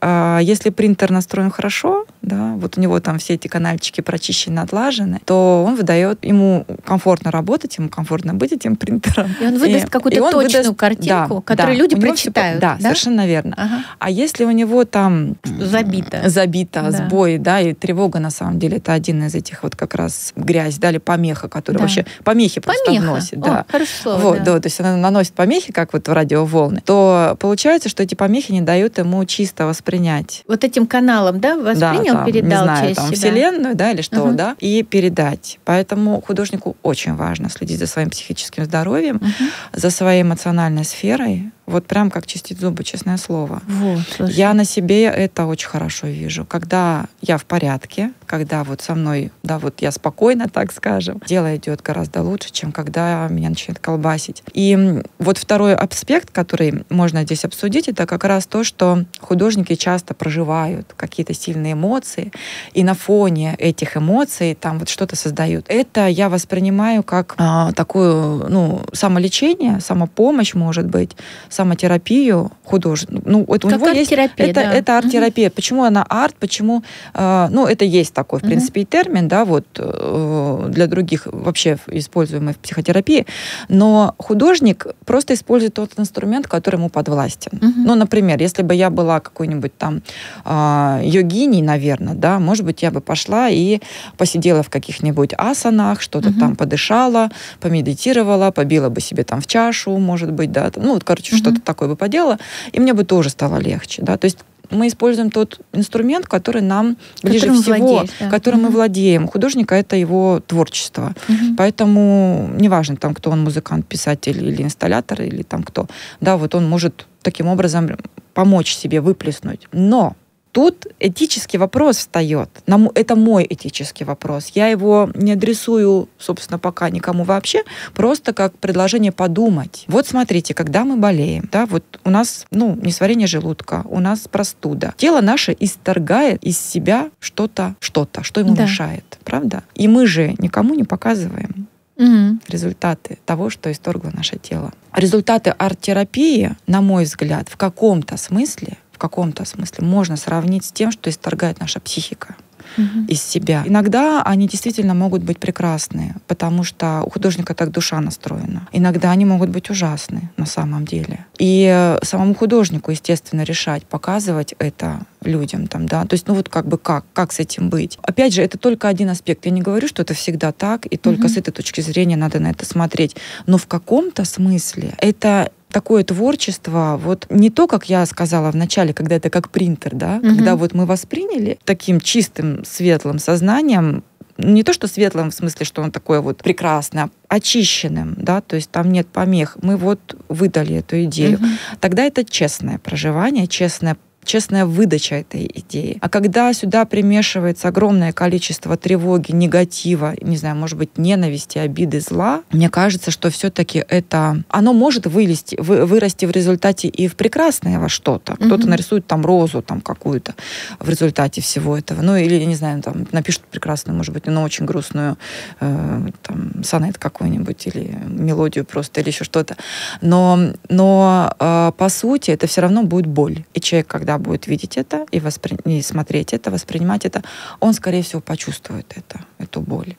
э, 0.00 0.38
если 0.42 0.70
принтер 0.70 1.10
настроен 1.10 1.50
хорошо, 1.50 2.06
да, 2.22 2.54
вот 2.56 2.78
у 2.78 2.80
него 2.80 3.00
там 3.00 3.18
все 3.18 3.34
эти 3.34 3.48
канальчики 3.48 4.00
прочищены, 4.00 4.60
отлажены, 4.60 5.20
то 5.24 5.64
он 5.66 5.76
выдает, 5.76 6.24
ему 6.24 6.66
комфортно 6.84 7.30
работать, 7.30 7.76
ему 7.78 7.88
комфортно 7.88 8.34
быть 8.34 8.52
этим 8.52 8.76
принтером. 8.76 9.34
И 9.40 9.46
он 9.46 9.58
выдаст 9.58 9.88
какую-то 9.88 10.30
точную 10.30 10.64
выдаст, 10.64 10.76
картинку, 10.76 11.34
да, 11.36 11.40
которую 11.42 11.76
да, 11.76 11.82
люди 11.82 11.96
прочитают. 11.96 12.58
Все, 12.58 12.60
да, 12.60 12.76
да, 12.76 12.82
совершенно 12.82 13.26
верно. 13.26 13.54
Ага. 13.56 13.84
А 13.98 14.10
если 14.10 14.44
у 14.44 14.50
него 14.50 14.84
там 14.84 15.36
забито. 15.82 16.28
Забито, 16.28 16.82
да. 16.82 16.90
сбой, 16.90 17.38
да, 17.38 17.60
и 17.60 17.74
тревога 17.74 18.18
на 18.18 18.30
самом 18.30 18.58
деле 18.58 18.78
это 18.78 18.92
один 18.92 19.24
из 19.24 19.34
этих 19.34 19.62
вот 19.62 19.76
как 19.76 19.94
раз 19.94 20.32
грязь, 20.36 20.78
да, 20.78 20.90
или 20.90 20.98
помеха, 20.98 21.48
которая 21.48 21.78
да. 21.78 21.84
вообще 21.84 22.06
помехи 22.22 22.60
просто 22.60 22.84
помеха. 22.86 23.02
вносит. 23.02 23.40
Да. 23.40 23.64
Хорошо 23.68 23.92
слово, 24.02 24.18
вот, 24.18 24.38
да. 24.38 24.54
да, 24.54 24.60
то 24.60 24.66
есть 24.66 24.80
она 24.80 24.96
наносит 24.96 25.32
помехи, 25.34 25.72
как 25.72 25.92
вот 25.92 26.08
в 26.08 26.12
радиоволны, 26.12 26.82
то 26.84 27.36
получается, 27.40 27.88
что 27.88 28.02
эти 28.02 28.14
помехи 28.14 28.52
не 28.52 28.60
дают 28.60 28.98
ему 28.98 29.24
чисто 29.24 29.66
воспринять. 29.66 30.44
Вот 30.46 30.64
этим 30.64 30.86
каналом, 30.86 31.40
да, 31.40 31.56
воспринял, 31.56 32.04
да, 32.04 32.12
там, 32.12 32.26
передал 32.26 32.48
не 32.50 32.56
знаю, 32.56 32.82
через 32.82 32.96
там, 32.96 33.06
себя. 33.06 33.16
вселенную, 33.16 33.74
да, 33.74 33.90
или 33.90 34.02
что, 34.02 34.22
угу. 34.22 34.34
да, 34.34 34.56
и 34.60 34.82
передать. 34.82 35.58
Поэтому 35.64 36.20
художнику 36.20 36.76
очень 36.82 37.14
важно 37.14 37.50
следить 37.50 37.78
за 37.78 37.86
своим 37.86 38.10
психическим 38.10 38.64
здоровьем, 38.64 39.16
угу. 39.16 39.26
за 39.72 39.90
своей 39.90 40.22
эмоциональной 40.22 40.84
сферой, 40.84 41.50
вот 41.66 41.86
прям 41.86 42.10
как 42.10 42.26
чистить 42.26 42.60
зубы, 42.60 42.84
честное 42.84 43.16
слово. 43.16 43.62
Вот, 43.66 44.30
я 44.30 44.54
на 44.54 44.64
себе 44.64 45.04
это 45.04 45.46
очень 45.46 45.68
хорошо 45.68 46.06
вижу. 46.06 46.44
Когда 46.44 47.06
я 47.20 47.38
в 47.38 47.44
порядке, 47.44 48.10
когда 48.26 48.64
вот 48.64 48.80
со 48.80 48.94
мной, 48.94 49.30
да, 49.42 49.58
вот 49.58 49.80
я 49.80 49.90
спокойно, 49.92 50.48
так 50.48 50.72
скажем, 50.72 51.20
дело 51.26 51.56
идет 51.56 51.82
гораздо 51.82 52.22
лучше, 52.22 52.50
чем 52.52 52.72
когда 52.72 53.28
меня 53.28 53.50
начинает 53.50 53.78
колбасить. 53.78 54.42
И 54.52 55.02
вот 55.18 55.38
второй 55.38 55.74
аспект, 55.74 56.30
который 56.30 56.84
можно 56.88 57.22
здесь 57.22 57.44
обсудить, 57.44 57.88
это 57.88 58.06
как 58.06 58.24
раз 58.24 58.46
то, 58.46 58.64
что 58.64 59.04
художники 59.20 59.74
часто 59.74 60.14
проживают 60.14 60.92
какие-то 60.96 61.34
сильные 61.34 61.74
эмоции, 61.74 62.32
и 62.72 62.84
на 62.84 62.94
фоне 62.94 63.54
этих 63.58 63.96
эмоций 63.96 64.54
там 64.54 64.78
вот 64.78 64.88
что-то 64.88 65.16
создают. 65.16 65.66
Это 65.68 66.06
я 66.06 66.28
воспринимаю 66.28 67.02
как 67.02 67.34
а, 67.38 67.72
такое, 67.72 68.48
ну, 68.48 68.82
самолечение, 68.92 69.80
самопомощь, 69.80 70.54
может 70.54 70.86
быть, 70.86 71.16
самотерапию 71.48 72.52
художник. 72.64 73.22
Ну, 73.24 73.42
это 73.44 73.68
как 73.68 73.80
у 73.82 73.84
него 73.84 73.88
есть 73.88 74.12
это, 74.12 74.52
да. 74.54 74.72
это 74.72 74.98
арт-терапия. 74.98 75.48
Угу. 75.48 75.54
Почему 75.54 75.84
она 75.84 76.04
арт? 76.08 76.34
Почему? 76.38 76.82
Э, 77.14 77.48
ну, 77.50 77.66
это 77.66 77.84
есть 77.84 78.13
такой, 78.14 78.38
в 78.38 78.42
угу. 78.42 78.48
принципе, 78.50 78.82
и 78.82 78.84
термин, 78.84 79.28
да, 79.28 79.44
вот 79.44 79.66
э, 79.76 80.66
для 80.68 80.86
других 80.86 81.26
вообще 81.26 81.78
используемый 81.88 82.54
в 82.54 82.58
психотерапии. 82.58 83.26
Но 83.68 84.14
художник 84.18 84.86
просто 85.04 85.34
использует 85.34 85.74
тот 85.74 85.92
инструмент, 85.98 86.46
который 86.46 86.76
ему 86.76 86.88
подвластен. 86.88 87.58
Угу. 87.58 87.86
Ну, 87.86 87.94
например, 87.94 88.40
если 88.40 88.62
бы 88.62 88.74
я 88.74 88.90
была 88.90 89.20
какой-нибудь 89.20 89.76
там 89.76 90.02
э, 90.44 91.00
йогиней, 91.04 91.62
наверное, 91.62 92.14
да, 92.14 92.38
может 92.38 92.64
быть, 92.64 92.82
я 92.82 92.90
бы 92.90 93.00
пошла 93.00 93.48
и 93.50 93.80
посидела 94.16 94.62
в 94.62 94.70
каких-нибудь 94.70 95.34
асанах, 95.36 96.00
что-то 96.00 96.30
угу. 96.30 96.40
там 96.40 96.56
подышала, 96.56 97.30
помедитировала, 97.60 98.50
побила 98.50 98.88
бы 98.88 99.00
себе 99.00 99.24
там 99.24 99.40
в 99.40 99.46
чашу, 99.46 99.96
может 99.98 100.32
быть, 100.32 100.52
да, 100.52 100.70
ну, 100.76 100.94
вот, 100.94 101.04
короче, 101.04 101.36
что-то 101.36 101.60
такое 101.60 101.88
бы 101.88 101.96
поделала, 101.96 102.38
и 102.72 102.80
мне 102.80 102.94
бы 102.94 103.04
тоже 103.04 103.30
стало 103.30 103.58
легче, 103.58 104.02
да, 104.02 104.16
то 104.16 104.26
есть 104.26 104.38
мы 104.70 104.88
используем 104.88 105.30
тот 105.30 105.60
инструмент, 105.72 106.26
который 106.26 106.62
нам 106.62 106.96
ближе 107.22 107.46
которым 107.46 107.62
всего, 107.62 107.76
владеешь, 107.76 108.10
да. 108.20 108.30
которым 108.30 108.60
угу. 108.60 108.68
мы 108.68 108.74
владеем. 108.74 109.28
Художника 109.28 109.74
это 109.74 109.96
его 109.96 110.40
творчество. 110.46 111.14
Угу. 111.28 111.56
Поэтому 111.56 112.50
неважно, 112.54 112.96
там, 112.96 113.14
кто 113.14 113.30
он, 113.30 113.44
музыкант, 113.44 113.86
писатель 113.86 114.42
или 114.44 114.62
инсталлятор, 114.62 115.22
или 115.22 115.42
там 115.42 115.62
кто, 115.62 115.86
да, 116.20 116.36
вот 116.36 116.54
он 116.54 116.68
может 116.68 117.06
таким 117.22 117.48
образом 117.48 117.90
помочь 118.34 118.74
себе 118.74 119.00
выплеснуть. 119.00 119.68
Но 119.72 120.16
Тут 120.54 120.86
этический 121.00 121.58
вопрос 121.58 121.96
встает. 121.96 122.48
Это 122.94 123.16
мой 123.16 123.44
этический 123.50 124.04
вопрос. 124.04 124.52
Я 124.54 124.68
его 124.68 125.10
не 125.12 125.32
адресую, 125.32 126.08
собственно, 126.16 126.60
пока 126.60 126.90
никому 126.90 127.24
вообще, 127.24 127.64
просто 127.92 128.32
как 128.32 128.56
предложение 128.58 129.10
подумать. 129.10 129.84
Вот 129.88 130.06
смотрите, 130.06 130.54
когда 130.54 130.84
мы 130.84 130.96
болеем, 130.96 131.48
да, 131.50 131.66
вот 131.66 131.82
у 132.04 132.10
нас, 132.10 132.46
ну, 132.52 132.78
несварение 132.80 133.26
желудка, 133.26 133.82
у 133.86 133.98
нас 133.98 134.28
простуда. 134.30 134.94
Тело 134.96 135.20
наше 135.20 135.56
исторгает 135.58 136.40
из 136.44 136.56
себя 136.56 137.10
что-то, 137.18 137.74
что-то, 137.80 138.22
что 138.22 138.38
ему 138.38 138.54
да. 138.54 138.62
мешает, 138.62 139.18
правда? 139.24 139.64
И 139.74 139.88
мы 139.88 140.06
же 140.06 140.36
никому 140.38 140.74
не 140.74 140.84
показываем 140.84 141.66
угу. 141.96 142.38
результаты 142.46 143.18
того, 143.26 143.50
что 143.50 143.72
исторгло 143.72 144.10
наше 144.14 144.38
тело. 144.38 144.72
Результаты 144.94 145.50
арт-терапии, 145.50 146.54
на 146.68 146.80
мой 146.80 147.04
взгляд, 147.04 147.48
в 147.48 147.56
каком-то 147.56 148.16
смысле 148.16 148.78
в 148.94 148.98
каком-то 148.98 149.44
смысле 149.44 149.86
можно 149.86 150.16
сравнить 150.16 150.64
с 150.64 150.72
тем, 150.72 150.92
что 150.92 151.10
исторгает 151.10 151.60
наша 151.60 151.80
психика 151.80 152.36
угу. 152.76 153.06
из 153.08 153.22
себя. 153.22 153.62
Иногда 153.66 154.22
они 154.22 154.48
действительно 154.48 154.94
могут 154.94 155.22
быть 155.22 155.38
прекрасные, 155.38 156.16
потому 156.26 156.64
что 156.64 157.02
у 157.04 157.10
художника 157.10 157.54
так 157.54 157.70
душа 157.70 158.00
настроена. 158.00 158.68
Иногда 158.72 159.10
они 159.10 159.24
могут 159.24 159.50
быть 159.50 159.70
ужасны 159.70 160.30
на 160.36 160.46
самом 160.46 160.84
деле. 160.84 161.26
И 161.38 161.96
самому 162.02 162.34
художнику, 162.34 162.90
естественно, 162.90 163.42
решать, 163.42 163.84
показывать 163.84 164.54
это 164.58 165.00
людям 165.22 165.66
там, 165.66 165.86
да, 165.86 166.04
то 166.04 166.14
есть, 166.14 166.28
ну 166.28 166.34
вот 166.34 166.48
как 166.50 166.68
бы 166.68 166.76
как, 166.76 167.06
как 167.14 167.32
с 167.32 167.40
этим 167.40 167.70
быть. 167.70 167.98
Опять 168.02 168.34
же, 168.34 168.42
это 168.42 168.58
только 168.58 168.88
один 168.88 169.08
аспект. 169.08 169.46
Я 169.46 169.52
не 169.52 169.62
говорю, 169.62 169.88
что 169.88 170.02
это 170.02 170.12
всегда 170.12 170.52
так, 170.52 170.86
и 170.86 170.96
только 170.96 171.22
угу. 171.22 171.28
с 171.28 171.36
этой 171.36 171.50
точки 171.50 171.80
зрения 171.80 172.16
надо 172.16 172.40
на 172.40 172.50
это 172.50 172.66
смотреть. 172.66 173.16
Но 173.46 173.58
в 173.58 173.66
каком-то 173.66 174.24
смысле 174.24 174.94
это 174.98 175.50
такое 175.74 176.04
творчество, 176.04 176.98
вот 177.02 177.26
не 177.30 177.50
то, 177.50 177.66
как 177.66 177.88
я 177.88 178.06
сказала 178.06 178.52
в 178.52 178.54
начале, 178.54 178.94
когда 178.94 179.16
это 179.16 179.28
как 179.28 179.50
принтер, 179.50 179.90
да, 179.96 180.18
угу. 180.22 180.28
когда 180.28 180.54
вот 180.54 180.72
мы 180.72 180.86
восприняли 180.86 181.58
таким 181.64 182.00
чистым, 182.00 182.64
светлым 182.64 183.18
сознанием, 183.18 184.04
не 184.38 184.62
то, 184.62 184.72
что 184.72 184.86
светлым 184.86 185.32
в 185.32 185.34
смысле, 185.34 185.66
что 185.66 185.82
он 185.82 185.90
такой 185.90 186.20
вот 186.20 186.38
прекрасный, 186.38 187.02
а 187.02 187.10
очищенным, 187.28 188.14
да, 188.16 188.40
то 188.40 188.54
есть 188.54 188.70
там 188.70 188.92
нет 188.92 189.08
помех. 189.08 189.56
Мы 189.62 189.76
вот 189.76 190.16
выдали 190.28 190.76
эту 190.76 191.02
идею. 191.04 191.38
Угу. 191.38 191.46
Тогда 191.80 192.04
это 192.04 192.24
честное 192.24 192.78
проживание, 192.78 193.48
честное 193.48 193.96
честная 194.24 194.66
выдача 194.66 195.16
этой 195.16 195.50
идеи. 195.54 195.98
А 196.00 196.08
когда 196.08 196.52
сюда 196.52 196.84
примешивается 196.84 197.68
огромное 197.68 198.12
количество 198.12 198.76
тревоги, 198.76 199.32
негатива, 199.32 200.14
не 200.20 200.36
знаю, 200.36 200.56
может 200.56 200.78
быть, 200.78 200.98
ненависти, 200.98 201.58
обиды, 201.58 202.00
зла, 202.00 202.42
мне 202.50 202.68
кажется, 202.68 203.10
что 203.10 203.30
все-таки 203.30 203.84
это, 203.88 204.42
оно 204.48 204.72
может 204.72 205.06
вылезти, 205.06 205.56
вы, 205.60 205.86
вырасти 205.86 206.24
в 206.26 206.30
результате 206.30 206.88
и 206.88 207.08
в 207.08 207.16
прекрасное 207.16 207.78
во 207.78 207.88
что-то. 207.88 208.34
Кто-то 208.34 208.68
нарисует 208.68 209.06
там 209.06 209.24
розу 209.24 209.62
там 209.62 209.80
какую-то 209.80 210.34
в 210.78 210.88
результате 210.88 211.40
всего 211.40 211.76
этого. 211.76 212.02
Ну, 212.02 212.16
или, 212.16 212.42
не 212.44 212.54
знаю, 212.54 212.82
там 212.82 213.06
напишет 213.12 213.42
прекрасную, 213.42 213.96
может 213.96 214.12
быть, 214.12 214.26
но 214.26 214.42
очень 214.42 214.66
грустную 214.66 215.16
э, 215.60 216.06
там 216.22 216.64
сонет 216.64 216.98
какой-нибудь 216.98 217.66
или 217.66 217.98
мелодию 218.06 218.64
просто, 218.64 219.00
или 219.00 219.08
еще 219.08 219.24
что-то. 219.24 219.56
Но, 220.00 220.52
но 220.68 221.34
э, 221.38 221.72
по 221.76 221.88
сути 221.88 222.30
это 222.30 222.46
все 222.46 222.60
равно 222.60 222.82
будет 222.82 223.06
боль. 223.06 223.44
И 223.54 223.60
человек, 223.60 223.86
когда 223.86 224.13
когда 224.14 224.18
будет 224.18 224.46
видеть 224.46 224.76
это 224.76 225.06
и, 225.12 225.20
воспри... 225.20 225.56
и 225.64 225.82
смотреть 225.82 226.34
это, 226.34 226.50
воспринимать 226.50 227.04
это, 227.04 227.22
он, 227.60 227.74
скорее 227.74 228.02
всего, 228.02 228.20
почувствует 228.20 228.92
это, 228.96 229.20
эту 229.44 229.60
боль. 229.60 229.96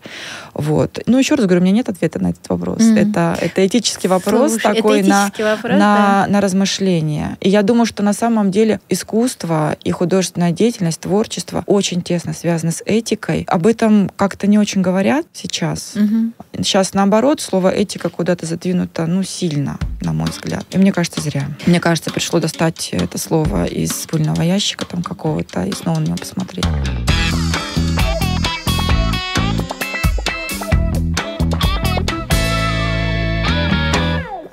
Вот. 0.53 0.99
Ну, 1.05 1.17
еще 1.17 1.35
раз 1.35 1.45
говорю, 1.45 1.61
у 1.61 1.63
меня 1.63 1.75
нет 1.75 1.89
ответа 1.89 2.21
на 2.21 2.29
этот 2.29 2.47
вопрос. 2.49 2.79
Mm-hmm. 2.79 3.09
Это, 3.09 3.37
это 3.41 3.65
этический 3.65 4.07
вопрос 4.07 4.51
Слушай, 4.51 4.75
такой 4.75 5.03
на, 5.03 5.31
вопрос, 5.37 5.71
на, 5.71 5.77
да? 5.79 6.25
на 6.29 6.41
размышление. 6.41 7.37
И 7.39 7.49
я 7.49 7.61
думаю, 7.61 7.85
что 7.85 8.03
на 8.03 8.13
самом 8.13 8.51
деле 8.51 8.79
искусство 8.89 9.77
и 9.83 9.91
художественная 9.91 10.51
деятельность, 10.51 10.99
творчество 10.99 11.63
очень 11.65 12.01
тесно 12.01 12.33
связаны 12.33 12.71
с 12.71 12.81
этикой. 12.85 13.45
Об 13.47 13.67
этом 13.67 14.09
как-то 14.15 14.47
не 14.47 14.59
очень 14.59 14.81
говорят 14.81 15.25
сейчас. 15.33 15.93
Mm-hmm. 15.95 16.63
Сейчас, 16.63 16.93
наоборот, 16.93 17.41
слово 17.41 17.69
этика 17.69 18.09
куда-то 18.09 18.45
задвинуто, 18.45 19.05
ну, 19.05 19.23
сильно, 19.23 19.77
на 20.01 20.13
мой 20.13 20.29
взгляд. 20.29 20.65
И 20.71 20.77
мне 20.77 20.91
кажется, 20.91 21.21
зря. 21.21 21.47
Мне 21.65 21.79
кажется, 21.79 22.11
пришло 22.11 22.39
достать 22.39 22.89
это 22.91 23.17
слово 23.17 23.65
из 23.65 23.91
пыльного 24.07 24.41
ящика 24.41 24.85
там 24.85 25.03
какого-то 25.03 25.63
и 25.63 25.71
снова 25.71 25.99
на 25.99 26.05
него 26.05 26.17
посмотреть. 26.17 26.65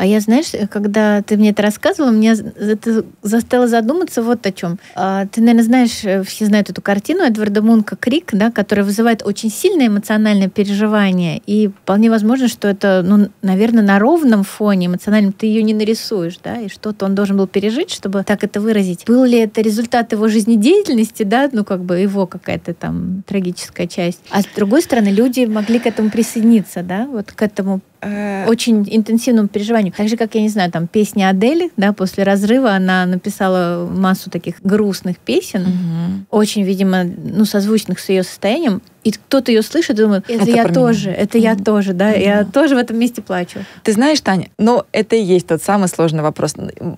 А 0.02 0.04
я, 0.04 0.18
знаешь, 0.18 0.50
когда 0.68 1.22
ты 1.22 1.36
мне 1.36 1.50
это 1.50 1.62
рассказывала, 1.62 2.10
меня 2.10 2.32
это 2.32 3.04
заставило 3.22 3.68
задуматься 3.68 4.20
вот 4.20 4.44
о 4.44 4.50
чем. 4.50 4.80
А, 4.96 5.26
ты, 5.26 5.40
наверное, 5.40 5.62
знаешь, 5.62 6.00
э, 6.02 6.24
все 6.24 6.46
знают 6.46 6.70
эту 6.70 6.82
картину 6.82 7.22
Эдварда 7.22 7.62
Мунка 7.62 7.94
«Крик», 7.94 8.30
да, 8.32 8.50
которая 8.50 8.84
вызывает 8.84 9.24
очень 9.24 9.48
сильное 9.48 9.86
эмоциональное 9.86 10.48
переживание. 10.48 11.40
И 11.46 11.68
вполне 11.68 12.10
возможно, 12.10 12.48
что 12.48 12.66
это, 12.66 13.04
ну, 13.06 13.28
наверное, 13.42 13.84
на 13.84 14.00
ровном 14.00 14.42
фоне 14.42 14.86
эмоциональном 14.86 15.32
ты 15.32 15.46
ее 15.46 15.62
не 15.62 15.72
нарисуешь, 15.72 16.40
да, 16.42 16.56
и 16.56 16.68
что-то 16.68 17.04
он 17.04 17.14
должен 17.14 17.36
был 17.36 17.46
пережить, 17.46 17.92
чтобы 17.92 18.24
так 18.24 18.42
это 18.42 18.60
выразить. 18.60 19.04
Был 19.06 19.22
ли 19.22 19.38
это 19.38 19.60
результат 19.60 20.10
его 20.10 20.26
жизнедеятельности, 20.26 21.22
да, 21.22 21.48
ну, 21.52 21.64
как 21.64 21.84
бы 21.84 22.00
его 22.00 22.26
какая-то 22.26 22.74
там 22.74 23.22
трагическая 23.28 23.86
часть. 23.86 24.18
А 24.30 24.42
с 24.42 24.46
другой 24.46 24.82
стороны, 24.82 25.10
люди 25.10 25.44
могли 25.44 25.78
к 25.78 25.86
этому 25.86 26.10
присоединиться, 26.10 26.82
да, 26.82 27.06
вот 27.06 27.30
к 27.30 27.40
этому 27.40 27.82
э, 28.02 28.46
очень 28.48 28.86
интенсивному 28.90 29.48
переживанию. 29.48 29.92
Так 29.96 30.08
же, 30.08 30.16
как, 30.16 30.34
я 30.34 30.42
не 30.42 30.48
знаю, 30.48 30.70
там 30.70 30.86
песня 30.86 31.30
Адели, 31.30 31.70
да, 31.76 31.92
после 31.92 32.24
разрыва 32.24 32.72
она 32.72 33.06
написала 33.06 33.86
массу 33.86 34.30
таких 34.30 34.56
грустных 34.62 35.18
песен, 35.18 35.62
угу. 35.62 36.38
очень, 36.38 36.62
видимо, 36.62 37.04
ну, 37.04 37.44
созвучных 37.44 37.98
с 37.98 38.08
ее 38.08 38.22
состоянием. 38.22 38.82
И 39.04 39.10
кто-то 39.10 39.50
ее 39.50 39.62
слышит 39.62 39.98
и 39.98 40.02
думает, 40.02 40.24
это, 40.28 40.42
это 40.42 40.50
я 40.52 40.68
тоже, 40.68 41.08
меня. 41.08 41.18
это 41.18 41.38
я 41.38 41.56
тоже, 41.56 41.92
да, 41.92 42.14
mm 42.14 42.22
я 42.22 42.44
тоже 42.44 42.76
в 42.76 42.78
этом 42.78 42.98
месте 42.98 43.20
плачу. 43.20 43.60
Ты 43.82 43.92
знаешь, 43.92 44.20
Таня, 44.20 44.48
но 44.58 44.86
это 44.92 45.16
и 45.16 45.22
есть 45.22 45.48
тот 45.48 45.60
самый 45.60 45.88
сложный 45.88 46.22
вопрос. 46.22 46.54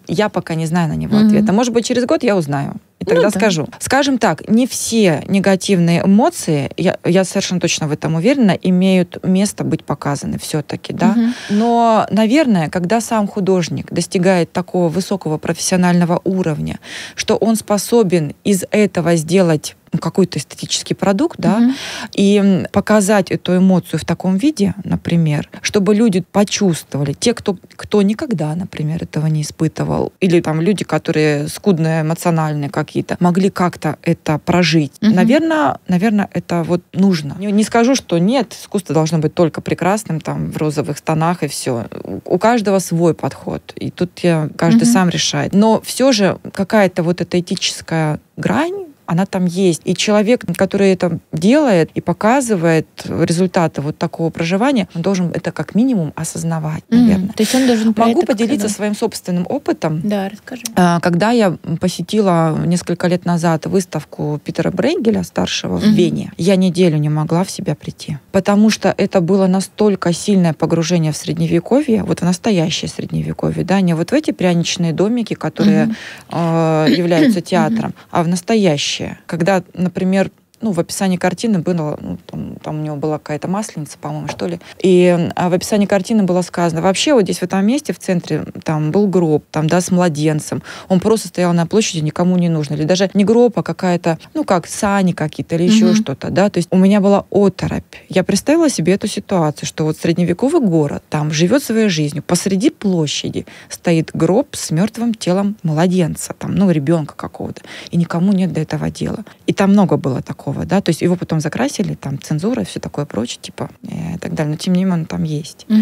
Я 0.06 0.28
пока 0.28 0.54
не 0.54 0.66
знаю 0.66 0.88
на 0.88 0.96
него 0.96 1.16
mm-hmm. 1.16 1.26
ответа. 1.26 1.52
Может 1.54 1.72
быть, 1.72 1.86
через 1.86 2.04
год 2.04 2.22
я 2.22 2.36
узнаю. 2.36 2.74
И 3.04 3.06
тогда 3.06 3.26
ну, 3.26 3.30
да. 3.30 3.38
скажу. 3.38 3.68
Скажем 3.78 4.18
так, 4.18 4.48
не 4.48 4.66
все 4.66 5.22
негативные 5.28 6.02
эмоции, 6.04 6.70
я, 6.76 6.98
я 7.04 7.24
совершенно 7.24 7.60
точно 7.60 7.86
в 7.86 7.92
этом 7.92 8.14
уверена, 8.14 8.52
имеют 8.52 9.22
место 9.22 9.62
быть 9.62 9.84
показаны 9.84 10.38
все-таки, 10.38 10.92
да. 10.92 11.10
Угу. 11.10 11.20
Но, 11.50 12.06
наверное, 12.10 12.70
когда 12.70 13.00
сам 13.00 13.28
художник 13.28 13.92
достигает 13.92 14.52
такого 14.52 14.88
высокого 14.88 15.36
профессионального 15.36 16.20
уровня, 16.24 16.80
что 17.14 17.36
он 17.36 17.56
способен 17.56 18.34
из 18.42 18.64
этого 18.70 19.16
сделать 19.16 19.76
какой-то 19.98 20.38
эстетический 20.38 20.94
продукт, 20.94 21.38
да, 21.38 21.56
угу. 21.56 21.72
и 22.14 22.64
показать 22.72 23.30
эту 23.30 23.56
эмоцию 23.56 24.00
в 24.00 24.04
таком 24.04 24.36
виде, 24.36 24.74
например, 24.84 25.48
чтобы 25.62 25.94
люди 25.94 26.20
почувствовали, 26.20 27.12
те, 27.12 27.34
кто, 27.34 27.56
кто 27.76 28.02
никогда, 28.02 28.54
например, 28.54 29.02
этого 29.02 29.26
не 29.26 29.42
испытывал, 29.42 30.12
или 30.20 30.40
там 30.40 30.60
люди, 30.60 30.84
которые 30.84 31.48
скудные 31.48 32.02
эмоциональные 32.02 32.70
какие-то, 32.70 33.16
могли 33.20 33.50
как-то 33.50 33.98
это 34.02 34.38
прожить. 34.38 34.92
Угу. 35.00 35.14
Наверное, 35.14 35.78
наверное, 35.88 36.28
это 36.32 36.62
вот 36.62 36.82
нужно. 36.92 37.36
Не, 37.38 37.52
не 37.52 37.64
скажу, 37.64 37.94
что 37.94 38.18
нет, 38.18 38.52
искусство 38.52 38.94
должно 38.94 39.18
быть 39.18 39.34
только 39.34 39.60
прекрасным, 39.60 40.20
там, 40.20 40.50
в 40.50 40.56
розовых 40.56 41.00
тонах 41.00 41.42
и 41.42 41.48
все. 41.48 41.86
У 42.24 42.38
каждого 42.38 42.78
свой 42.78 43.14
подход, 43.14 43.72
и 43.76 43.90
тут 43.90 44.18
я, 44.20 44.48
каждый 44.56 44.84
угу. 44.84 44.92
сам 44.92 45.08
решает. 45.08 45.52
Но 45.52 45.80
все 45.80 46.12
же 46.12 46.38
какая-то 46.52 47.02
вот 47.02 47.20
эта 47.20 47.40
этическая 47.40 48.20
грань, 48.36 48.83
она 49.06 49.26
там 49.26 49.46
есть. 49.46 49.82
И 49.84 49.94
человек, 49.94 50.44
который 50.56 50.92
это 50.92 51.18
делает 51.32 51.90
и 51.94 52.00
показывает 52.00 52.86
результаты 53.04 53.80
вот 53.80 53.98
такого 53.98 54.30
проживания, 54.30 54.88
он 54.94 55.02
должен 55.02 55.30
это 55.30 55.52
как 55.52 55.74
минимум 55.74 56.12
осознавать, 56.16 56.84
наверное. 56.88 57.28
Mm, 57.28 57.36
то 57.36 57.42
есть 57.42 57.54
он 57.54 57.66
должен 57.66 57.94
Могу 57.96 58.22
поделиться 58.22 58.68
своим 58.68 58.94
собственным 58.94 59.46
опытом. 59.48 60.00
Да, 60.04 60.28
расскажи. 60.28 60.62
А, 60.76 61.00
когда 61.00 61.30
я 61.30 61.56
посетила 61.80 62.56
несколько 62.64 63.06
лет 63.08 63.24
назад 63.24 63.66
выставку 63.66 64.40
Питера 64.44 64.70
Брейгеля, 64.70 65.22
старшего, 65.22 65.78
mm-hmm. 65.78 65.90
в 65.90 65.94
Вене, 65.94 66.32
я 66.36 66.56
неделю 66.56 66.98
не 66.98 67.08
могла 67.08 67.44
в 67.44 67.50
себя 67.50 67.74
прийти. 67.74 68.18
Потому 68.32 68.70
что 68.70 68.94
это 68.96 69.20
было 69.20 69.46
настолько 69.46 70.12
сильное 70.12 70.52
погружение 70.52 71.12
в 71.12 71.16
средневековье, 71.16 72.04
вот 72.04 72.20
в 72.20 72.24
настоящее 72.24 72.88
средневековье, 72.88 73.64
да, 73.64 73.80
не 73.80 73.94
вот 73.94 74.10
в 74.10 74.14
эти 74.14 74.30
пряничные 74.30 74.92
домики, 74.92 75.34
которые 75.34 75.94
mm-hmm. 76.30 76.86
э, 76.88 76.94
являются 76.94 77.40
театром, 77.52 77.90
mm-hmm. 77.90 78.08
а 78.10 78.22
в 78.22 78.28
настоящее 78.28 78.93
будущее. 78.94 79.18
Когда, 79.26 79.62
например, 79.74 80.30
ну, 80.64 80.72
в 80.72 80.80
описании 80.80 81.18
картины 81.18 81.58
было, 81.58 81.98
ну, 82.00 82.16
там, 82.26 82.56
там 82.56 82.80
у 82.80 82.82
него 82.82 82.96
была 82.96 83.18
какая-то 83.18 83.48
масленица, 83.48 83.98
по-моему, 83.98 84.28
что 84.28 84.46
ли. 84.46 84.60
И 84.82 85.30
а 85.36 85.50
в 85.50 85.52
описании 85.52 85.84
картины 85.84 86.22
было 86.22 86.40
сказано, 86.40 86.80
вообще 86.80 87.12
вот 87.12 87.24
здесь 87.24 87.40
в 87.40 87.42
этом 87.42 87.66
месте, 87.66 87.92
в 87.92 87.98
центре, 87.98 88.46
там 88.64 88.90
был 88.90 89.06
гроб, 89.06 89.44
там, 89.50 89.66
да, 89.66 89.82
с 89.82 89.90
младенцем. 89.90 90.62
Он 90.88 91.00
просто 91.00 91.28
стоял 91.28 91.52
на 91.52 91.66
площади, 91.66 91.98
никому 92.02 92.38
не 92.38 92.48
нужно. 92.48 92.74
Или 92.74 92.84
даже 92.84 93.10
не 93.12 93.24
гроб, 93.24 93.58
а 93.58 93.62
какая-то, 93.62 94.18
ну, 94.32 94.44
как 94.44 94.66
сани 94.66 95.12
какие-то 95.12 95.56
или 95.56 95.64
еще 95.64 95.90
mm-hmm. 95.90 95.96
что-то, 95.96 96.30
да. 96.30 96.48
То 96.48 96.56
есть 96.56 96.68
у 96.70 96.78
меня 96.78 97.02
была 97.02 97.26
оторопь. 97.30 97.84
Я 98.08 98.24
представила 98.24 98.70
себе 98.70 98.94
эту 98.94 99.06
ситуацию, 99.06 99.68
что 99.68 99.84
вот 99.84 99.98
средневековый 99.98 100.62
город 100.62 101.02
там 101.10 101.30
живет 101.30 101.62
своей 101.62 101.90
жизнью. 101.90 102.22
Посреди 102.26 102.70
площади 102.70 103.44
стоит 103.68 104.12
гроб 104.14 104.56
с 104.56 104.70
мертвым 104.70 105.12
телом 105.12 105.58
младенца, 105.62 106.32
там, 106.38 106.54
ну, 106.54 106.70
ребенка 106.70 107.14
какого-то. 107.14 107.60
И 107.90 107.98
никому 107.98 108.32
нет 108.32 108.54
до 108.54 108.62
этого 108.62 108.88
дела. 108.88 109.26
И 109.46 109.52
там 109.52 109.72
много 109.72 109.98
было 109.98 110.22
такого 110.22 110.53
такого, 110.54 110.66
да, 110.66 110.80
то 110.80 110.90
есть 110.90 111.02
его 111.02 111.16
потом 111.16 111.40
закрасили, 111.40 111.94
там 111.94 112.20
цензура 112.20 112.62
и 112.62 112.64
все 112.64 112.80
такое 112.80 113.04
прочее, 113.04 113.38
типа, 113.42 113.70
и 113.82 114.18
так 114.20 114.34
далее, 114.34 114.52
но 114.52 114.56
тем 114.56 114.74
не 114.74 114.84
менее 114.84 115.00
он 115.00 115.06
там 115.06 115.24
есть. 115.24 115.66
Угу. 115.68 115.78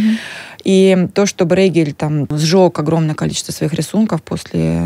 И 0.64 1.08
то, 1.14 1.26
что 1.26 1.44
Брейгель 1.44 1.92
там 1.92 2.26
сжег 2.30 2.78
огромное 2.78 3.14
количество 3.14 3.52
своих 3.52 3.74
рисунков 3.74 4.22
после, 4.22 4.80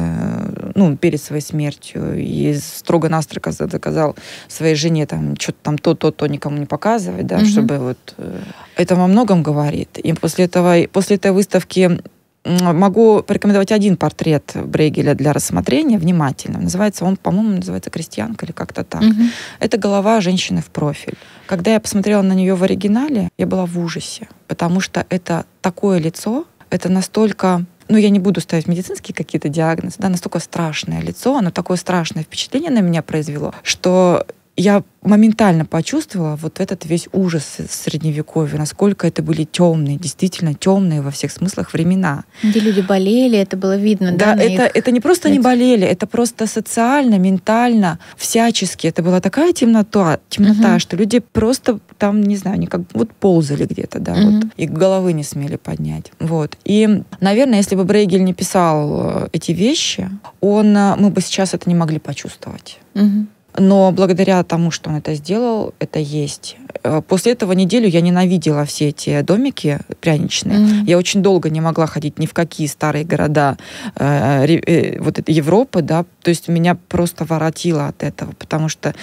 ну, 0.74 0.96
перед 0.96 1.22
своей 1.22 1.42
смертью, 1.42 2.18
и 2.18 2.54
строго-настрого 2.54 3.52
заказал 3.52 4.16
своей 4.48 4.74
жене 4.74 5.06
там 5.06 5.36
что-то 5.38 5.58
там 5.62 5.78
то-то-то 5.78 6.26
никому 6.26 6.58
не 6.58 6.66
показывать, 6.66 7.26
да, 7.26 7.36
угу. 7.36 7.46
чтобы 7.46 7.78
вот 7.78 8.14
э, 8.18 8.40
это 8.76 8.96
во 8.96 9.06
многом 9.06 9.42
говорит. 9.42 9.98
И 9.98 10.12
после 10.12 10.46
этого, 10.46 10.86
после 10.92 11.16
этой 11.16 11.32
выставки 11.32 11.98
могу 12.46 13.22
порекомендовать 13.22 13.72
один 13.72 13.96
портрет 13.96 14.52
Брейгеля 14.54 15.14
для 15.14 15.32
рассмотрения 15.32 15.98
внимательно. 15.98 16.60
Называется 16.60 17.04
он, 17.04 17.16
по-моему, 17.16 17.56
называется 17.56 17.90
«Крестьянка» 17.90 18.46
или 18.46 18.52
как-то 18.52 18.84
так. 18.84 19.02
Угу. 19.02 19.22
Это 19.60 19.78
голова 19.78 20.20
женщины 20.20 20.60
в 20.60 20.66
профиль. 20.66 21.16
Когда 21.46 21.72
я 21.72 21.80
посмотрела 21.80 22.22
на 22.22 22.32
нее 22.32 22.54
в 22.54 22.62
оригинале, 22.62 23.28
я 23.36 23.46
была 23.46 23.66
в 23.66 23.78
ужасе, 23.78 24.28
потому 24.46 24.80
что 24.80 25.04
это 25.08 25.44
такое 25.60 25.98
лицо, 25.98 26.44
это 26.70 26.88
настолько 26.88 27.64
ну, 27.88 27.98
я 27.98 28.10
не 28.10 28.18
буду 28.18 28.40
ставить 28.40 28.66
медицинские 28.66 29.14
какие-то 29.14 29.48
диагнозы, 29.48 29.96
да, 29.98 30.08
настолько 30.08 30.40
страшное 30.40 31.00
лицо, 31.00 31.36
оно 31.36 31.50
такое 31.50 31.76
страшное 31.76 32.24
впечатление 32.24 32.70
на 32.70 32.80
меня 32.80 33.02
произвело, 33.02 33.54
что 33.62 34.26
я 34.56 34.82
моментально 35.02 35.64
почувствовала 35.64 36.36
вот 36.36 36.60
этот 36.60 36.84
весь 36.86 37.08
ужас 37.12 37.58
средневековья, 37.68 38.58
насколько 38.58 39.06
это 39.06 39.22
были 39.22 39.44
темные, 39.44 39.98
действительно 39.98 40.54
темные 40.54 41.00
во 41.00 41.10
всех 41.10 41.30
смыслах 41.30 41.72
времена. 41.72 42.24
Где 42.42 42.60
люди 42.60 42.80
болели, 42.80 43.38
это 43.38 43.56
было 43.56 43.76
видно. 43.76 44.12
Да, 44.12 44.34
да 44.34 44.42
это, 44.42 44.62
это 44.62 44.90
не 44.90 45.00
просто 45.00 45.30
не 45.30 45.38
болели, 45.38 45.86
это 45.86 46.06
просто 46.06 46.46
социально, 46.46 47.18
ментально, 47.18 47.98
всячески. 48.16 48.86
Это 48.86 49.02
была 49.02 49.20
такая 49.20 49.52
темнота, 49.52 50.18
темнота, 50.28 50.72
угу. 50.72 50.80
что 50.80 50.96
люди 50.96 51.20
просто 51.20 51.78
там, 51.98 52.22
не 52.22 52.36
знаю, 52.36 52.56
они 52.56 52.66
как 52.66 52.80
вот 52.94 53.12
ползали 53.12 53.66
где-то, 53.66 54.00
да, 54.00 54.12
угу. 54.12 54.30
вот, 54.30 54.44
и 54.56 54.66
головы 54.66 55.12
не 55.12 55.22
смели 55.22 55.56
поднять. 55.56 56.10
Вот. 56.18 56.56
И, 56.64 57.02
наверное, 57.20 57.58
если 57.58 57.76
бы 57.76 57.84
Брейгель 57.84 58.24
не 58.24 58.34
писал 58.34 59.24
э, 59.24 59.28
эти 59.32 59.52
вещи, 59.52 60.10
он, 60.40 60.76
э, 60.76 60.96
мы 60.96 61.10
бы 61.10 61.20
сейчас 61.20 61.54
это 61.54 61.68
не 61.68 61.74
могли 61.74 61.98
почувствовать. 61.98 62.78
Угу. 62.94 63.26
Но 63.58 63.92
благодаря 63.92 64.42
тому, 64.42 64.70
что 64.70 64.90
он 64.90 64.96
это 64.96 65.14
сделал, 65.14 65.74
это 65.78 65.98
есть. 65.98 66.56
Э, 66.82 67.02
после 67.06 67.32
этого 67.32 67.52
неделю 67.52 67.88
я 67.88 68.00
ненавидела 68.00 68.64
все 68.64 68.88
эти 68.88 69.22
домики 69.22 69.80
пряничные. 70.00 70.58
Mm-hmm. 70.58 70.84
Я 70.86 70.98
очень 70.98 71.22
долго 71.22 71.50
не 71.50 71.60
могла 71.60 71.86
ходить 71.86 72.18
ни 72.18 72.26
в 72.26 72.34
какие 72.34 72.66
старые 72.66 73.04
города 73.04 73.56
э, 73.96 74.46
э, 74.46 75.00
вот 75.00 75.18
этой 75.18 75.34
Европы, 75.34 75.82
да. 75.82 76.04
То 76.22 76.30
есть 76.30 76.48
меня 76.48 76.74
просто 76.74 77.24
воротило 77.24 77.88
от 77.88 78.02
этого, 78.02 78.32
потому 78.38 78.68
что 78.68 78.94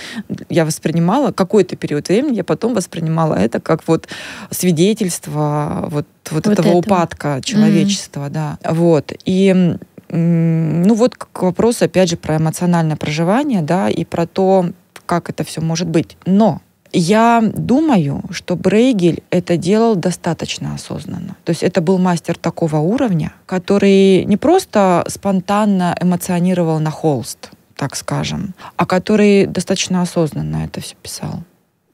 я 0.50 0.66
воспринимала 0.66 1.32
какой-то 1.32 1.76
период 1.76 2.08
времени, 2.08 2.36
я 2.36 2.44
потом 2.44 2.74
воспринимала 2.74 3.36
это 3.36 3.60
как 3.60 3.88
вот 3.88 4.08
свидетельство 4.52 5.88
вот 5.90 6.08
вот, 6.32 6.46
вот 6.46 6.54
этого, 6.54 6.68
этого 6.68 6.78
упадка 6.78 7.42
человечества, 7.44 8.28
mm-hmm. 8.28 8.30
да. 8.30 8.58
Вот 8.72 9.12
и 9.26 9.76
ну 10.16 10.94
вот 10.94 11.16
к 11.16 11.42
вопросу, 11.42 11.86
опять 11.86 12.10
же, 12.10 12.18
про 12.18 12.38
эмоциональное 12.38 12.96
проживание, 12.96 13.62
да, 13.62 13.90
и 13.90 14.06
про 14.06 14.28
то, 14.28 14.70
как 15.06 15.30
это 15.30 15.44
все 15.44 15.60
может 15.60 15.88
быть. 15.88 16.18
Но 16.26 16.62
я 16.92 17.42
думаю, 17.42 18.24
что 18.30 18.56
Брейгель 18.56 19.24
это 19.32 19.58
делал 19.58 19.96
достаточно 19.96 20.76
осознанно. 20.76 21.36
То 21.44 21.50
есть 21.50 21.64
это 21.64 21.82
был 21.82 21.98
мастер 21.98 22.38
такого 22.38 22.78
уровня, 22.78 23.34
который 23.48 24.26
не 24.26 24.38
просто 24.38 25.04
спонтанно 25.08 25.98
эмоционировал 26.00 26.80
на 26.80 26.92
холст, 26.92 27.50
так 27.76 27.96
скажем, 27.96 28.54
а 28.78 28.86
который 28.86 29.48
достаточно 29.48 30.04
осознанно 30.04 30.66
это 30.66 30.82
все 30.82 30.96
писал. 31.02 31.44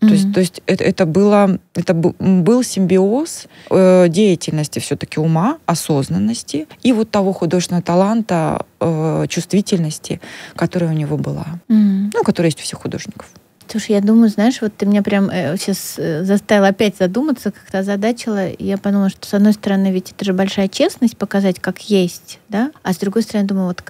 Mm-hmm. 0.02 0.08
То 0.08 0.14
есть, 0.14 0.34
то 0.34 0.40
есть 0.40 0.62
это, 0.66 0.84
это, 0.84 1.06
было, 1.06 1.60
это 1.76 1.94
был 1.94 2.64
симбиоз 2.64 3.48
э, 3.70 4.08
деятельности 4.08 4.80
все-таки 4.80 5.20
ума, 5.20 5.58
осознанности 5.66 6.68
и 6.84 6.94
вот 6.94 7.12
того 7.12 7.34
художественного 7.34 7.84
таланта, 7.84 8.66
э, 8.80 9.26
чувствительности, 9.28 10.22
которая 10.56 10.92
у 10.92 10.94
него 10.94 11.18
была. 11.18 11.60
Mm-hmm. 11.68 12.12
Ну, 12.14 12.24
которая 12.24 12.48
есть 12.48 12.60
у 12.60 12.64
всех 12.64 12.80
художников. 12.80 13.28
Слушай, 13.72 13.92
я 13.92 14.02
думаю, 14.02 14.30
знаешь, 14.30 14.62
вот 14.62 14.76
ты 14.76 14.88
меня 14.88 15.04
прям 15.04 15.30
э, 15.30 15.56
сейчас 15.58 15.96
э, 15.98 16.24
заставила 16.24 16.70
опять 16.70 16.98
задуматься, 16.98 17.52
как-то 17.52 17.80
озадачила. 17.80 18.50
И 18.50 18.66
я 18.66 18.80
подумала, 18.80 19.10
что 19.10 19.28
с 19.28 19.34
одной 19.36 19.54
стороны, 19.54 19.92
ведь 19.92 20.12
это 20.12 20.26
же 20.26 20.34
большая 20.34 20.70
честность 20.70 21.18
показать, 21.18 21.60
как 21.60 21.80
есть, 21.82 22.40
да? 22.50 22.72
А 22.82 22.94
с 22.94 22.98
другой 22.98 23.22
стороны, 23.22 23.48
думаю, 23.48 23.68
вот 23.68 23.84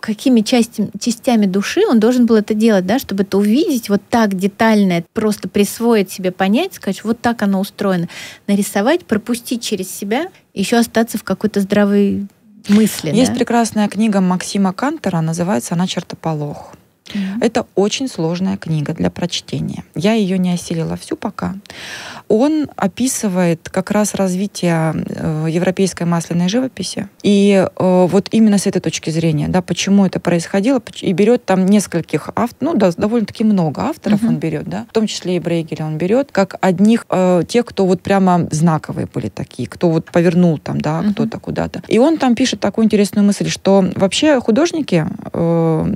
какими 0.00 0.42
частями, 0.42 0.90
частями 1.00 1.46
души 1.46 1.82
он 1.88 2.00
должен 2.00 2.26
был 2.26 2.36
это 2.36 2.54
делать, 2.54 2.86
да, 2.86 2.98
чтобы 2.98 3.22
это 3.22 3.38
увидеть 3.38 3.88
вот 3.88 4.02
так 4.08 4.34
детально, 4.34 5.04
просто 5.12 5.48
присвоить 5.48 6.10
себе, 6.10 6.32
понять, 6.32 6.74
сказать, 6.74 7.02
вот 7.04 7.20
так 7.20 7.42
оно 7.42 7.60
устроено, 7.60 8.08
нарисовать, 8.46 9.04
пропустить 9.04 9.62
через 9.62 9.90
себя, 9.90 10.28
еще 10.54 10.76
остаться 10.76 11.18
в 11.18 11.24
какой-то 11.24 11.60
здравой 11.60 12.26
мысли. 12.68 13.10
Есть 13.14 13.32
да? 13.32 13.38
прекрасная 13.38 13.88
книга 13.88 14.20
Максима 14.20 14.72
Кантера, 14.72 15.20
называется 15.20 15.74
она 15.74 15.86
«Чертополох». 15.86 16.74
Это 17.40 17.66
очень 17.74 18.08
сложная 18.08 18.56
книга 18.56 18.92
для 18.94 19.10
прочтения. 19.10 19.84
Я 19.94 20.12
ее 20.12 20.38
не 20.38 20.52
осилила 20.52 20.96
всю 20.96 21.16
пока. 21.16 21.54
Он 22.28 22.68
описывает 22.76 23.68
как 23.68 23.90
раз 23.90 24.14
развитие 24.14 24.94
э, 24.94 25.46
европейской 25.48 26.04
масляной 26.04 26.48
живописи. 26.48 27.08
И 27.22 27.66
э, 27.68 28.06
вот 28.10 28.28
именно 28.32 28.58
с 28.58 28.66
этой 28.66 28.80
точки 28.80 29.10
зрения, 29.10 29.48
да, 29.48 29.62
почему 29.62 30.04
это 30.06 30.20
происходило, 30.20 30.82
и 31.00 31.12
берет 31.12 31.44
там 31.44 31.66
нескольких 31.66 32.30
авторов, 32.34 32.56
ну, 32.60 32.74
да, 32.74 32.90
довольно-таки 32.96 33.44
много 33.44 33.82
авторов 33.82 34.22
uh-huh. 34.22 34.28
он 34.28 34.36
берет, 34.38 34.64
да, 34.64 34.86
в 34.90 34.92
том 34.92 35.06
числе 35.06 35.36
и 35.36 35.40
Брейгеля 35.40 35.84
он 35.84 35.98
берет, 35.98 36.32
как 36.32 36.56
одних 36.60 37.06
э, 37.10 37.42
тех, 37.46 37.64
кто 37.64 37.86
вот 37.86 38.02
прямо 38.02 38.48
знаковые 38.50 39.06
были 39.12 39.28
такие, 39.28 39.68
кто 39.68 39.90
вот 39.90 40.10
повернул 40.10 40.58
там, 40.58 40.80
да, 40.80 41.00
uh-huh. 41.00 41.12
кто-то 41.12 41.38
куда-то. 41.38 41.82
И 41.86 41.98
он 41.98 42.18
там 42.18 42.34
пишет 42.34 42.60
такую 42.60 42.86
интересную 42.86 43.24
мысль, 43.24 43.48
что 43.48 43.84
вообще 43.94 44.40
художники 44.40 45.06
э, 45.32 45.94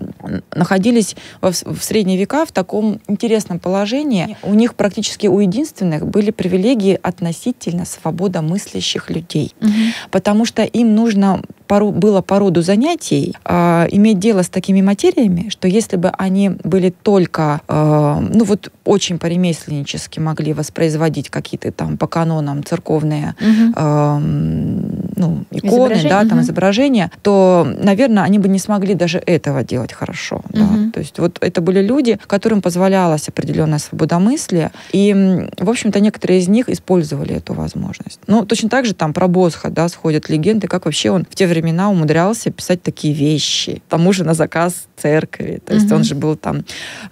находились 1.00 1.16
в, 1.40 1.78
в 1.78 1.82
средние 1.82 2.18
века 2.18 2.44
в 2.44 2.52
таком 2.52 3.00
интересном 3.08 3.58
положении. 3.58 4.36
У 4.42 4.54
них 4.54 4.74
практически 4.74 5.26
у 5.26 5.40
единственных 5.40 6.06
были 6.06 6.30
привилегии 6.30 6.98
относительно 7.02 7.84
свободомыслящих 7.84 9.10
людей, 9.10 9.54
угу. 9.60 9.70
потому 10.10 10.44
что 10.44 10.62
им 10.62 10.94
нужно 10.94 11.42
пору, 11.70 11.92
было 11.92 12.20
по 12.20 12.40
роду 12.40 12.62
занятий 12.62 13.36
э, 13.44 13.86
иметь 13.92 14.18
дело 14.18 14.42
с 14.42 14.48
такими 14.48 14.82
материями, 14.82 15.50
что 15.50 15.68
если 15.68 15.96
бы 15.96 16.08
они 16.18 16.50
были 16.64 16.90
только, 16.90 17.60
э, 17.68 18.28
ну 18.34 18.44
вот 18.44 18.72
очень 18.84 19.20
по-ремесленнически 19.20 20.18
могли 20.18 20.52
воспроизводить 20.52 21.30
какие-то 21.30 21.70
там 21.70 21.96
по 21.96 22.08
канонам 22.08 22.64
церковные 22.64 23.36
угу. 23.40 23.72
э, 23.76 24.18
ну, 24.18 25.44
иконы, 25.52 26.02
да, 26.02 26.24
там 26.24 26.38
угу. 26.38 26.40
изображения, 26.40 27.12
то, 27.22 27.64
наверное, 27.80 28.24
они 28.24 28.40
бы 28.40 28.48
не 28.48 28.58
смогли 28.58 28.94
даже 28.94 29.18
этого 29.18 29.62
делать 29.62 29.92
хорошо. 29.92 30.42
Угу. 30.52 30.58
Да. 30.58 30.90
То 30.92 31.00
есть 31.00 31.20
вот 31.20 31.38
это 31.40 31.60
были 31.60 31.80
люди, 31.82 32.18
которым 32.26 32.62
позволялась 32.62 33.28
определенная 33.28 33.78
свобода 33.78 34.18
мысли, 34.18 34.72
и, 34.90 35.14
в 35.56 35.70
общем-то, 35.70 36.00
некоторые 36.00 36.40
из 36.40 36.48
них 36.48 36.68
использовали 36.68 37.36
эту 37.36 37.54
возможность. 37.54 38.18
Ну, 38.26 38.44
точно 38.44 38.68
так 38.68 38.86
же 38.86 38.94
там 38.94 39.12
про 39.12 39.28
Босха, 39.28 39.70
да, 39.70 39.88
сходят 39.88 40.28
легенды, 40.28 40.66
как 40.66 40.86
вообще 40.86 41.12
он 41.12 41.24
в 41.30 41.36
те 41.36 41.46
времена 41.46 41.59
времена 41.60 41.90
умудрялся 41.90 42.50
писать 42.50 42.82
такие 42.82 43.14
вещи. 43.14 43.82
К 43.86 43.90
тому 43.90 44.12
же 44.12 44.24
на 44.24 44.34
заказ 44.34 44.86
церкви. 44.96 45.60
То 45.64 45.74
есть 45.74 45.86
угу. 45.86 45.96
он 45.96 46.04
же 46.04 46.14
был 46.14 46.36
там... 46.36 46.64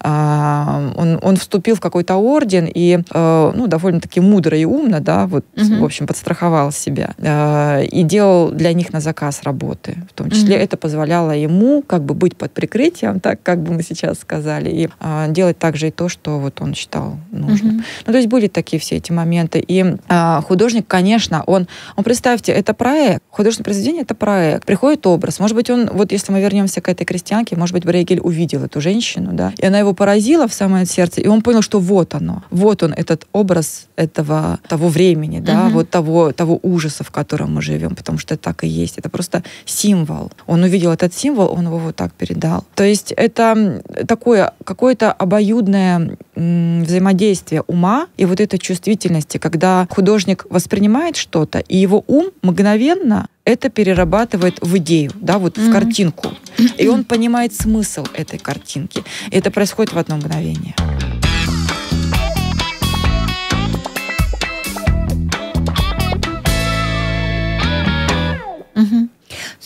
Э, 0.03 0.93
он, 0.97 1.19
он 1.23 1.37
вступил 1.37 1.77
в 1.77 1.81
какой-то 1.81 2.17
орден 2.17 2.69
и, 2.73 2.99
э, 3.11 3.53
ну, 3.55 3.67
довольно-таки 3.67 4.21
мудро 4.21 4.57
и 4.57 4.65
умно, 4.65 5.01
да, 5.01 5.27
вот, 5.27 5.45
угу. 5.57 5.81
в 5.81 5.85
общем, 5.85 6.07
подстраховал 6.07 6.73
себя. 6.73 7.15
Э, 7.19 7.85
и 7.85 8.03
делал 8.03 8.51
для 8.51 8.73
них 8.73 8.93
на 8.93 9.01
заказ 9.01 9.43
работы. 9.43 9.97
В 10.11 10.13
том 10.13 10.31
числе 10.31 10.57
угу. 10.57 10.65
это 10.65 10.77
позволяло 10.77 11.33
ему 11.33 11.83
как 11.83 12.05
бы 12.05 12.15
быть 12.15 12.37
под 12.37 12.53
прикрытием, 12.53 13.21
так 13.21 13.43
как 13.43 13.63
бы 13.63 13.73
мы 13.73 13.83
сейчас 13.83 14.19
сказали, 14.19 14.71
и 14.71 14.89
э, 15.01 15.27
делать 15.31 15.59
также 15.59 15.89
и 15.89 15.91
то, 15.91 16.09
что 16.09 16.39
вот 16.39 16.61
он 16.61 16.75
считал 16.75 17.19
нужным. 17.31 17.77
Угу. 17.77 17.83
Ну, 18.07 18.13
то 18.13 18.19
есть 18.19 18.29
были 18.29 18.49
такие 18.49 18.81
все 18.81 18.97
эти 18.97 19.13
моменты. 19.13 19.65
И 19.67 19.85
э, 20.09 20.41
художник, 20.43 20.87
конечно, 20.87 21.43
он, 21.47 21.69
он, 21.97 22.05
представьте, 22.05 22.53
это 22.53 22.75
проект. 22.75 23.23
Художественное 23.31 23.65
произведение— 23.65 24.03
это 24.05 24.15
проект 24.15 24.38
проект, 24.39 24.65
приходит 24.65 25.05
образ. 25.07 25.41
Может 25.41 25.57
быть, 25.57 25.69
он, 25.69 25.91
вот 25.93 26.13
если 26.13 26.33
мы 26.33 26.41
вернемся 26.41 26.81
к 26.81 26.89
этой 26.89 27.05
крестьянке, 27.05 27.57
может 27.57 27.75
быть, 27.75 27.85
Брейгель 27.85 28.21
увидел 28.21 28.63
эту 28.63 28.81
женщину, 28.81 29.31
да, 29.33 29.53
и 29.59 29.67
она 29.67 29.81
его 29.81 29.95
поразила 29.95 30.47
в 30.47 30.55
самое 30.55 30.87
сердце, 30.87 31.21
и 31.21 31.27
он 31.27 31.43
понял, 31.43 31.61
что 31.61 31.81
вот 31.81 32.15
оно, 32.15 32.45
вот 32.51 32.85
он, 32.85 32.93
этот 32.93 33.27
образ 33.33 33.89
этого, 33.97 34.61
того 34.69 34.89
времени, 34.89 35.41
да, 35.41 35.67
угу. 35.67 35.75
вот 35.75 35.91
того, 35.91 36.33
того 36.33 36.61
ужаса, 36.63 37.03
в 37.03 37.11
котором 37.11 37.55
мы 37.55 37.63
живем, 37.63 37.97
потому 37.97 38.19
что 38.19 38.35
это 38.35 38.45
так 38.45 38.63
и 38.63 38.69
есть. 38.69 38.99
Это 38.99 39.09
просто 39.09 39.43
символ. 39.65 40.31
Он 40.47 40.63
увидел 40.63 40.93
этот 40.93 41.13
символ, 41.13 41.53
он 41.53 41.67
его 41.67 41.79
вот 41.79 41.97
так 41.97 42.13
передал. 42.13 42.65
То 42.77 42.85
есть 42.85 43.13
это 43.17 43.83
такое 44.07 44.53
какое-то 44.65 45.11
обоюдное 45.11 46.17
взаимодействие 46.37 47.63
ума 47.63 48.07
и 48.17 48.25
вот 48.25 48.41
этой 48.41 48.59
чувствительности, 48.59 49.39
когда 49.39 49.89
художник 49.91 50.47
воспринимает 50.49 51.17
что-то, 51.17 51.59
и 51.59 51.77
его 51.77 52.05
ум 52.07 52.31
мгновенно 52.43 53.29
это 53.49 53.71
перерабатывает 53.71 54.59
в 54.61 54.77
идею, 54.77 55.11
да, 55.15 55.39
вот 55.39 55.57
mm-hmm. 55.57 55.71
в 55.71 55.73
картинку. 55.73 56.35
И 56.77 56.87
он 56.87 57.05
понимает 57.05 57.55
смысл 57.55 58.05
этой 58.13 58.39
картинки. 58.39 59.03
И 59.31 59.37
это 59.37 59.51
происходит 59.51 59.95
в 59.95 59.99
одно 59.99 60.17
мгновение. 60.17 60.75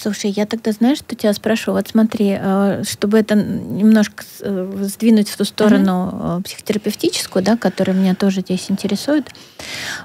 Слушай, 0.02 0.32
я 0.32 0.46
тогда, 0.46 0.72
знаешь, 0.72 0.98
что 0.98 1.14
тебя 1.14 1.32
спрошу? 1.32 1.70
Вот 1.70 1.86
смотри, 1.86 2.36
э, 2.36 2.82
чтобы 2.84 3.20
это 3.20 3.36
немножко 3.36 4.24
э, 4.40 4.72
сдвинуть 4.80 5.28
в 5.28 5.36
ту 5.36 5.44
сторону 5.44 6.10
uh-huh. 6.12 6.42
психотерапевтическую, 6.42 7.40
да, 7.44 7.56
которая 7.56 7.96
меня 7.96 8.16
тоже 8.16 8.40
здесь 8.40 8.68
интересует. 8.68 9.28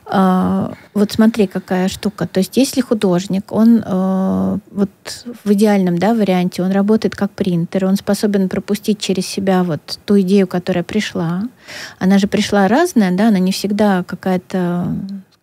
Вот 0.06 1.12
смотри, 1.12 1.48
какая 1.48 1.88
штука. 1.88 2.28
То 2.28 2.40
есть 2.40 2.58
если 2.58 2.82
художник, 2.82 3.52
он 3.52 3.80
вот 4.72 4.90
в 5.44 5.52
идеальном 5.52 5.98
да, 5.98 6.14
варианте, 6.14 6.62
он 6.62 6.72
работает 6.72 7.16
как 7.16 7.32
принтер, 7.32 7.86
он 7.86 7.96
способен 7.96 8.50
пропустить 8.50 9.00
через 9.00 9.26
себя 9.26 9.64
вот 9.64 10.00
ту 10.06 10.20
идею, 10.22 10.48
которая 10.48 10.84
пришла. 10.84 11.44
Она 11.98 12.20
же 12.20 12.28
пришла 12.28 12.68
разная, 12.68 13.12
да, 13.12 13.30
она 13.30 13.40
не 13.40 13.52
всегда 13.52 14.04
какая-то 14.04 14.96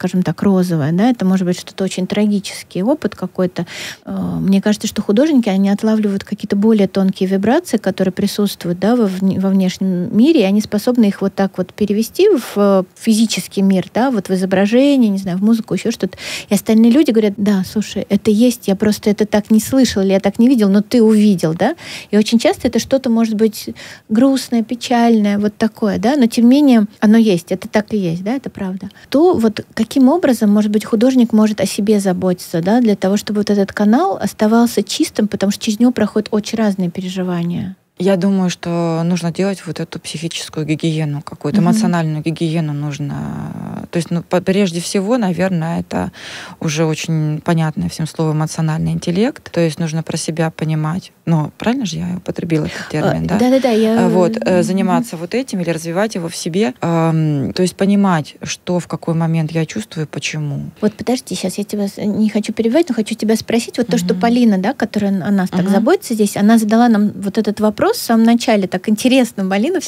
скажем 0.04 0.22
так, 0.22 0.42
розовое, 0.42 0.92
да, 0.92 1.08
это 1.08 1.24
может 1.24 1.46
быть 1.46 1.58
что-то 1.58 1.82
очень 1.82 2.06
трагический 2.06 2.82
опыт 2.82 3.16
какой-то. 3.16 3.66
Э, 4.04 4.36
мне 4.38 4.60
кажется, 4.60 4.86
что 4.86 5.00
художники, 5.00 5.48
они 5.48 5.70
отлавливают 5.70 6.24
какие-то 6.24 6.56
более 6.56 6.88
тонкие 6.88 7.26
вибрации, 7.26 7.78
которые 7.78 8.12
присутствуют, 8.12 8.78
да, 8.78 8.96
во, 8.96 9.06
во 9.06 9.48
внешнем 9.48 10.14
мире, 10.14 10.42
и 10.42 10.44
они 10.44 10.60
способны 10.60 11.06
их 11.06 11.22
вот 11.22 11.34
так 11.34 11.56
вот 11.56 11.72
перевести 11.72 12.28
в 12.28 12.84
физический 12.94 13.62
мир, 13.62 13.86
да, 13.94 14.10
вот 14.10 14.28
в 14.28 14.34
изображение, 14.34 15.08
не 15.08 15.16
знаю, 15.16 15.38
в 15.38 15.42
музыку, 15.42 15.72
еще 15.72 15.90
что-то. 15.90 16.18
И 16.50 16.54
остальные 16.54 16.90
люди 16.90 17.10
говорят, 17.10 17.34
да, 17.38 17.62
слушай, 17.64 18.04
это 18.10 18.30
есть, 18.30 18.68
я 18.68 18.76
просто 18.76 19.08
это 19.08 19.24
так 19.24 19.50
не 19.50 19.60
слышал, 19.60 20.02
или 20.02 20.10
я 20.10 20.20
так 20.20 20.38
не 20.38 20.48
видел, 20.48 20.68
но 20.68 20.82
ты 20.82 21.02
увидел, 21.02 21.54
да. 21.54 21.76
И 22.10 22.18
очень 22.18 22.38
часто 22.38 22.68
это 22.68 22.78
что-то 22.78 23.08
может 23.08 23.36
быть 23.36 23.70
грустное, 24.10 24.62
печальное, 24.62 25.38
вот 25.38 25.56
такое, 25.56 25.98
да, 25.98 26.14
но 26.16 26.26
тем 26.26 26.44
не 26.44 26.50
менее 26.50 26.86
оно 27.00 27.16
есть, 27.16 27.52
это 27.52 27.68
так 27.68 27.94
и 27.94 27.96
есть, 27.96 28.22
да, 28.22 28.34
это 28.34 28.50
правда. 28.50 28.90
То 29.08 29.32
вот 29.32 29.64
каким 29.94 30.09
образом, 30.09 30.50
может 30.50 30.72
быть, 30.72 30.85
художник 30.85 31.33
может 31.33 31.61
о 31.61 31.66
себе 31.66 32.00
заботиться, 32.00 32.61
да, 32.61 32.80
для 32.80 32.96
того, 32.96 33.16
чтобы 33.16 33.38
вот 33.38 33.50
этот 33.50 33.72
канал 33.72 34.18
оставался 34.20 34.83
чистым, 34.83 35.28
потому 35.28 35.52
что 35.52 35.62
через 35.62 35.78
него 35.78 35.92
проходят 35.92 36.30
очень 36.33 36.59
разные 36.59 36.90
переживания. 36.90 37.76
Я 37.96 38.16
думаю, 38.16 38.50
что 38.50 39.02
нужно 39.04 39.30
делать 39.30 39.62
вот 39.66 39.78
эту 39.78 40.00
психическую 40.00 40.66
гигиену, 40.66 41.22
какую-то 41.22 41.61
mm-hmm. 41.61 41.64
эмоциональную 41.64 42.22
гигиену 42.24 42.72
нужно. 42.72 43.87
То 43.92 43.98
есть, 43.98 44.11
ну, 44.11 44.22
прежде 44.22 44.80
всего, 44.80 45.16
наверное, 45.16 45.78
это 45.78 46.11
уже 46.59 46.87
очень 46.87 47.40
понятное 47.40 47.88
всем 47.88 48.09
слово 48.09 48.33
эмоциональный 48.33 48.90
интеллект. 48.90 49.48
То 49.52 49.61
есть 49.61 49.78
нужно 49.78 50.02
про 50.02 50.16
себя 50.16 50.50
понимать. 50.50 51.12
Ну, 51.24 51.52
правильно 51.57 51.87
же 51.87 51.98
я 51.98 52.16
употребила 52.16 52.64
этот 52.64 52.88
термин, 52.88 53.28
да? 53.28 53.38
Да-да-да. 53.38 53.70
Я... 53.70 54.07
А, 54.07 54.09
вот, 54.09 54.33
mm-hmm. 54.33 54.62
заниматься 54.64 55.16
вот 55.16 55.33
этим 55.33 55.61
или 55.61 55.70
развивать 55.70 56.16
его 56.16 56.28
в 56.28 56.35
себе. 56.35 56.74
То 56.80 57.54
есть 57.59 57.76
понимать, 57.76 58.35
что 58.42 58.80
в 58.80 58.88
какой 58.88 59.14
момент 59.14 59.52
я 59.52 59.66
чувствую, 59.66 60.09
почему. 60.09 60.70
Вот 60.80 60.94
подожди, 60.94 61.37
сейчас 61.37 61.59
я 61.59 61.64
тебя 61.64 61.87
не 62.04 62.28
хочу 62.28 62.52
перебивать, 62.52 62.88
но 62.88 62.94
хочу 62.96 63.14
тебя 63.14 63.37
спросить. 63.37 63.78
Вот 63.78 63.87
mm-hmm. 63.87 63.90
то, 63.92 63.98
что 63.98 64.14
Полина, 64.16 64.59
да, 64.59 64.74
которая 64.74 65.12
о 65.24 65.30
нас 65.30 65.50
mm-hmm. 65.50 65.57
так 65.57 65.68
заботится 65.68 66.14
здесь, 66.14 66.37
она 66.37 66.59
задала 66.59 66.88
нам 66.88 67.12
вот 67.14 67.38
этот 67.38 67.61
вопрос 67.61 67.84
вопрос 67.85 67.99
в 67.99 68.03
самом 68.03 68.25
начале, 68.25 68.66
так 68.66 68.88
интересно, 68.88 69.44
Балина 69.44 69.81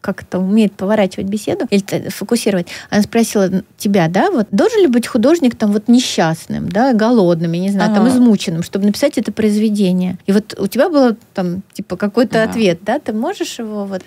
как-то 0.00 0.38
умеет 0.38 0.72
поворачивать 0.72 1.26
беседу 1.26 1.66
или 1.68 2.08
фокусировать. 2.08 2.68
Она 2.88 3.02
спросила 3.02 3.62
тебя, 3.76 4.08
да, 4.08 4.30
вот 4.30 4.46
должен 4.50 4.80
ли 4.80 4.86
быть 4.86 5.06
художник 5.06 5.54
там 5.54 5.72
вот 5.72 5.88
несчастным, 5.88 6.70
да, 6.70 6.94
голодным, 6.94 7.52
я 7.52 7.60
не 7.60 7.70
знаю, 7.70 7.90
ага. 7.90 8.00
там 8.00 8.08
измученным, 8.08 8.62
чтобы 8.62 8.86
написать 8.86 9.18
это 9.18 9.32
произведение. 9.32 10.16
И 10.24 10.32
вот 10.32 10.58
у 10.58 10.66
тебя 10.66 10.88
было 10.88 11.16
там 11.34 11.60
типа 11.74 11.96
какой-то 11.96 12.42
ага. 12.42 12.50
ответ, 12.52 12.78
да, 12.82 12.98
ты 12.98 13.12
можешь 13.12 13.58
его 13.58 13.84
вот 13.84 14.02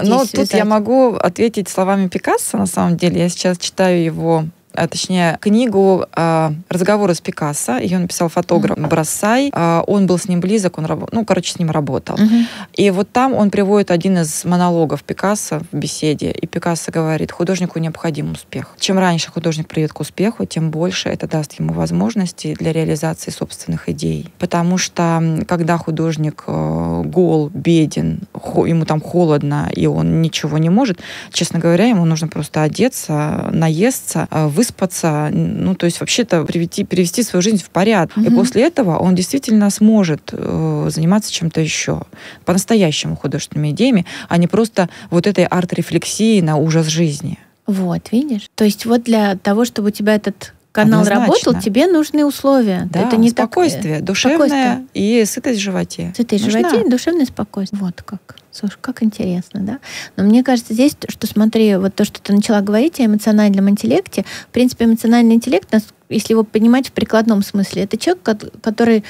Ну, 0.00 0.24
тут 0.32 0.52
я 0.52 0.64
могу 0.64 1.14
ответить 1.14 1.68
словами 1.68 2.06
Пикассо, 2.06 2.56
на 2.56 2.66
самом 2.66 2.96
деле. 2.96 3.22
Я 3.22 3.28
сейчас 3.28 3.58
читаю 3.58 4.04
его 4.04 4.44
а, 4.78 4.86
точнее, 4.86 5.38
книгу 5.40 6.06
а, 6.12 6.52
«Разговоры 6.68 7.14
с 7.14 7.20
Пикассо». 7.20 7.78
Ее 7.78 7.98
написал 7.98 8.28
фотограф 8.28 8.78
mm-hmm. 8.78 8.88
Брассай. 8.88 9.50
А, 9.52 9.82
он 9.86 10.06
был 10.06 10.18
с 10.18 10.28
ним 10.28 10.40
близок, 10.40 10.78
он, 10.78 10.86
ну, 11.12 11.24
короче, 11.24 11.52
с 11.52 11.58
ним 11.58 11.70
работал. 11.70 12.16
Mm-hmm. 12.16 12.44
И 12.74 12.90
вот 12.90 13.10
там 13.10 13.34
он 13.34 13.50
приводит 13.50 13.90
один 13.90 14.18
из 14.18 14.44
монологов 14.44 15.02
Пикассо 15.02 15.60
в 15.72 15.76
беседе. 15.76 16.30
И 16.30 16.46
Пикассо 16.46 16.92
говорит, 16.92 17.32
художнику 17.32 17.78
необходим 17.78 18.32
успех. 18.32 18.74
Чем 18.78 18.98
раньше 18.98 19.30
художник 19.30 19.66
придет 19.66 19.92
к 19.92 20.00
успеху, 20.00 20.44
тем 20.44 20.70
больше 20.70 21.08
это 21.08 21.26
даст 21.26 21.58
ему 21.58 21.72
возможности 21.72 22.54
для 22.54 22.72
реализации 22.72 23.30
собственных 23.30 23.88
идей. 23.88 24.32
Потому 24.38 24.78
что 24.78 25.42
когда 25.48 25.76
художник 25.76 26.44
э, 26.46 27.02
гол, 27.04 27.50
беден, 27.52 28.20
ему 28.34 28.84
там 28.84 29.00
холодно, 29.00 29.70
и 29.74 29.86
он 29.86 30.22
ничего 30.22 30.58
не 30.58 30.70
может, 30.70 31.00
честно 31.32 31.58
говоря, 31.58 31.86
ему 31.86 32.04
нужно 32.04 32.28
просто 32.28 32.62
одеться, 32.62 33.48
наесться, 33.52 34.28
высмотреться 34.30 34.67
выспаться, 34.68 35.30
ну, 35.32 35.74
то 35.74 35.86
есть 35.86 36.00
вообще-то 36.00 36.44
привести, 36.44 36.84
привести 36.84 37.22
свою 37.22 37.42
жизнь 37.42 37.62
в 37.62 37.70
порядок. 37.70 38.16
Угу. 38.16 38.26
И 38.26 38.30
после 38.30 38.62
этого 38.62 38.98
он 38.98 39.14
действительно 39.14 39.70
сможет 39.70 40.30
э, 40.32 40.88
заниматься 40.90 41.32
чем-то 41.32 41.60
еще, 41.60 42.02
по-настоящему 42.44 43.16
художественными 43.16 43.70
идеями, 43.70 44.06
а 44.28 44.36
не 44.36 44.46
просто 44.46 44.88
вот 45.10 45.26
этой 45.26 45.44
арт-рефлексией 45.44 46.42
на 46.42 46.56
ужас 46.56 46.86
жизни. 46.86 47.38
Вот, 47.66 48.12
видишь? 48.12 48.48
То 48.54 48.64
есть 48.64 48.86
вот 48.86 49.04
для 49.04 49.36
того, 49.36 49.64
чтобы 49.64 49.88
у 49.88 49.90
тебя 49.90 50.14
этот 50.14 50.54
канал 50.72 51.02
Однозначно. 51.02 51.26
работал, 51.26 51.60
тебе 51.60 51.86
нужны 51.86 52.24
условия. 52.24 52.88
Да, 52.92 53.00
это 53.00 53.16
не 53.16 53.30
спокойствие, 53.30 53.96
так... 53.96 54.04
душевное 54.04 54.48
спокойствие. 54.48 54.86
и 54.94 55.24
сытость 55.24 55.58
в 55.58 55.62
животе. 55.62 56.12
Сытость 56.16 56.44
в 56.44 56.50
животе 56.50 56.82
и 56.82 56.88
душевное 56.88 57.26
спокойствие. 57.26 57.80
Вот 57.80 58.02
как. 58.02 58.36
Слушай, 58.50 58.78
как 58.80 59.02
интересно, 59.02 59.60
да? 59.60 59.78
Но 60.16 60.24
мне 60.24 60.42
кажется, 60.42 60.74
здесь, 60.74 60.96
что 61.08 61.26
смотри, 61.26 61.76
вот 61.76 61.94
то, 61.94 62.04
что 62.04 62.20
ты 62.20 62.32
начала 62.32 62.60
говорить 62.60 62.98
о 62.98 63.04
эмоциональном 63.04 63.68
интеллекте, 63.70 64.24
в 64.48 64.52
принципе, 64.52 64.86
эмоциональный 64.86 65.34
интеллект, 65.34 65.68
если 66.08 66.32
его 66.32 66.44
понимать 66.44 66.88
в 66.88 66.92
прикладном 66.92 67.42
смысле, 67.42 67.84
это 67.84 67.96
человек, 67.98 68.22
который 68.62 69.04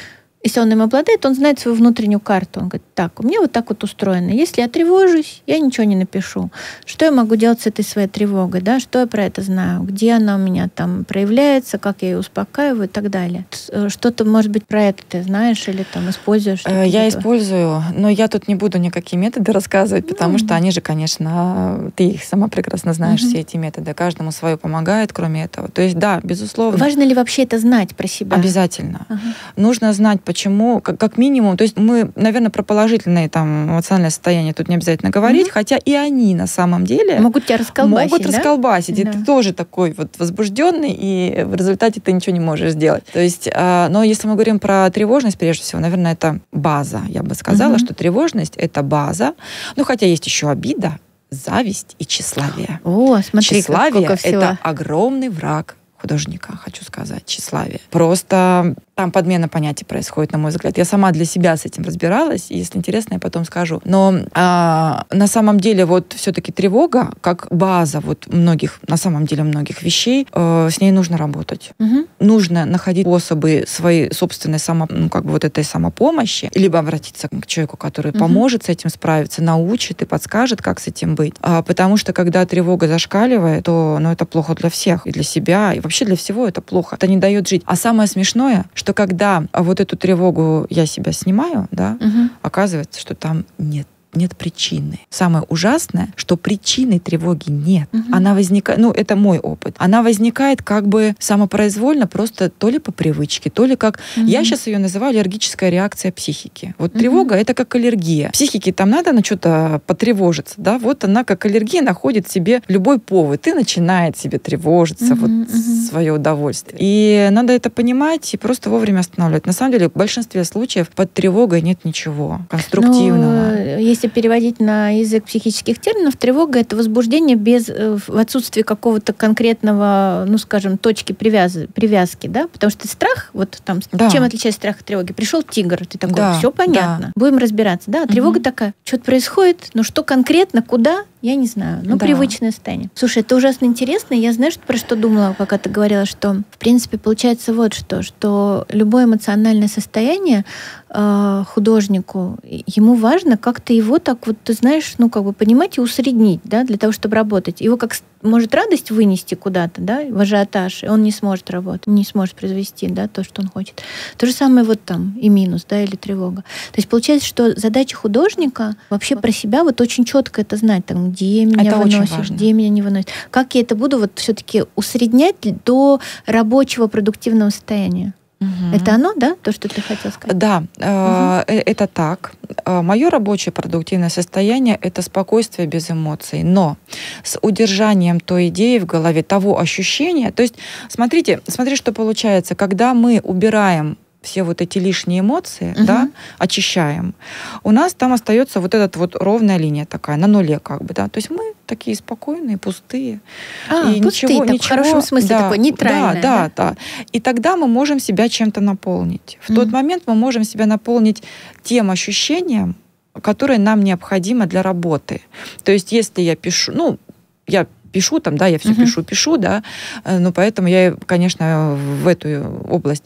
если 0.48 0.60
он 0.60 0.72
им 0.72 0.80
обладает, 0.80 1.26
он 1.26 1.34
знает 1.34 1.58
свою 1.58 1.76
внутреннюю 1.76 2.20
карту. 2.20 2.60
Он 2.60 2.68
говорит, 2.68 2.86
так, 2.94 3.20
у 3.20 3.22
меня 3.22 3.40
вот 3.40 3.52
так 3.52 3.68
вот 3.68 3.84
устроено. 3.84 4.30
Если 4.30 4.62
я 4.62 4.68
тревожусь, 4.68 5.42
я 5.46 5.58
ничего 5.58 5.84
не 5.84 5.94
напишу. 5.94 6.50
Что 6.86 7.04
я 7.04 7.12
могу 7.12 7.36
делать 7.36 7.60
с 7.60 7.66
этой 7.66 7.84
своей 7.84 8.08
тревогой, 8.08 8.62
да? 8.62 8.80
Что 8.80 9.00
я 9.00 9.06
про 9.06 9.24
это 9.24 9.42
знаю? 9.42 9.82
Где 9.82 10.14
она 10.14 10.36
у 10.36 10.38
меня 10.38 10.70
там 10.74 11.04
проявляется, 11.04 11.76
как 11.76 11.98
я 12.00 12.08
ее 12.08 12.18
успокаиваю 12.18 12.84
и 12.84 12.88
так 12.88 13.10
далее. 13.10 13.44
Э, 13.68 13.90
что-то, 13.90 14.24
может 14.24 14.50
быть, 14.50 14.66
про 14.66 14.84
это 14.84 15.02
ты 15.06 15.22
знаешь 15.22 15.68
или 15.68 15.84
там 15.92 16.08
используешь? 16.08 16.62
Э, 16.64 16.86
я 16.86 17.06
использую, 17.08 17.82
но 17.94 18.08
я 18.08 18.28
тут 18.28 18.48
не 18.48 18.54
буду 18.54 18.78
никакие 18.78 19.20
методы 19.20 19.52
рассказывать, 19.52 20.08
потому 20.08 20.36
mm-hmm. 20.36 20.46
что 20.46 20.54
они 20.54 20.70
же, 20.70 20.80
конечно, 20.80 21.92
ты 21.94 22.04
их 22.04 22.24
сама 22.24 22.48
прекрасно 22.48 22.94
знаешь, 22.94 23.20
mm-hmm. 23.20 23.28
все 23.28 23.40
эти 23.40 23.56
методы. 23.58 23.92
Каждому 23.92 24.32
свое 24.32 24.56
помогает, 24.56 25.12
кроме 25.12 25.44
этого. 25.44 25.68
То 25.68 25.82
есть, 25.82 25.98
да, 25.98 26.20
безусловно. 26.22 26.78
Важно 26.78 27.02
ли 27.02 27.14
вообще 27.14 27.42
это 27.42 27.58
знать 27.58 27.94
про 27.94 28.06
себя? 28.08 28.36
Обязательно. 28.36 29.06
Uh-huh. 29.10 29.34
Нужно 29.56 29.92
знать, 29.92 30.22
почему, 30.22 30.37
как, 30.82 30.98
как 30.98 31.18
минимум, 31.18 31.56
то 31.56 31.62
есть 31.62 31.76
мы, 31.76 32.10
наверное, 32.16 32.50
про 32.50 32.62
положительные 32.62 33.28
там 33.28 33.70
эмоциональное 33.70 34.10
состояние 34.10 34.54
тут 34.54 34.68
не 34.68 34.76
обязательно 34.76 35.10
говорить, 35.10 35.48
mm-hmm. 35.48 35.52
хотя 35.52 35.76
и 35.76 35.94
они 35.94 36.34
на 36.34 36.46
самом 36.46 36.84
деле 36.84 37.20
могут 37.20 37.46
тебя 37.46 37.58
расколбасить, 37.58 38.10
могут 38.10 38.26
да? 38.26 38.36
расколбасить, 38.36 38.96
да. 38.96 39.02
и 39.02 39.12
ты 39.12 39.24
тоже 39.24 39.52
такой 39.52 39.92
вот 39.92 40.18
возбужденный, 40.18 40.96
и 40.98 41.44
в 41.44 41.54
результате 41.54 42.00
ты 42.00 42.12
ничего 42.12 42.32
не 42.32 42.40
можешь 42.40 42.72
сделать. 42.72 43.04
То 43.12 43.20
есть, 43.20 43.48
э, 43.52 43.88
но 43.90 44.02
если 44.02 44.28
мы 44.28 44.34
говорим 44.34 44.58
про 44.58 44.90
тревожность, 44.90 45.38
прежде 45.38 45.62
всего, 45.64 45.80
наверное, 45.80 46.12
это 46.12 46.40
база. 46.52 47.02
Я 47.08 47.22
бы 47.22 47.34
сказала, 47.34 47.74
mm-hmm. 47.74 47.84
что 47.84 47.94
тревожность 47.94 48.54
это 48.56 48.82
база. 48.82 49.34
Ну, 49.76 49.84
хотя 49.84 50.06
есть 50.06 50.26
еще 50.26 50.50
обида, 50.50 50.98
зависть 51.30 51.94
и 51.98 52.06
тщеславие. 52.06 52.80
О, 52.84 53.20
смотри, 53.22 53.60
тщеславие 53.60 54.18
это 54.22 54.58
огромный 54.62 55.28
враг 55.28 55.76
художника, 56.00 56.56
хочу 56.56 56.84
сказать, 56.84 57.24
тщеславие. 57.26 57.80
Просто 57.90 58.74
там 58.98 59.12
подмена 59.12 59.46
понятий 59.46 59.84
происходит, 59.84 60.32
на 60.32 60.38
мой 60.38 60.50
взгляд. 60.50 60.76
Я 60.76 60.84
сама 60.84 61.12
для 61.12 61.24
себя 61.24 61.56
с 61.56 61.64
этим 61.64 61.84
разбиралась, 61.84 62.50
и 62.50 62.58
если 62.58 62.78
интересно, 62.78 63.14
я 63.14 63.20
потом 63.20 63.44
скажу. 63.44 63.80
Но 63.84 64.12
а, 64.32 65.04
на 65.12 65.28
самом 65.28 65.60
деле 65.60 65.84
вот 65.84 66.14
все-таки 66.14 66.50
тревога, 66.50 67.12
как 67.20 67.46
база 67.52 68.00
вот 68.00 68.26
многих, 68.26 68.80
на 68.88 68.96
самом 68.96 69.24
деле 69.24 69.44
многих 69.44 69.82
вещей, 69.82 70.26
э, 70.32 70.68
с 70.68 70.80
ней 70.80 70.90
нужно 70.90 71.16
работать. 71.16 71.70
Угу. 71.78 72.06
Нужно 72.18 72.64
находить 72.64 73.06
способы 73.06 73.66
своей 73.68 74.12
собственной 74.12 74.58
само, 74.58 74.88
ну, 74.90 75.08
как 75.08 75.24
бы 75.24 75.30
вот 75.30 75.44
этой 75.44 75.62
самопомощи, 75.62 76.50
либо 76.56 76.80
обратиться 76.80 77.28
к 77.28 77.46
человеку, 77.46 77.76
который 77.76 78.10
угу. 78.10 78.18
поможет 78.18 78.64
с 78.64 78.68
этим 78.68 78.90
справиться, 78.90 79.44
научит 79.44 80.02
и 80.02 80.06
подскажет, 80.06 80.60
как 80.60 80.80
с 80.80 80.88
этим 80.88 81.14
быть. 81.14 81.34
А, 81.40 81.62
потому 81.62 81.98
что 81.98 82.12
когда 82.12 82.44
тревога 82.46 82.88
зашкаливает, 82.88 83.62
то 83.62 83.98
ну, 84.00 84.10
это 84.10 84.26
плохо 84.26 84.56
для 84.56 84.70
всех, 84.70 85.06
и 85.06 85.12
для 85.12 85.22
себя, 85.22 85.72
и 85.72 85.78
вообще 85.78 86.04
для 86.04 86.16
всего 86.16 86.48
это 86.48 86.60
плохо. 86.60 86.96
Это 86.96 87.06
не 87.06 87.16
дает 87.16 87.46
жить. 87.46 87.62
А 87.64 87.76
самое 87.76 88.08
смешное, 88.08 88.64
что 88.74 88.87
что 88.88 88.94
когда 88.94 89.44
вот 89.52 89.80
эту 89.80 89.98
тревогу 89.98 90.66
я 90.70 90.86
себя 90.86 91.12
снимаю, 91.12 91.68
да, 91.70 91.98
угу. 92.00 92.30
оказывается, 92.40 92.98
что 92.98 93.14
там 93.14 93.44
нет 93.58 93.86
нет 94.18 94.36
причины. 94.36 95.00
Самое 95.10 95.44
ужасное, 95.48 96.08
что 96.16 96.36
причины 96.36 96.98
тревоги 96.98 97.50
нет. 97.50 97.88
Угу. 97.92 98.02
Она 98.12 98.34
возникает, 98.34 98.78
ну 98.78 98.92
это 98.92 99.16
мой 99.16 99.38
опыт. 99.38 99.74
Она 99.78 100.02
возникает 100.02 100.62
как 100.62 100.86
бы 100.86 101.14
самопроизвольно, 101.18 102.06
просто 102.06 102.50
то 102.50 102.68
ли 102.68 102.78
по 102.78 102.92
привычке, 102.92 103.50
то 103.50 103.64
ли 103.64 103.76
как 103.76 104.00
угу. 104.16 104.26
я 104.26 104.44
сейчас 104.44 104.66
ее 104.66 104.78
называю 104.78 105.10
аллергическая 105.10 105.70
реакция 105.70 106.12
психики. 106.12 106.74
Вот 106.78 106.90
угу. 106.90 106.98
тревога 106.98 107.34
это 107.34 107.54
как 107.54 107.74
аллергия. 107.74 108.30
Психике 108.30 108.72
там 108.72 108.90
надо 108.90 109.12
на 109.12 109.24
что-то 109.24 109.80
потревожиться, 109.86 110.54
да? 110.58 110.78
Вот 110.78 111.04
она 111.04 111.24
как 111.24 111.44
аллергия 111.44 111.82
находит 111.82 112.30
себе 112.30 112.62
любой 112.68 112.98
повод 112.98 113.46
и 113.46 113.52
начинает 113.52 114.18
себе 114.18 114.38
тревожиться 114.38 115.14
угу. 115.14 115.20
вот 115.20 115.30
угу. 115.30 115.86
свое 115.88 116.12
удовольствие. 116.12 116.78
И 116.80 117.28
надо 117.30 117.52
это 117.52 117.70
понимать 117.70 118.34
и 118.34 118.36
просто 118.36 118.70
вовремя 118.70 119.00
останавливать. 119.00 119.46
На 119.46 119.52
самом 119.52 119.72
деле 119.72 119.88
в 119.88 119.92
большинстве 119.92 120.44
случаев 120.44 120.88
под 120.88 121.12
тревогой 121.12 121.62
нет 121.62 121.84
ничего 121.84 122.40
конструктивного. 122.48 123.18
Но, 123.18 123.54
э, 123.54 123.82
если 124.08 124.20
переводить 124.20 124.60
на 124.60 124.90
язык 124.90 125.24
психических 125.24 125.78
терминов, 125.78 126.16
тревога— 126.16 126.58
это 126.60 126.76
возбуждение 126.76 127.36
без, 127.36 127.68
э, 127.68 127.98
в 128.06 128.16
отсутствии 128.16 128.62
какого-то 128.62 129.12
конкретного, 129.12 130.24
ну, 130.26 130.38
скажем, 130.38 130.78
точки 130.78 131.12
привяз, 131.12 131.56
привязки, 131.74 132.26
да? 132.26 132.48
Потому 132.48 132.70
что 132.70 132.88
страх, 132.88 133.30
вот 133.32 133.60
там, 133.64 133.80
да. 133.92 134.10
чем 134.10 134.24
отличается 134.24 134.58
страх 134.58 134.80
от 134.80 134.86
тревоги? 134.86 135.12
Пришел 135.12 135.42
тигр, 135.42 135.86
ты 135.86 135.98
такой, 135.98 136.16
да, 136.16 136.38
все 136.38 136.50
понятно, 136.50 137.06
да. 137.06 137.12
будем 137.14 137.38
разбираться, 137.38 137.90
да? 137.90 138.04
А 138.04 138.06
тревога 138.06 138.36
угу. 138.36 138.44
такая, 138.44 138.74
что-то 138.84 139.04
происходит, 139.04 139.70
но 139.74 139.82
что 139.82 140.02
конкретно, 140.02 140.62
куда, 140.62 141.04
я 141.20 141.34
не 141.34 141.46
знаю, 141.46 141.80
ну, 141.84 141.96
да. 141.96 142.06
привычное 142.06 142.52
состояние. 142.52 142.90
Слушай, 142.94 143.22
это 143.22 143.34
ужасно 143.34 143.64
интересно. 143.64 144.14
Я 144.14 144.32
знаю, 144.32 144.52
что, 144.52 144.60
про 144.60 144.76
что 144.76 144.94
думала, 144.94 145.34
пока 145.36 145.58
ты 145.58 145.68
говорила, 145.68 146.06
что, 146.06 146.42
в 146.50 146.58
принципе, 146.58 146.96
получается 146.96 147.52
вот 147.52 147.74
что, 147.74 148.02
что 148.02 148.66
любое 148.68 149.04
эмоциональное 149.04 149.68
состояние 149.68 150.44
э, 150.90 151.44
художнику, 151.48 152.38
ему 152.44 152.94
важно 152.94 153.36
как-то 153.36 153.72
его 153.72 153.98
так 153.98 154.26
вот, 154.26 154.36
ты 154.44 154.52
знаешь, 154.52 154.94
ну, 154.98 155.10
как 155.10 155.24
бы 155.24 155.32
понимать 155.32 155.78
и 155.78 155.80
усреднить, 155.80 156.40
да, 156.44 156.62
для 156.62 156.78
того, 156.78 156.92
чтобы 156.92 157.16
работать. 157.16 157.60
Его 157.60 157.76
как 157.76 157.94
может 158.22 158.54
радость 158.54 158.90
вынести 158.90 159.34
куда-то, 159.34 159.80
да, 159.80 160.02
в 160.08 160.20
ажиотаж, 160.20 160.84
и 160.84 160.88
он 160.88 161.02
не 161.02 161.12
сможет 161.12 161.50
работать, 161.50 161.86
не 161.86 162.04
сможет 162.04 162.34
произвести, 162.34 162.88
да, 162.88 163.08
то, 163.08 163.24
что 163.24 163.42
он 163.42 163.48
хочет. 163.48 163.82
То 164.16 164.26
же 164.26 164.32
самое 164.32 164.64
вот 164.64 164.82
там 164.84 165.16
и 165.20 165.28
минус, 165.28 165.66
да, 165.68 165.82
или 165.82 165.96
тревога. 165.96 166.42
То 166.72 166.76
есть 166.76 166.88
получается, 166.88 167.26
что 167.26 167.58
задача 167.58 167.96
художника 167.96 168.76
вообще 168.90 169.16
про 169.16 169.30
себя 169.32 169.64
вот 169.64 169.80
очень 169.80 170.04
четко 170.04 170.40
это 170.40 170.56
знать, 170.56 170.86
там, 170.86 171.07
где 171.08 171.44
меня 171.44 171.62
это 171.62 171.78
выносишь, 171.78 172.30
где 172.30 172.52
меня 172.52 172.68
не 172.68 172.82
выносит. 172.82 173.08
Как 173.30 173.54
я 173.54 173.62
это 173.62 173.74
буду 173.74 173.98
вот 173.98 174.12
все-таки 174.16 174.64
усреднять 174.76 175.36
до 175.64 176.00
рабочего 176.26 176.86
продуктивного 176.86 177.50
состояния? 177.50 178.14
Угу. 178.40 178.76
Это 178.76 178.94
оно, 178.94 179.14
да, 179.16 179.34
то, 179.42 179.50
что 179.50 179.68
ты 179.68 179.80
хотел 179.80 180.12
сказать? 180.12 180.38
Да, 180.38 180.58
угу. 180.76 181.52
это 181.52 181.88
так. 181.88 182.32
Э, 182.64 182.82
Мое 182.82 183.10
рабочее 183.10 183.52
продуктивное 183.52 184.10
состояние 184.10 184.78
это 184.80 185.02
спокойствие 185.02 185.66
без 185.66 185.90
эмоций, 185.90 186.44
но 186.44 186.76
с 187.24 187.38
удержанием 187.42 188.20
той 188.20 188.48
идеи 188.48 188.78
в 188.78 188.86
голове, 188.86 189.24
того 189.24 189.58
ощущения. 189.58 190.30
То 190.30 190.42
есть, 190.42 190.54
смотрите, 190.88 191.40
смотри, 191.48 191.74
что 191.74 191.92
получается, 191.92 192.54
когда 192.54 192.94
мы 192.94 193.20
убираем 193.24 193.98
все 194.20 194.42
вот 194.42 194.60
эти 194.60 194.78
лишние 194.78 195.20
эмоции, 195.20 195.72
угу. 195.76 195.84
да, 195.84 196.10
очищаем, 196.38 197.14
у 197.62 197.70
нас 197.70 197.94
там 197.94 198.12
остается 198.12 198.60
вот 198.60 198.74
эта 198.74 198.98
вот 198.98 199.14
ровная 199.14 199.58
линия 199.58 199.86
такая, 199.86 200.16
на 200.16 200.26
нуле 200.26 200.58
как 200.58 200.84
бы, 200.84 200.92
да. 200.92 201.08
То 201.08 201.18
есть 201.18 201.30
мы 201.30 201.54
такие 201.66 201.96
спокойные, 201.96 202.58
пустые. 202.58 203.20
А, 203.68 203.90
и 203.90 204.02
пустые, 204.02 204.34
ничего, 204.34 204.44
так, 204.44 204.54
ничего, 204.54 204.64
в 204.64 204.68
хорошем 204.68 205.02
смысле 205.02 205.28
да, 205.28 205.42
такой, 205.42 205.58
нейтральный. 205.58 206.20
Да, 206.20 206.44
да, 206.46 206.52
да, 206.56 206.70
да. 206.70 206.76
И 207.12 207.20
тогда 207.20 207.56
мы 207.56 207.68
можем 207.68 208.00
себя 208.00 208.28
чем-то 208.28 208.60
наполнить. 208.60 209.38
В 209.40 209.50
угу. 209.50 209.60
тот 209.60 209.70
момент 209.70 210.02
мы 210.06 210.14
можем 210.14 210.44
себя 210.44 210.66
наполнить 210.66 211.22
тем 211.62 211.90
ощущением, 211.90 212.74
которое 213.22 213.58
нам 213.58 213.82
необходимо 213.82 214.46
для 214.46 214.62
работы. 214.62 215.22
То 215.62 215.72
есть 215.72 215.92
если 215.92 216.22
я 216.22 216.34
пишу, 216.36 216.72
ну, 216.72 216.98
я 217.46 217.66
пишу 217.92 218.20
там, 218.20 218.36
да, 218.36 218.46
я 218.46 218.58
все 218.58 218.70
uh-huh. 218.70 218.82
пишу, 218.82 219.02
пишу, 219.02 219.36
да, 219.36 219.62
э, 220.04 220.18
ну, 220.18 220.32
поэтому 220.32 220.68
я, 220.68 220.94
конечно, 221.06 221.76
в 222.02 222.06
эту 222.06 222.28
область. 222.68 223.04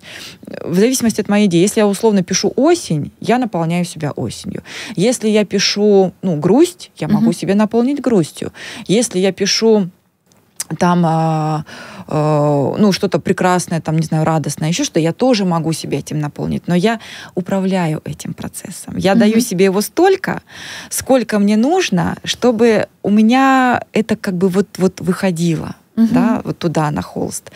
В 0.65 0.75
зависимости 0.75 1.21
от 1.21 1.29
моей 1.29 1.47
идеи, 1.47 1.61
если 1.61 1.81
я 1.81 1.87
условно 1.87 2.23
пишу 2.23 2.53
осень, 2.57 3.13
я 3.21 3.39
наполняю 3.39 3.85
себя 3.85 4.13
осенью. 4.13 4.63
Если 4.97 5.29
я 5.29 5.45
пишу, 5.45 6.13
ну, 6.23 6.37
грусть, 6.37 6.91
я 6.97 7.09
могу 7.09 7.31
uh-huh. 7.31 7.37
себя 7.37 7.55
наполнить 7.55 8.01
грустью. 8.01 8.53
Если 8.89 9.19
я 9.19 9.33
пишу 9.33 9.91
там, 10.79 11.05
э, 11.07 11.65
э, 12.09 12.75
ну, 12.79 12.93
что-то 12.93 13.19
прекрасное, 13.19 13.81
там, 13.81 13.97
не 13.97 14.07
знаю, 14.07 14.25
радостное, 14.25 14.69
еще 14.69 14.85
что, 14.85 15.01
я 15.01 15.13
тоже 15.13 15.45
могу 15.45 15.73
себя 15.73 15.99
этим 15.99 16.19
наполнить, 16.19 16.69
но 16.69 16.75
я 16.75 17.01
управляю 17.35 18.01
этим 18.05 18.35
процессом. 18.35 18.97
Я 18.97 19.13
mm-hmm. 19.13 19.19
даю 19.19 19.41
себе 19.41 19.65
его 19.67 19.81
столько, 19.81 20.43
сколько 20.91 21.39
мне 21.39 21.57
нужно, 21.57 22.17
чтобы 22.25 22.89
у 23.03 23.11
меня 23.11 23.83
это 23.93 24.17
как 24.17 24.35
бы 24.35 24.49
вот, 24.49 24.67
вот 24.79 25.01
выходило. 25.01 25.77
Угу. 25.97 26.09
да, 26.11 26.41
вот 26.45 26.59
туда 26.59 26.91
на 26.91 27.03
холст. 27.03 27.51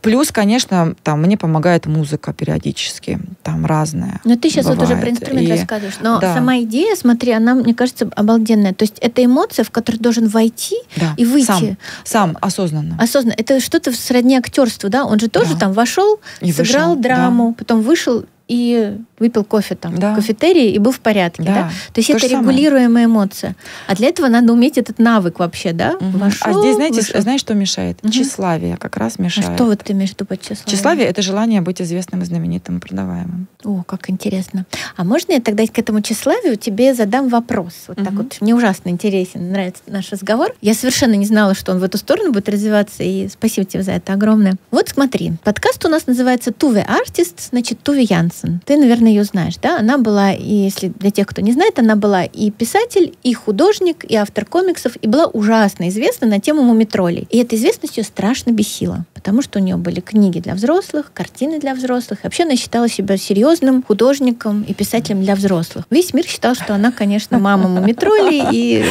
Плюс, 0.00 0.30
конечно, 0.30 0.94
там 1.02 1.22
мне 1.22 1.36
помогает 1.36 1.86
музыка 1.86 2.32
периодически, 2.32 3.18
там 3.42 3.66
разная. 3.66 4.20
Но 4.24 4.36
ты 4.36 4.50
сейчас 4.50 4.66
бывает. 4.66 4.80
вот 4.80 4.90
уже 4.90 5.00
про 5.00 5.10
инструмент 5.10 5.48
и... 5.48 5.52
рассказываешь, 5.52 5.96
но 6.00 6.20
да. 6.20 6.34
сама 6.34 6.58
идея, 6.60 6.94
смотри, 6.96 7.32
она, 7.32 7.54
мне 7.54 7.74
кажется, 7.74 8.08
обалденная. 8.14 8.74
То 8.74 8.84
есть 8.84 8.98
это 9.00 9.24
эмоция, 9.24 9.64
в 9.64 9.70
которую 9.70 10.02
должен 10.02 10.28
войти 10.28 10.76
да. 10.96 11.14
и 11.16 11.24
выйти. 11.24 11.46
Сам, 11.46 11.76
сам 12.04 12.38
осознанно. 12.40 12.96
Осознанно. 13.00 13.34
Это 13.36 13.60
что-то 13.60 13.92
сродни 13.92 14.36
актерству, 14.36 14.88
да? 14.88 15.04
Он 15.04 15.18
же 15.18 15.28
тоже 15.28 15.54
да. 15.54 15.60
там 15.60 15.72
вошел, 15.72 16.20
и 16.40 16.52
сыграл 16.52 16.90
вышел, 16.90 17.02
драму, 17.02 17.48
да. 17.50 17.54
потом 17.58 17.82
вышел 17.82 18.24
и 18.46 18.98
выпил 19.18 19.44
кофе 19.44 19.74
там 19.74 19.96
да. 19.98 20.12
в 20.12 20.16
кафетерии 20.16 20.70
и 20.70 20.78
был 20.78 20.92
в 20.92 21.00
порядке, 21.00 21.42
да. 21.42 21.54
да? 21.54 21.70
То 21.92 22.00
есть 22.00 22.10
То 22.10 22.16
это 22.16 22.26
регулируемая 22.26 23.04
самое. 23.04 23.06
эмоция. 23.06 23.56
А 23.86 23.94
для 23.94 24.08
этого 24.08 24.28
надо 24.28 24.52
уметь 24.52 24.76
этот 24.76 24.98
навык 24.98 25.38
вообще, 25.38 25.72
да? 25.72 25.94
Угу. 25.94 26.18
Вошел, 26.18 26.50
а 26.50 26.60
здесь, 26.60 26.74
знаете, 26.74 27.00
вышел. 27.00 27.20
знаешь, 27.20 27.40
что 27.40 27.54
мешает? 27.54 27.98
Угу. 28.02 28.12
Тщеславие 28.12 28.76
как 28.76 28.96
раз 28.96 29.18
мешает. 29.18 29.48
А 29.48 29.54
что 29.54 29.64
вот 29.66 29.82
ты 29.82 29.92
имеешь 29.92 30.10
в 30.10 30.14
виду 30.14 30.26
под 30.26 30.40
тщеславием? 30.40 30.66
Тщеславие— 30.66 31.06
это 31.08 31.22
желание 31.22 31.60
быть 31.62 31.80
известным 31.80 32.22
и 32.22 32.24
знаменитым 32.24 32.80
продаваемым. 32.80 33.46
О, 33.64 33.82
как 33.84 34.10
интересно. 34.10 34.66
А 34.96 35.04
можно 35.04 35.32
я 35.32 35.40
тогда 35.40 35.66
к 35.66 35.78
этому 35.78 36.02
тщеславию 36.02 36.56
тебе 36.56 36.94
задам 36.94 37.28
вопрос? 37.28 37.72
Вот 37.88 37.98
угу. 37.98 38.04
так 38.04 38.14
вот. 38.14 38.36
Мне 38.40 38.54
ужасно 38.54 38.90
интересен, 38.90 39.52
нравится 39.52 39.82
наш 39.86 40.10
разговор. 40.10 40.54
Я 40.60 40.74
совершенно 40.74 41.14
не 41.14 41.26
знала, 41.26 41.54
что 41.54 41.72
он 41.72 41.78
в 41.78 41.82
эту 41.82 41.96
сторону 41.98 42.32
будет 42.32 42.48
развиваться, 42.48 43.02
и 43.02 43.28
спасибо 43.28 43.64
тебе 43.64 43.82
за 43.82 43.92
это 43.92 44.12
огромное. 44.12 44.56
Вот 44.70 44.90
смотри, 44.90 45.32
подкаст 45.44 45.84
у 45.86 45.88
нас 45.88 46.06
называется 46.06 46.52
«Туве 46.52 46.82
Артист», 46.82 47.48
значит, 47.50 47.80
Туве 47.82 48.04
Янсен. 48.34 48.60
Ты, 48.64 48.76
наверное, 48.76 49.10
ее 49.10 49.24
знаешь, 49.24 49.56
да? 49.60 49.78
Она 49.78 49.98
была, 49.98 50.32
и 50.32 50.54
если 50.54 50.88
для 50.88 51.10
тех, 51.10 51.26
кто 51.26 51.40
не 51.40 51.52
знает, 51.52 51.78
она 51.78 51.96
была 51.96 52.24
и 52.24 52.50
писатель, 52.50 53.14
и 53.22 53.34
художник, 53.34 54.04
и 54.04 54.16
автор 54.16 54.44
комиксов, 54.44 54.96
и 55.00 55.06
была 55.06 55.26
ужасно 55.26 55.88
известна 55.88 56.26
на 56.26 56.40
тему 56.40 56.62
мумитролей. 56.62 57.26
И 57.30 57.38
эта 57.38 57.56
известность 57.56 57.96
ее 57.96 58.04
страшно 58.04 58.50
бесила, 58.50 59.04
потому 59.14 59.42
что 59.42 59.58
у 59.58 59.62
нее 59.62 59.76
были 59.76 60.00
книги 60.00 60.40
для 60.40 60.54
взрослых, 60.54 61.12
картины 61.12 61.58
для 61.58 61.74
взрослых. 61.74 62.20
И 62.20 62.22
вообще 62.24 62.44
она 62.44 62.56
считала 62.56 62.88
себя 62.88 63.16
серьезным 63.16 63.82
художником 63.82 64.62
и 64.62 64.74
писателем 64.74 65.22
для 65.22 65.34
взрослых. 65.34 65.86
Весь 65.90 66.14
мир 66.14 66.26
считал, 66.26 66.54
что 66.54 66.74
она, 66.74 66.92
конечно, 66.92 67.38
мама 67.38 67.68
мумитролей 67.68 68.44
и, 68.52 68.84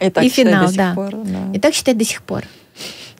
и, 0.00 0.28
финал, 0.28 0.70
да. 0.74 0.94
И 1.54 1.58
так 1.58 1.74
считает 1.74 1.98
до 1.98 2.04
сих 2.04 2.22
пор 2.22 2.44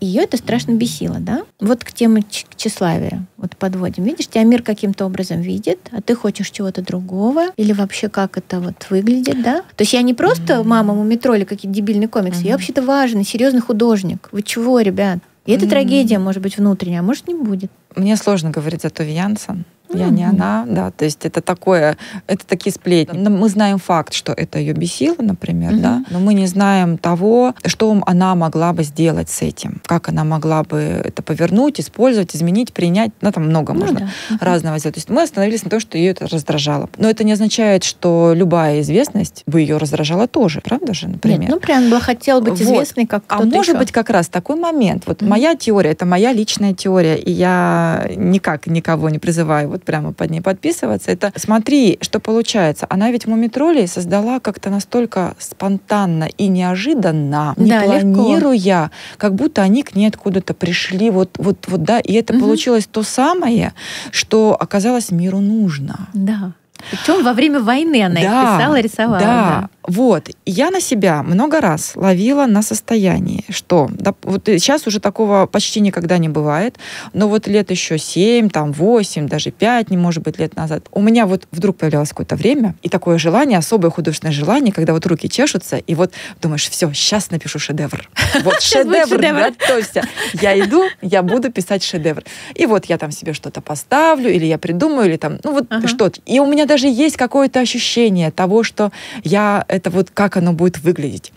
ее 0.04 0.22
это 0.22 0.36
страшно 0.36 0.72
бесило, 0.72 1.18
да? 1.18 1.44
Вот 1.60 1.84
к 1.84 1.92
теме 1.92 2.24
тщеславия 2.56 3.26
вот 3.36 3.56
подводим. 3.56 4.04
Видишь, 4.04 4.28
тебя 4.28 4.44
мир 4.44 4.62
каким-то 4.62 5.06
образом 5.06 5.40
видит, 5.40 5.78
а 5.90 6.00
ты 6.00 6.14
хочешь 6.14 6.50
чего-то 6.50 6.82
другого, 6.82 7.46
или 7.56 7.72
вообще 7.72 8.08
как 8.08 8.38
это 8.38 8.60
вот 8.60 8.86
выглядит, 8.90 9.42
да? 9.42 9.62
То 9.76 9.82
есть 9.82 9.92
я 9.92 10.02
не 10.02 10.14
просто 10.14 10.54
mm-hmm. 10.54 10.64
мама 10.64 10.94
мумитро 10.94 11.34
или 11.34 11.44
какие-то 11.44 11.74
дебильные 11.74 12.08
комиксы, 12.08 12.42
mm-hmm. 12.42 12.48
я 12.48 12.52
вообще-то 12.52 12.82
важный, 12.82 13.24
серьезный 13.24 13.60
художник. 13.60 14.28
Вы 14.32 14.42
чего, 14.42 14.80
ребят? 14.80 15.18
И 15.44 15.52
mm-hmm. 15.52 15.68
трагедия, 15.68 16.18
может 16.18 16.42
быть, 16.42 16.56
внутренняя, 16.56 17.00
а 17.00 17.02
может, 17.02 17.26
не 17.26 17.34
будет. 17.34 17.70
Мне 17.96 18.16
сложно 18.16 18.50
говорить 18.50 18.82
за 18.82 18.90
Тови 18.90 19.12
Янсен. 19.12 19.64
Я 19.98 20.08
не 20.08 20.24
она, 20.24 20.64
да, 20.68 20.90
то 20.90 21.04
есть 21.04 21.24
это 21.24 21.40
такое, 21.40 21.96
это 22.26 22.46
такие 22.46 22.72
сплетни. 22.72 23.18
Мы 23.28 23.48
знаем 23.48 23.78
факт, 23.78 24.12
что 24.12 24.32
это 24.32 24.58
ее 24.58 24.72
бесило, 24.72 25.16
например, 25.18 25.76
да, 25.76 26.04
но 26.10 26.18
мы 26.20 26.34
не 26.34 26.46
знаем 26.46 26.98
того, 26.98 27.54
что 27.64 28.00
она 28.06 28.34
могла 28.34 28.72
бы 28.72 28.82
сделать 28.84 29.28
с 29.28 29.42
этим, 29.42 29.80
как 29.86 30.08
она 30.08 30.24
могла 30.24 30.62
бы 30.62 30.78
это 31.04 31.22
повернуть, 31.22 31.80
использовать, 31.80 32.34
изменить, 32.36 32.72
принять, 32.72 33.10
ну 33.20 33.32
там 33.32 33.44
много 33.44 33.72
ну, 33.72 33.80
можно 33.80 34.10
да. 34.30 34.36
разного 34.40 34.78
сделать. 34.78 34.94
То 34.94 34.98
есть 34.98 35.10
мы 35.10 35.22
остановились 35.22 35.64
на 35.64 35.70
том, 35.70 35.80
что 35.80 35.98
ее 35.98 36.10
это 36.10 36.26
раздражало. 36.26 36.88
Но 36.96 37.08
это 37.08 37.24
не 37.24 37.32
означает, 37.32 37.84
что 37.84 38.32
любая 38.34 38.80
известность 38.80 39.42
бы 39.46 39.60
ее 39.60 39.76
раздражала 39.76 40.26
тоже, 40.28 40.60
правда 40.60 40.94
же, 40.94 41.08
например? 41.08 41.40
Нет, 41.40 41.50
ну 41.50 41.60
прям 41.60 41.90
бы 41.90 42.00
хотела 42.00 42.40
быть 42.40 42.60
известной, 42.60 43.04
вот. 43.04 43.10
как 43.10 43.24
А 43.28 43.42
может 43.42 43.68
еще. 43.68 43.78
быть 43.78 43.92
как 43.92 44.10
раз 44.10 44.28
такой 44.28 44.56
момент. 44.56 45.04
Вот 45.06 45.22
mm-hmm. 45.22 45.28
моя 45.28 45.54
теория, 45.54 45.90
это 45.90 46.06
моя 46.06 46.32
личная 46.32 46.74
теория, 46.74 47.16
и 47.16 47.30
я 47.30 48.06
никак 48.16 48.66
никого 48.66 49.08
не 49.10 49.18
призываю 49.18 49.68
вот 49.68 49.81
прямо 49.84 50.12
под 50.12 50.30
ней 50.30 50.40
подписываться. 50.40 51.10
Это 51.10 51.32
смотри, 51.36 51.98
что 52.00 52.20
получается. 52.20 52.86
Она 52.88 53.10
ведь 53.10 53.26
Мумитролей 53.26 53.86
создала 53.86 54.40
как-то 54.40 54.70
настолько 54.70 55.34
спонтанно 55.38 56.28
и 56.36 56.48
неожиданно, 56.48 57.54
не 57.56 57.70
да, 57.70 57.82
планируя, 57.82 58.84
легко. 58.84 58.90
как 59.18 59.34
будто 59.34 59.62
они 59.62 59.82
к 59.82 59.94
ней 59.94 60.08
откуда-то 60.08 60.54
пришли. 60.54 61.10
Вот, 61.10 61.30
вот, 61.38 61.66
вот, 61.68 61.82
да, 61.82 62.00
и 62.00 62.12
это 62.14 62.34
угу. 62.34 62.42
получилось 62.42 62.88
то 62.90 63.02
самое, 63.02 63.72
что 64.10 64.56
оказалось 64.58 65.10
миру 65.10 65.40
нужно. 65.40 66.08
Да. 66.14 66.52
Причем 66.90 67.24
во 67.24 67.32
время 67.32 67.60
войны 67.60 68.02
она 68.02 68.20
да, 68.20 68.20
их 68.20 68.58
писала, 68.58 68.80
рисовала. 68.80 69.18
Да, 69.18 69.26
да. 69.26 69.68
Вот. 69.86 70.30
Я 70.46 70.70
на 70.70 70.80
себя 70.80 71.22
много 71.22 71.60
раз 71.60 71.92
ловила 71.96 72.46
на 72.46 72.62
состоянии, 72.62 73.44
что 73.48 73.88
да, 73.90 74.14
вот 74.22 74.42
сейчас 74.46 74.86
уже 74.86 75.00
такого 75.00 75.46
почти 75.46 75.80
никогда 75.80 76.18
не 76.18 76.28
бывает, 76.28 76.76
но 77.12 77.28
вот 77.28 77.46
лет 77.46 77.70
еще 77.70 77.98
7, 77.98 78.48
там 78.50 78.72
8, 78.72 79.28
даже 79.28 79.50
5, 79.50 79.90
не 79.90 79.96
может 79.96 80.22
быть, 80.22 80.38
лет 80.38 80.54
назад, 80.56 80.84
у 80.92 81.00
меня 81.00 81.26
вот 81.26 81.48
вдруг 81.50 81.78
появлялось 81.78 82.10
какое-то 82.10 82.36
время, 82.36 82.74
и 82.82 82.88
такое 82.88 83.18
желание, 83.18 83.58
особое 83.58 83.90
художественное 83.90 84.32
желание, 84.32 84.72
когда 84.72 84.92
вот 84.92 85.04
руки 85.06 85.28
чешутся, 85.28 85.76
и 85.78 85.94
вот 85.94 86.12
думаешь, 86.40 86.68
все, 86.68 86.92
сейчас 86.92 87.30
напишу 87.30 87.58
шедевр. 87.58 88.08
Вот 88.44 88.60
шедевр, 88.62 89.18
готовься. 89.20 90.02
Я 90.32 90.58
иду, 90.58 90.84
я 91.00 91.22
буду 91.22 91.52
писать 91.52 91.82
шедевр. 91.82 92.24
И 92.54 92.66
вот 92.66 92.86
я 92.86 92.98
там 92.98 93.10
себе 93.10 93.34
что-то 93.34 93.60
поставлю, 93.60 94.32
или 94.32 94.46
я 94.46 94.58
придумаю, 94.58 95.08
или 95.08 95.16
там, 95.16 95.38
ну 95.44 95.52
вот 95.52 95.66
что-то. 95.86 96.20
И 96.24 96.40
у 96.40 96.46
меня 96.46 96.66
даже 96.66 96.86
есть 96.88 97.16
какое-то 97.16 97.60
ощущение 97.60 98.30
того, 98.30 98.62
что 98.62 98.90
я 99.22 99.64
это 99.72 99.90
вот 99.90 100.10
как 100.10 100.36
оно 100.36 100.52
будет 100.52 100.78
выглядеть. 100.78 101.32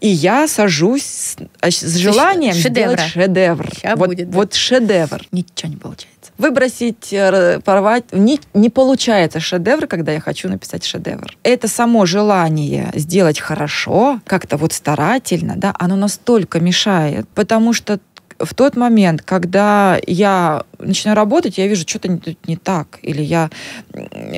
И 0.00 0.08
я 0.08 0.48
сажусь 0.48 1.04
с, 1.04 1.36
а, 1.60 1.70
с 1.70 1.96
желанием 1.96 2.54
Шедевра. 2.54 2.96
сделать 2.96 3.00
шедевр. 3.00 3.70
вот, 3.96 4.08
будет, 4.08 4.30
да. 4.30 4.36
вот 4.36 4.54
шедевр. 4.54 5.22
Ничего 5.30 5.70
не 5.70 5.76
получается. 5.76 6.32
Выбросить, 6.38 7.12
э, 7.12 7.60
порвать. 7.64 8.04
Не, 8.12 8.40
не 8.54 8.68
получается 8.68 9.38
шедевр, 9.38 9.86
когда 9.86 10.12
я 10.12 10.20
хочу 10.20 10.48
написать 10.48 10.84
шедевр. 10.84 11.36
Это 11.42 11.68
само 11.68 12.04
желание 12.06 12.90
сделать 12.94 13.38
хорошо, 13.38 14.20
как-то 14.26 14.56
вот 14.56 14.72
старательно, 14.72 15.54
да, 15.56 15.74
оно 15.78 15.94
настолько 15.96 16.58
мешает, 16.58 17.28
потому 17.34 17.72
что 17.72 18.00
в 18.42 18.54
тот 18.54 18.76
момент, 18.76 19.22
когда 19.22 19.98
я 20.06 20.64
начинаю 20.78 21.16
работать, 21.16 21.58
я 21.58 21.66
вижу, 21.66 21.84
что-то 21.86 22.08
не, 22.08 22.36
не 22.46 22.56
так, 22.56 22.98
или 23.02 23.22
я 23.22 23.50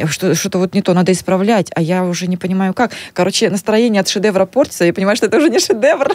что, 0.07 0.35
что-то 0.35 0.59
вот 0.59 0.75
не 0.75 0.83
то, 0.83 0.95
надо 0.95 1.13
исправлять, 1.13 1.71
а 1.75 1.81
я 1.81 2.05
уже 2.05 2.27
не 2.27 2.37
понимаю 2.37 2.75
как. 2.75 2.93
Короче, 3.13 3.51
настроение 3.51 4.01
от 4.01 4.09
шедевра 4.09 4.45
портится, 4.47 4.85
я 4.85 4.93
понимаю, 4.93 5.17
что 5.17 5.27
это 5.27 5.39
уже 5.39 5.49
не 5.49 5.59
шедевр. 5.59 6.13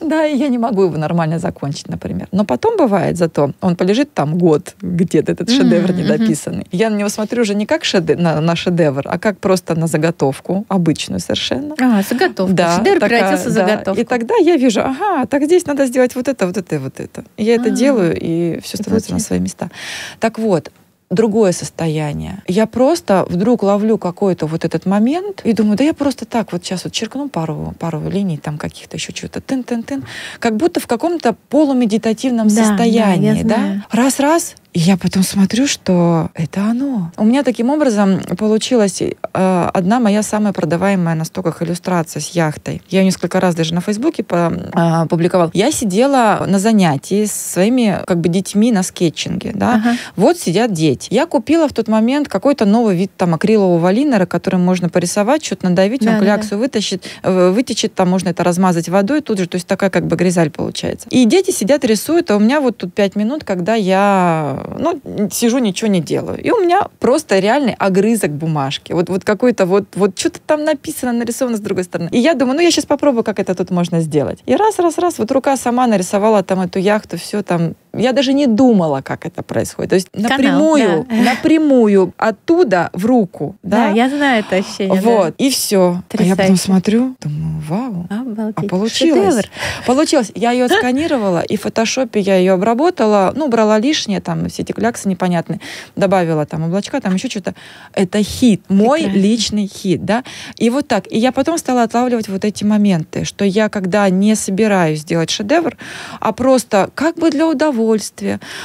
Да, 0.00 0.26
и 0.26 0.36
я 0.36 0.48
не 0.48 0.58
могу 0.58 0.84
его 0.84 0.96
нормально 0.96 1.38
закончить, 1.38 1.88
например. 1.88 2.28
Но 2.32 2.44
потом 2.44 2.76
бывает 2.76 3.16
зато, 3.16 3.52
он 3.60 3.76
полежит 3.76 4.12
там 4.12 4.36
год 4.38 4.74
где-то, 4.80 5.32
этот 5.32 5.50
шедевр 5.50 5.92
недописанный. 5.92 6.66
Я 6.72 6.90
на 6.90 6.96
него 6.96 7.08
смотрю 7.08 7.42
уже 7.42 7.54
не 7.54 7.66
как 7.66 7.82
на 7.94 8.56
шедевр, 8.56 9.02
а 9.04 9.18
как 9.18 9.38
просто 9.38 9.74
на 9.74 9.86
заготовку, 9.86 10.64
обычную 10.68 11.20
совершенно. 11.20 11.74
А, 11.80 12.02
заготовка. 12.02 12.76
Шедевр 12.76 13.00
превратился 13.00 13.48
в 13.48 13.52
заготовку. 13.52 14.00
И 14.00 14.04
тогда 14.04 14.34
я 14.36 14.56
вижу, 14.56 14.80
ага, 14.80 15.26
так 15.26 15.44
здесь 15.44 15.66
надо 15.66 15.86
сделать 15.86 16.14
вот 16.14 16.28
это, 16.28 16.46
вот 16.46 16.56
это, 16.56 16.79
вот 16.80 17.00
это. 17.00 17.24
Я 17.36 17.54
это 17.54 17.70
делаю, 17.70 18.16
и 18.18 18.60
все 18.60 18.76
становится 18.76 19.12
на 19.12 19.20
свои 19.20 19.38
места. 19.38 19.70
Так 20.18 20.38
вот, 20.38 20.70
другое 21.10 21.50
состояние. 21.52 22.42
Я 22.46 22.66
просто 22.66 23.26
вдруг 23.28 23.62
ловлю 23.62 23.98
какой-то 23.98 24.46
вот 24.46 24.64
этот 24.64 24.86
момент 24.86 25.42
и 25.44 25.52
думаю, 25.52 25.76
да 25.76 25.84
я 25.84 25.92
просто 25.92 26.24
так 26.24 26.52
вот 26.52 26.64
сейчас 26.64 26.84
вот 26.84 26.92
черкну 26.92 27.28
пару, 27.28 27.74
пару 27.78 28.08
линий, 28.08 28.38
там 28.38 28.58
каких-то 28.58 28.96
еще 28.96 29.12
чего-то, 29.12 29.40
тын-тын-тын, 29.40 30.04
как 30.38 30.56
будто 30.56 30.78
в 30.78 30.86
каком-то 30.86 31.36
полумедитативном 31.48 32.48
да, 32.48 32.54
состоянии, 32.54 33.42
да? 33.42 33.84
Раз-раз, 33.90 34.54
и 34.72 34.78
я 34.78 34.96
потом 34.96 35.24
смотрю, 35.24 35.66
что 35.66 36.30
это 36.34 36.62
оно. 36.62 37.10
У 37.16 37.24
меня 37.24 37.42
таким 37.42 37.70
образом 37.70 38.20
получилась 38.38 39.02
э, 39.02 39.70
одна 39.74 39.98
моя 39.98 40.22
самая 40.22 40.52
продаваемая 40.52 41.16
на 41.16 41.24
стоках 41.24 41.60
иллюстрация 41.62 42.20
с 42.20 42.30
яхтой. 42.30 42.80
Я 42.88 43.00
ее 43.00 43.06
несколько 43.06 43.40
раз 43.40 43.56
даже 43.56 43.74
на 43.74 43.80
Фейсбуке 43.80 44.22
по, 44.22 44.52
э, 44.52 45.06
публиковала. 45.08 45.50
Я 45.54 45.72
сидела 45.72 46.44
на 46.46 46.60
занятии 46.60 47.24
с 47.24 47.32
своими 47.32 48.00
как 48.06 48.20
бы 48.20 48.28
детьми 48.28 48.70
на 48.70 48.84
скетчинге. 48.84 49.52
Да? 49.54 49.74
Ага. 49.74 49.96
Вот 50.14 50.38
сидят 50.38 50.72
дети. 50.72 51.08
Я 51.10 51.26
купила 51.26 51.68
в 51.68 51.72
тот 51.72 51.88
момент 51.88 52.28
какой-то 52.28 52.64
новый 52.64 52.96
вид 52.96 53.10
там 53.16 53.34
акрилового 53.34 53.90
линера, 53.90 54.26
которым 54.26 54.64
можно 54.64 54.88
порисовать, 54.88 55.44
что-то 55.44 55.68
надавить, 55.68 56.02
да, 56.02 56.12
он 56.12 56.20
кляксу 56.20 56.50
да. 56.50 56.56
вытащит, 56.58 57.04
э, 57.24 57.50
вытечет, 57.50 57.94
там 57.94 58.08
можно 58.08 58.28
это 58.28 58.44
размазать 58.44 58.88
водой 58.88 59.20
тут 59.20 59.38
же. 59.38 59.48
То 59.48 59.56
есть 59.56 59.66
такая 59.66 59.90
как 59.90 60.06
бы 60.06 60.14
гризаль 60.14 60.50
получается. 60.50 61.08
И 61.10 61.24
дети 61.24 61.50
сидят, 61.50 61.84
рисуют, 61.84 62.30
а 62.30 62.36
у 62.36 62.38
меня 62.38 62.60
вот 62.60 62.76
тут 62.76 62.94
пять 62.94 63.16
минут, 63.16 63.42
когда 63.42 63.74
я 63.74 64.59
ну, 64.78 65.28
сижу, 65.30 65.58
ничего 65.58 65.88
не 65.88 66.00
делаю. 66.00 66.40
И 66.42 66.50
у 66.50 66.60
меня 66.60 66.88
просто 66.98 67.38
реальный 67.38 67.74
огрызок 67.74 68.30
бумажки. 68.30 68.92
Вот, 68.92 69.08
вот 69.08 69.24
какой-то 69.24 69.66
вот, 69.66 69.84
вот 69.94 70.18
что-то 70.18 70.40
там 70.40 70.64
написано, 70.64 71.12
нарисовано 71.12 71.56
с 71.56 71.60
другой 71.60 71.84
стороны. 71.84 72.08
И 72.12 72.18
я 72.18 72.34
думаю, 72.34 72.56
ну, 72.56 72.62
я 72.62 72.70
сейчас 72.70 72.86
попробую, 72.86 73.24
как 73.24 73.38
это 73.38 73.54
тут 73.54 73.70
можно 73.70 74.00
сделать. 74.00 74.40
И 74.46 74.56
раз, 74.56 74.78
раз, 74.78 74.98
раз, 74.98 75.18
вот 75.18 75.30
рука 75.32 75.56
сама 75.56 75.86
нарисовала 75.86 76.42
там 76.42 76.60
эту 76.60 76.78
яхту, 76.78 77.16
все 77.18 77.42
там 77.42 77.74
я 77.92 78.12
даже 78.12 78.32
не 78.32 78.46
думала, 78.46 79.00
как 79.02 79.26
это 79.26 79.42
происходит. 79.42 79.90
То 79.90 79.94
есть 79.96 80.08
Канал, 80.10 80.30
напрямую, 80.30 81.06
да. 81.08 81.16
напрямую 81.24 82.14
оттуда 82.16 82.90
в 82.92 83.06
руку. 83.06 83.56
Да, 83.62 83.88
да 83.88 83.90
я 83.90 84.08
знаю 84.08 84.40
это 84.40 84.56
ощущение. 84.56 85.00
Вот, 85.00 85.34
да. 85.38 85.44
и 85.44 85.50
все. 85.50 86.02
А 86.16 86.22
я 86.22 86.36
потом 86.36 86.56
смотрю, 86.56 87.16
думаю, 87.20 87.62
вау, 87.68 88.06
Обалдеть. 88.10 88.54
а 88.56 88.62
получилось. 88.62 89.34
Шедевр. 89.34 89.44
Получилось. 89.86 90.32
Я 90.34 90.52
ее 90.52 90.68
сканировала, 90.68 91.40
и 91.40 91.56
в 91.56 91.62
фотошопе 91.62 92.20
я 92.20 92.36
ее 92.36 92.52
обработала, 92.52 93.32
ну, 93.34 93.48
брала 93.48 93.78
лишнее, 93.78 94.20
там, 94.20 94.48
все 94.48 94.62
эти 94.62 94.72
кляксы 94.72 95.08
непонятные, 95.08 95.60
добавила 95.96 96.46
там 96.46 96.64
облачка, 96.64 97.00
там 97.00 97.14
еще 97.14 97.28
что-то. 97.28 97.54
Это 97.92 98.22
хит, 98.22 98.62
мой 98.68 99.00
Прекрасно. 99.00 99.20
личный 99.20 99.66
хит, 99.66 100.04
да. 100.04 100.24
И 100.56 100.70
вот 100.70 100.88
так. 100.88 101.10
И 101.10 101.18
я 101.18 101.32
потом 101.32 101.58
стала 101.58 101.82
отлавливать 101.82 102.28
вот 102.28 102.44
эти 102.44 102.64
моменты, 102.64 103.24
что 103.24 103.44
я, 103.44 103.68
когда 103.68 104.08
не 104.08 104.34
собираюсь 104.34 105.04
делать 105.04 105.30
шедевр, 105.30 105.76
а 106.20 106.32
просто 106.32 106.90
как 106.94 107.16
бы 107.16 107.30
для 107.30 107.46
удовольствия, 107.46 107.79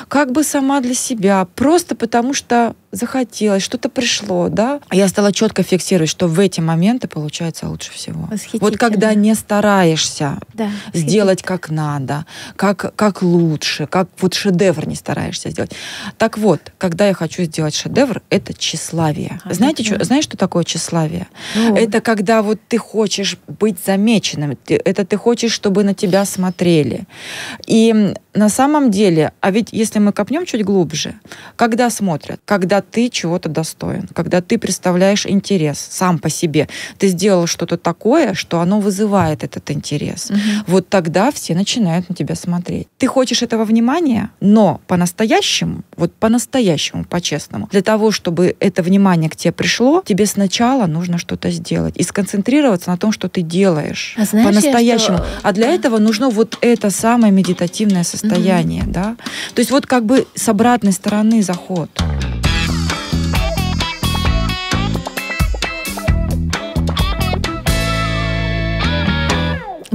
как 0.07 0.31
бы 0.31 0.43
сама 0.43 0.81
для 0.81 0.93
себя, 0.93 1.47
просто 1.55 1.95
потому 1.95 2.33
что 2.33 2.75
захотелось, 2.95 3.63
что-то 3.63 3.89
пришло, 3.89 4.49
да. 4.49 4.79
Я 4.91 5.07
стала 5.07 5.31
четко 5.31 5.63
фиксировать, 5.63 6.09
что 6.09 6.27
в 6.27 6.39
эти 6.39 6.61
моменты 6.61 7.07
получается 7.07 7.67
лучше 7.67 7.91
всего. 7.91 8.29
Вот 8.53 8.77
когда 8.77 9.13
не 9.13 9.35
стараешься 9.35 10.39
да, 10.53 10.69
сделать 10.93 11.43
как 11.43 11.69
надо, 11.69 12.25
как, 12.55 12.95
как 12.95 13.21
лучше, 13.21 13.87
как 13.87 14.09
вот 14.19 14.33
шедевр 14.33 14.87
не 14.87 14.95
стараешься 14.95 15.49
сделать. 15.49 15.71
Так 16.17 16.37
вот, 16.37 16.61
когда 16.77 17.07
я 17.07 17.13
хочу 17.13 17.43
сделать 17.43 17.75
шедевр, 17.75 18.21
это 18.29 18.53
тщеславие. 18.53 19.39
А, 19.43 19.53
Знаете, 19.53 19.83
что, 19.83 20.03
знаешь, 20.03 20.23
что 20.23 20.37
такое 20.37 20.63
тщеславие? 20.63 21.27
Ну. 21.55 21.75
Это 21.75 22.01
когда 22.01 22.41
вот 22.41 22.59
ты 22.67 22.77
хочешь 22.77 23.37
быть 23.47 23.77
замеченным, 23.85 24.57
это 24.67 25.05
ты 25.05 25.17
хочешь, 25.17 25.51
чтобы 25.51 25.83
на 25.83 25.93
тебя 25.93 26.25
смотрели. 26.25 27.05
И 27.67 28.13
на 28.33 28.49
самом 28.49 28.91
деле, 28.91 29.31
а 29.41 29.51
ведь 29.51 29.69
если 29.71 29.99
мы 29.99 30.11
копнем 30.11 30.45
чуть 30.45 30.63
глубже, 30.63 31.15
когда 31.55 31.89
смотрят, 31.89 32.39
когда 32.45 32.81
ты 32.89 33.09
чего-то 33.09 33.49
достоин, 33.49 34.07
когда 34.13 34.41
ты 34.41 34.57
представляешь 34.57 35.25
интерес 35.25 35.77
сам 35.91 36.19
по 36.19 36.29
себе, 36.29 36.67
ты 36.97 37.07
сделал 37.07 37.47
что-то 37.47 37.77
такое, 37.77 38.33
что 38.33 38.59
оно 38.59 38.79
вызывает 38.79 39.43
этот 39.43 39.71
интерес, 39.71 40.29
угу. 40.29 40.39
вот 40.67 40.89
тогда 40.89 41.31
все 41.31 41.55
начинают 41.55 42.09
на 42.09 42.15
тебя 42.15 42.35
смотреть. 42.35 42.87
Ты 42.97 43.07
хочешь 43.07 43.41
этого 43.41 43.65
внимания, 43.65 44.29
но 44.39 44.81
по-настоящему, 44.87 45.83
вот 45.97 46.13
по-настоящему, 46.13 47.05
по-честному, 47.05 47.67
для 47.71 47.81
того, 47.81 48.11
чтобы 48.11 48.55
это 48.59 48.83
внимание 48.83 49.29
к 49.29 49.35
тебе 49.35 49.51
пришло, 49.51 50.03
тебе 50.05 50.25
сначала 50.25 50.85
нужно 50.85 51.17
что-то 51.17 51.51
сделать 51.51 51.95
и 51.97 52.03
сконцентрироваться 52.03 52.89
на 52.89 52.97
том, 52.97 53.11
что 53.11 53.29
ты 53.29 53.41
делаешь 53.41 54.15
а 54.17 54.25
по-настоящему. 54.25 55.17
Что... 55.17 55.27
А 55.43 55.51
для 55.51 55.69
этого 55.69 55.97
нужно 55.97 56.29
вот 56.29 56.57
это 56.61 56.89
самое 56.89 57.31
медитативное 57.31 58.03
состояние 58.03 58.83
mm-hmm. 58.83 58.91
да. 58.91 59.15
То 59.53 59.59
есть 59.59 59.71
вот 59.71 59.85
как 59.85 60.05
бы 60.05 60.27
с 60.35 60.47
обратной 60.49 60.91
стороны 60.91 61.41
заход. 61.41 61.89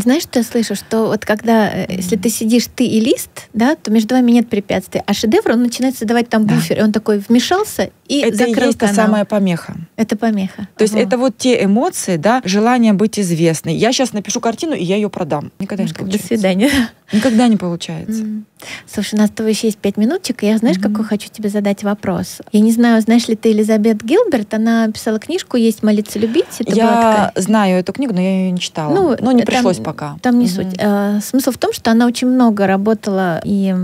Знаешь, 0.00 0.22
что 0.22 0.38
я 0.38 0.44
слышу? 0.44 0.74
Что 0.74 1.06
вот 1.06 1.24
когда, 1.24 1.70
э, 1.72 1.86
если 1.88 2.16
ты 2.16 2.28
сидишь, 2.28 2.66
ты 2.74 2.84
и 2.84 3.00
лист, 3.00 3.48
да, 3.52 3.76
то 3.76 3.90
между 3.90 4.14
вами 4.14 4.32
нет 4.32 4.48
препятствий. 4.48 5.02
А 5.06 5.14
шедевр, 5.14 5.52
он 5.52 5.62
начинает 5.62 5.96
создавать 5.96 6.28
там 6.28 6.46
буфер, 6.46 6.76
да. 6.76 6.82
и 6.82 6.84
он 6.84 6.92
такой 6.92 7.18
вмешался 7.18 7.90
и 8.10 8.22
это 8.22 8.36
закрыл 8.38 8.64
и 8.64 8.66
есть 8.66 8.78
канал. 8.78 8.94
та 8.96 9.02
самая 9.02 9.24
помеха. 9.24 9.76
Это 9.94 10.16
помеха. 10.16 10.66
То 10.76 10.82
есть 10.82 10.94
это 10.94 11.16
вот 11.16 11.38
те 11.38 11.64
эмоции, 11.64 12.16
да, 12.16 12.42
желание 12.44 12.92
быть 12.92 13.20
известной. 13.20 13.76
Я 13.76 13.92
сейчас 13.92 14.12
напишу 14.12 14.40
картину, 14.40 14.74
и 14.74 14.82
я 14.82 14.96
ее 14.96 15.08
продам. 15.08 15.52
Никогда 15.60 15.84
не 15.84 15.92
получается. 15.92 16.18
До 16.18 16.26
свидания. 16.26 16.70
Никогда 17.12 17.48
не 17.48 17.56
получается. 17.56 18.22
Mm. 18.22 18.42
Слушай, 18.86 19.14
у 19.14 19.18
нас 19.18 19.30
с 19.30 19.32
тобой 19.32 19.52
еще 19.52 19.66
есть 19.66 19.78
пять 19.78 19.96
минуточек, 19.96 20.42
и 20.42 20.46
я, 20.46 20.58
знаешь, 20.58 20.76
mm-hmm. 20.76 20.92
какой 20.92 21.04
хочу 21.04 21.28
тебе 21.28 21.48
задать 21.48 21.82
вопрос? 21.82 22.40
Я 22.52 22.60
не 22.60 22.72
знаю, 22.72 23.00
знаешь 23.00 23.26
ли 23.26 23.34
ты 23.34 23.52
Элизабет 23.52 24.02
Гилберт? 24.04 24.54
Она 24.54 24.88
писала 24.88 25.18
книжку 25.18 25.56
«Есть 25.56 25.82
молиться, 25.82 26.18
любить». 26.18 26.46
Это 26.60 26.72
я 26.74 27.32
знаю 27.36 27.78
эту 27.78 27.92
книгу, 27.92 28.14
но 28.14 28.20
я 28.20 28.30
ее 28.30 28.50
не 28.50 28.60
читала. 28.60 28.94
Ну, 28.94 29.16
но 29.20 29.32
не 29.32 29.42
там, 29.42 29.54
пришлось 29.54 29.78
пока. 29.78 30.16
Там 30.22 30.38
не 30.38 30.46
mm-hmm. 30.46 30.48
суть. 30.48 30.78
А, 30.78 31.20
смысл 31.20 31.50
в 31.50 31.58
том, 31.58 31.72
что 31.72 31.90
она 31.90 32.06
очень 32.06 32.28
много 32.28 32.66
работала 32.66 33.40
и 33.44 33.74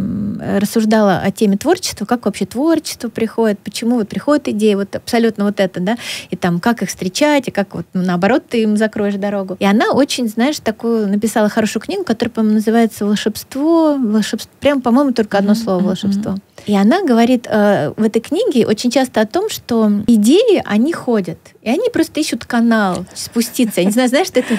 рассуждала 0.40 1.20
о 1.20 1.30
теме 1.30 1.56
творчества, 1.56 2.04
как 2.04 2.26
вообще 2.26 2.46
творчество 2.46 3.08
приходит, 3.08 3.58
почему 3.60 3.96
вот 3.96 4.08
приходит 4.16 4.48
идея, 4.48 4.78
вот 4.78 4.96
абсолютно 4.96 5.44
вот 5.44 5.60
это, 5.60 5.78
да, 5.78 5.98
и 6.30 6.36
там 6.36 6.58
как 6.58 6.80
их 6.80 6.88
встречать, 6.88 7.48
и 7.48 7.50
как 7.50 7.74
вот 7.74 7.84
ну, 7.92 8.02
наоборот 8.02 8.44
ты 8.48 8.62
им 8.62 8.78
закроешь 8.78 9.16
дорогу. 9.16 9.58
И 9.60 9.66
она 9.66 9.90
очень, 9.90 10.26
знаешь, 10.26 10.58
такую 10.58 11.06
написала 11.06 11.50
хорошую 11.50 11.82
книгу, 11.82 12.02
которая, 12.02 12.32
по-моему, 12.32 12.54
называется 12.54 13.04
«Волшебство», 13.04 13.98
волшебство 13.98 14.50
Прям, 14.60 14.80
по-моему, 14.80 15.12
только 15.12 15.36
одно 15.36 15.54
слово 15.54 15.82
волшебство. 15.82 16.36
И 16.64 16.74
она 16.74 17.02
говорит 17.02 17.46
э, 17.46 17.92
в 17.94 18.02
этой 18.02 18.22
книге 18.22 18.66
очень 18.66 18.90
часто 18.90 19.20
о 19.20 19.26
том, 19.26 19.50
что 19.50 19.92
идеи, 20.06 20.62
они 20.64 20.94
ходят. 20.94 21.38
И 21.60 21.68
они 21.68 21.90
просто 21.90 22.18
ищут 22.20 22.46
канал 22.46 23.04
спуститься. 23.14 23.82
Я 23.82 23.84
не 23.84 23.92
знаю, 23.92 24.08
знаешь, 24.08 24.28
что 24.28 24.40
это 24.40 24.58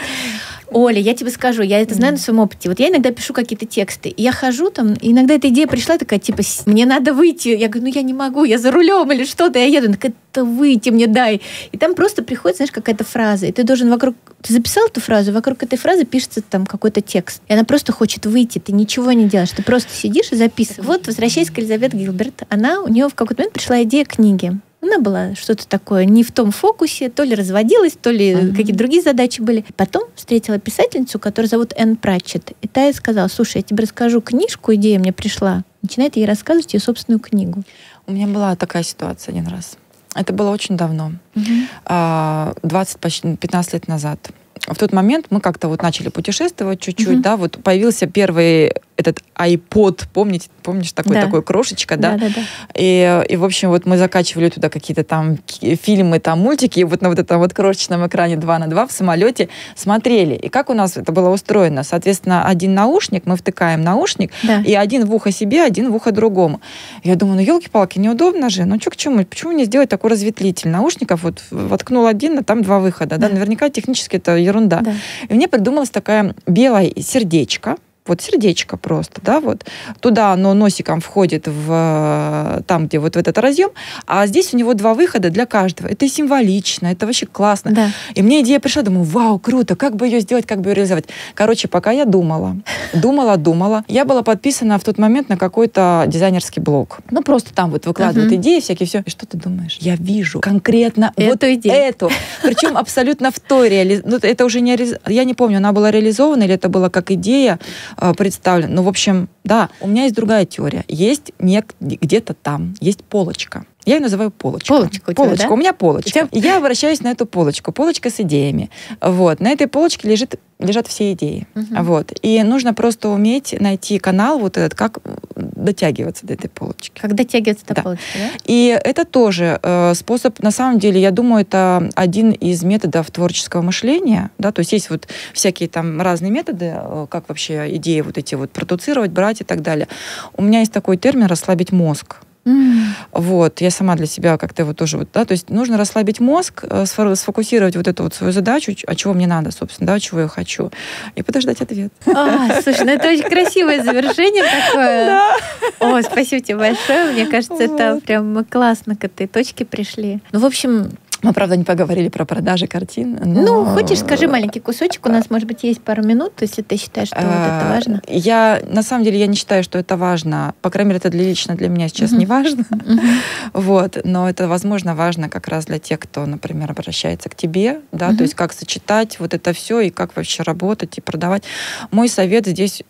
Оля, 0.72 1.00
я 1.00 1.14
тебе 1.14 1.30
скажу, 1.30 1.62
я 1.62 1.80
это 1.82 1.94
знаю 1.94 2.14
на 2.14 2.20
своем 2.20 2.40
опыте. 2.40 2.70
Вот 2.70 2.80
я 2.80 2.90
иногда 2.90 3.12
пишу 3.12 3.34
какие-то 3.34 3.66
тексты, 3.66 4.10
и 4.10 4.22
я 4.22 4.32
хожу 4.32 4.70
там, 4.70 4.94
и 4.94 5.12
иногда 5.12 5.34
эта 5.36 5.48
идея 5.50 5.68
пришла 5.68 5.98
такая, 5.98 6.20
типа, 6.20 6.42
мне 6.66 6.86
надо 6.86 7.14
выйти. 7.14 7.50
Я 7.50 7.68
говорю, 7.70 7.88
ну 7.88 7.94
я 7.94 8.02
не 8.02 8.14
могу, 8.14 8.44
я 8.44 8.58
за 8.58 8.72
рулем 8.72 9.12
или 9.12 9.26
что-то, 9.26 9.60
я 9.60 9.66
еду. 9.66 9.94
Так 9.94 10.12
это 10.32 10.44
выйти 10.44 10.90
мне 10.90 11.08
дай. 11.08 11.42
И 11.72 11.78
там 11.78 11.96
просто 11.96 12.24
приходит, 12.24 12.58
знаешь, 12.58 12.72
какая-то 12.72 13.04
фраза, 13.04 13.48
и 13.48 13.52
ты 13.52 13.64
должен 13.64 13.90
вокруг... 13.90 14.16
Ты 14.42 14.54
записал 14.54 14.88
эту 14.88 15.02
фразу, 15.02 15.32
вокруг 15.32 15.64
этой 15.64 15.78
фразы 15.78 16.06
пишется 16.06 16.42
там 16.42 16.66
какой-то 16.66 17.02
текст. 17.02 17.42
И 17.48 17.54
она 17.54 17.64
просто 17.64 17.92
хочет 17.92 18.26
выйти, 18.26 18.60
ты 18.60 18.72
ничего 18.72 19.12
не 19.14 19.26
делаешь, 19.26 19.52
ты 19.52 19.64
просто 19.64 19.94
сидишь 19.94 20.32
и 20.32 20.36
записываешь. 20.36 20.88
Вот, 20.88 21.08
возвращаясь 21.08 21.50
к 21.50 21.58
Елизавет 21.58 21.94
Гилберт, 21.94 22.44
она, 22.50 22.82
у 22.82 22.88
нее 22.88 23.08
в 23.08 23.16
какой-то 23.16 23.42
момент 23.42 23.54
пришла 23.54 23.82
идея 23.84 24.06
книги. 24.06 24.60
Она 24.82 25.00
была 25.00 25.34
что-то 25.34 25.68
такое 25.68 26.06
не 26.06 26.24
в 26.24 26.32
том 26.32 26.52
фокусе, 26.52 27.10
то 27.10 27.24
ли 27.24 27.34
разводилась, 27.34 27.94
то 27.94 28.12
ли 28.12 28.32
uh-huh. 28.32 28.50
какие-то 28.52 28.78
другие 28.78 29.02
задачи 29.02 29.42
были. 29.42 29.66
Потом 29.76 30.04
встретила 30.16 30.60
писательницу, 30.60 31.18
которую 31.18 31.50
зовут 31.50 31.74
Энн 31.76 31.96
Пратчет. 31.96 32.52
И 32.62 32.68
та 32.68 32.86
ей 32.86 32.94
сказала, 32.94 33.28
слушай, 33.28 33.58
я 33.58 33.64
тебе 33.64 33.84
расскажу 33.84 34.22
книжку, 34.22 34.74
идея 34.76 35.00
мне 35.00 35.12
пришла. 35.12 35.64
Начинает 35.82 36.16
ей 36.16 36.26
рассказывать 36.26 36.74
ее 36.74 36.80
собственную 36.80 37.20
книгу. 37.20 37.64
У 38.06 38.12
меня 38.12 38.28
была 38.28 38.56
такая 38.56 38.84
ситуация 38.84 39.32
один 39.34 39.48
раз. 39.48 39.78
Это 40.14 40.32
было 40.32 40.52
очень 40.52 40.78
давно, 40.78 41.12
uh-huh. 41.36 42.58
20, 42.64 43.00
почти 43.00 43.36
15 43.36 43.74
лет 43.74 43.88
назад 43.88 44.32
в 44.68 44.76
тот 44.76 44.92
момент 44.92 45.28
мы 45.30 45.40
как-то 45.40 45.68
вот 45.68 45.82
начали 45.82 46.10
путешествовать 46.10 46.80
чуть-чуть, 46.80 47.20
mm-hmm. 47.20 47.22
да, 47.22 47.38
вот 47.38 47.60
появился 47.64 48.08
первый 48.08 48.74
этот 48.98 49.22
iPod, 49.36 50.06
помните, 50.12 50.50
помнишь, 50.64 50.92
такой, 50.92 51.16
да. 51.16 51.22
такой 51.22 51.44
крошечка, 51.44 51.98
да? 51.98 52.14
Да, 52.14 52.28
да, 52.28 52.34
да. 52.36 52.42
И, 52.74 53.24
и, 53.30 53.36
в 53.38 53.46
общем, 53.46 53.70
вот 53.70 53.86
мы 53.86 53.98
закачивали 53.98 54.50
туда 54.50 54.70
какие-то 54.70 55.04
там 55.04 55.38
фильмы, 55.48 56.20
там 56.20 56.40
мультики, 56.40 56.80
и 56.80 56.84
вот 56.84 57.02
на 57.02 57.10
вот 57.10 57.20
этом 57.20 57.40
вот 57.40 57.54
крошечном 57.54 58.06
экране 58.08 58.38
2 58.38 58.60
на 58.60 58.68
2 58.68 58.88
в 58.88 58.92
самолете 58.92 59.50
смотрели. 59.76 60.36
И 60.36 60.50
как 60.50 60.70
у 60.70 60.74
нас 60.74 60.98
это 60.98 61.12
было 61.12 61.30
устроено? 61.30 61.84
Соответственно, 61.84 62.46
один 62.46 62.74
наушник, 62.74 63.26
мы 63.26 63.38
втыкаем 63.38 63.82
наушник, 63.82 64.32
да. 64.44 64.62
и 64.66 64.74
один 64.74 65.06
в 65.06 65.14
ухо 65.14 65.32
себе, 65.32 65.64
один 65.64 65.92
в 65.92 65.96
ухо 65.96 66.12
другому. 66.12 66.60
Я 67.04 67.16
думаю, 67.16 67.38
ну, 67.38 67.42
елки-палки, 67.44 68.00
неудобно 68.00 68.50
же, 68.50 68.66
ну, 68.66 68.80
что 68.82 68.90
к 68.90 68.96
чему? 68.96 69.24
Почему 69.24 69.52
не 69.52 69.66
сделать 69.66 69.90
такой 69.90 70.12
разветвитель 70.12 70.70
наушников? 70.70 71.24
Вот 71.24 71.44
воткнул 71.52 72.08
один, 72.08 72.40
а 72.40 72.44
там 72.44 72.64
два 72.64 72.80
выхода, 72.80 73.18
да? 73.18 73.28
да? 73.28 73.36
Наверняка 73.36 73.70
технически 73.70 74.16
это 74.16 74.36
ерунда. 74.36 74.82
Да. 74.82 74.94
И 75.30 75.34
мне 75.36 75.48
придумалась 75.48 75.92
такая 75.92 76.34
белое 76.48 76.92
сердечко, 76.98 77.78
вот 78.08 78.22
сердечко 78.22 78.78
просто, 78.78 79.22
да, 79.24 79.40
вот 79.40 79.66
туда 80.00 80.34
оно 80.34 80.54
носиком 80.54 81.02
входит 81.02 81.48
в 81.48 82.64
там, 82.68 82.88
где 82.88 83.00
вот 83.00 83.16
в 83.16 83.18
этот 83.18 83.38
разъем, 83.38 83.70
а 84.06 84.26
здесь 84.28 84.54
у 84.54 84.58
него 84.58 84.74
два 84.74 84.94
выхода 84.94 85.30
для 85.30 85.46
каждого. 85.46 85.88
Это 85.88 86.08
символично, 86.08 86.88
это 86.88 87.06
вообще 87.06 87.26
классно. 87.26 87.72
Да. 87.72 87.90
И 88.16 88.22
мне 88.22 88.42
идея 88.42 88.60
пришла, 88.60 88.82
думаю, 88.82 89.04
вау, 89.04 89.40
круто, 89.40 89.76
как 89.76 89.96
бы 89.96 90.08
ее 90.08 90.20
сделать, 90.20 90.46
как 90.46 90.62
бы 90.62 90.70
ее 90.70 90.76
реализовать. 90.76 91.06
Короче, 91.34 91.68
пока 91.68 91.92
я 91.92 92.06
думала, 92.06 92.58
думала, 92.94 93.38
думала, 93.38 93.84
я 93.88 94.06
была 94.06 94.24
подписана 94.24 94.80
в 94.80 94.84
тот 94.84 94.98
момент 94.98 95.30
на 95.30 95.38
какой-то 95.38 96.06
дизайнерский 96.08 96.62
блог. 96.62 97.00
Ну, 97.12 97.22
просто 97.22 97.54
там 97.54 97.72
вот 97.72 97.86
выкладывают 97.86 98.32
uh-huh. 98.32 98.38
идеи 98.38 98.60
всякие, 98.60 98.88
все. 98.88 99.04
И 99.06 99.10
что 99.10 99.26
ты 99.26 99.38
думаешь? 99.38 99.78
Я 99.80 99.96
вижу 99.96 100.40
конкретно 100.40 101.14
эту 101.16 101.32
вот 101.32 101.44
идею. 101.44 101.76
эту. 101.76 102.12
Причем 102.44 102.78
абсолютно 102.78 103.32
в 103.32 103.40
той 103.40 103.70
реализации. 103.70 104.10
Ну, 104.10 104.18
это 104.18 104.46
уже 104.46 104.62
не... 104.62 104.78
Я 105.08 105.24
не 105.24 105.34
помню, 105.34 105.58
она 105.58 105.72
была 105.72 105.92
реализована 105.92 106.44
или 106.44 106.54
это 106.54 106.70
была 106.70 106.90
как 106.90 107.12
идея 107.12 107.58
Э, 107.97 107.97
представлен. 108.18 108.74
Ну, 108.74 108.84
в 108.84 108.88
общем, 108.88 109.30
да, 109.44 109.70
у 109.82 109.88
меня 109.88 110.04
есть 110.04 110.16
другая 110.16 110.46
теория. 110.46 110.86
Есть 110.88 111.32
не, 111.40 111.64
где-то 111.80 112.34
там, 112.34 112.76
есть 112.80 113.04
полочка. 113.04 113.66
Я 113.88 113.96
ее 113.96 114.02
называю 114.02 114.32
полочка. 114.32 114.68
Полочка 114.68 115.10
у 115.10 115.14
тебя, 115.14 115.16
полочка. 115.16 115.48
Да? 115.48 115.54
У 115.54 115.56
меня 115.56 115.72
полочка. 115.72 116.12
Тебя... 116.12 116.28
И 116.34 116.40
я 116.40 116.58
обращаюсь 116.58 117.00
на 117.00 117.08
эту 117.08 117.26
полочку. 117.26 117.72
Полочка 117.72 118.10
с 118.10 118.20
идеями. 118.20 118.70
Вот. 119.00 119.40
На 119.40 119.50
этой 119.50 119.68
полочке 119.68 120.10
лежит, 120.10 120.36
лежат 120.60 120.88
все 120.88 121.14
идеи. 121.14 121.48
Угу. 121.56 121.84
Вот. 121.84 122.12
И 122.22 122.44
нужно 122.44 122.74
просто 122.74 123.08
уметь 123.08 123.56
найти 123.58 123.98
канал 123.98 124.40
вот 124.40 124.58
этот, 124.58 124.76
как 124.76 125.00
дотягиваться 125.36 126.28
до 126.28 126.34
этой 126.34 126.50
полочки. 126.50 127.00
Как 127.00 127.16
дотягиваться 127.16 127.66
до 127.66 127.76
да. 127.76 127.82
полочки, 127.84 128.04
да? 128.16 128.30
И 128.44 128.78
это 128.84 129.06
тоже 129.06 129.58
э, 129.64 129.94
способ, 129.94 130.38
на 130.44 130.52
самом 130.52 130.80
деле, 130.80 131.00
я 131.00 131.12
думаю, 131.12 131.44
это 131.44 131.90
один 131.96 132.32
из 132.32 132.64
методов 132.64 133.10
творческого 133.10 133.62
мышления, 133.62 134.32
да, 134.38 134.52
то 134.52 134.60
есть 134.60 134.74
есть 134.74 134.90
вот 134.90 135.08
всякие 135.34 135.70
там 135.70 136.02
разные 136.02 136.32
методы, 136.32 136.74
э, 136.76 137.08
как 137.10 137.30
вообще 137.30 137.76
идеи 137.76 138.02
вот 138.02 138.18
эти 138.18 138.36
вот 138.36 138.52
продуцировать, 138.52 139.12
брать, 139.12 139.42
и 139.42 139.44
так 139.44 139.62
далее. 139.62 139.88
У 140.36 140.44
меня 140.44 140.60
есть 140.60 140.74
такой 140.74 140.98
термин 140.98 141.28
«расслабить 141.28 141.72
мозг». 141.72 142.18
Mm. 142.48 142.94
Вот, 143.12 143.60
я 143.60 143.70
сама 143.70 143.96
для 143.96 144.06
себя 144.06 144.38
как-то 144.38 144.64
вот 144.64 144.78
тоже 144.78 144.98
вот, 144.98 145.10
да, 145.14 145.26
то 145.26 145.34
есть 145.34 145.50
нужно 145.50 145.78
расслабить 145.78 146.22
мозг, 146.22 146.64
э, 146.64 146.86
сфокусировать 146.86 147.76
вот 147.76 147.90
эту 147.90 148.04
вот 148.04 148.14
свою 148.14 148.32
задачу, 148.32 148.74
а 148.88 148.96
чего 148.96 149.14
мне 149.14 149.28
надо, 149.28 149.52
собственно, 149.52 149.88
да, 149.88 150.00
чего 150.00 150.22
я 150.22 150.28
хочу, 150.30 150.72
и 151.16 151.24
подождать 151.24 151.60
ответ. 151.60 151.92
А, 152.06 152.62
слушай, 152.62 152.86
ну 152.86 152.92
это 152.92 153.10
очень 153.10 153.30
красивое 153.30 153.84
завершение 153.84 154.44
такое. 154.44 155.08
Да. 155.18 155.36
О, 155.80 156.02
спасибо 156.02 156.42
тебе 156.42 156.58
большое, 156.58 157.12
мне 157.12 157.26
кажется, 157.26 157.62
это 157.64 158.00
прям 158.06 158.46
классно 158.46 158.96
к 158.96 159.04
этой 159.04 159.28
точке 159.28 159.66
пришли. 159.66 160.22
Ну, 160.32 160.40
в 160.40 160.46
общем, 160.46 160.92
мы, 161.22 161.34
правда, 161.34 161.56
не 161.58 161.64
поговорили 161.64 162.10
про 162.10 162.26
продажи 162.26 162.68
картин. 162.68 163.20
Но... 163.24 163.42
Ну, 163.42 163.66
хочешь, 163.66 164.00
скажи 164.00 164.28
маленький 164.28 164.60
кусочек. 164.60 165.06
У 165.06 165.10
нас, 165.10 165.30
может 165.30 165.48
быть, 165.48 165.64
есть 165.64 165.82
пару 165.82 166.04
минут, 166.04 166.34
если 166.42 166.62
ты 166.62 166.78
считаешь, 166.78 167.10
что 167.10 167.18
вот 167.18 167.26
это 167.26 167.68
а, 167.68 167.70
важно. 167.70 168.02
Я, 168.08 168.62
на 168.68 168.84
самом 168.84 169.04
деле, 169.04 169.20
я 169.20 169.28
не 169.28 169.36
считаю, 169.36 169.64
что 169.64 169.80
это 169.80 169.98
важно. 169.98 170.54
По 170.62 170.70
крайней 170.70 170.90
мере, 170.90 171.00
это 171.00 171.10
для, 171.10 171.24
лично 171.24 171.56
для 171.56 171.70
меня 171.70 171.88
сейчас 171.88 172.12
не 172.12 172.26
важно. 172.26 172.66
Вот. 173.54 173.98
Но 174.04 174.30
это, 174.30 174.48
возможно, 174.48 174.96
важно 174.96 175.30
как 175.30 175.48
раз 175.48 175.66
для 175.66 175.80
тех, 175.80 176.00
кто, 176.00 176.26
например, 176.26 176.72
обращается 176.72 177.30
к 177.30 177.36
тебе. 177.36 177.82
Да? 177.92 178.14
То 178.14 178.24
есть 178.24 178.36
как 178.36 178.54
сочетать 178.54 179.20
вот 179.20 179.34
это 179.34 179.54
все 179.54 179.82
и 179.82 179.90
как 179.90 180.16
вообще 180.16 180.44
работать 180.44 180.98
и 180.98 181.02
продавать. 181.02 181.44
Мой 181.92 182.10
совет 182.10 182.46
здесь 182.46 182.84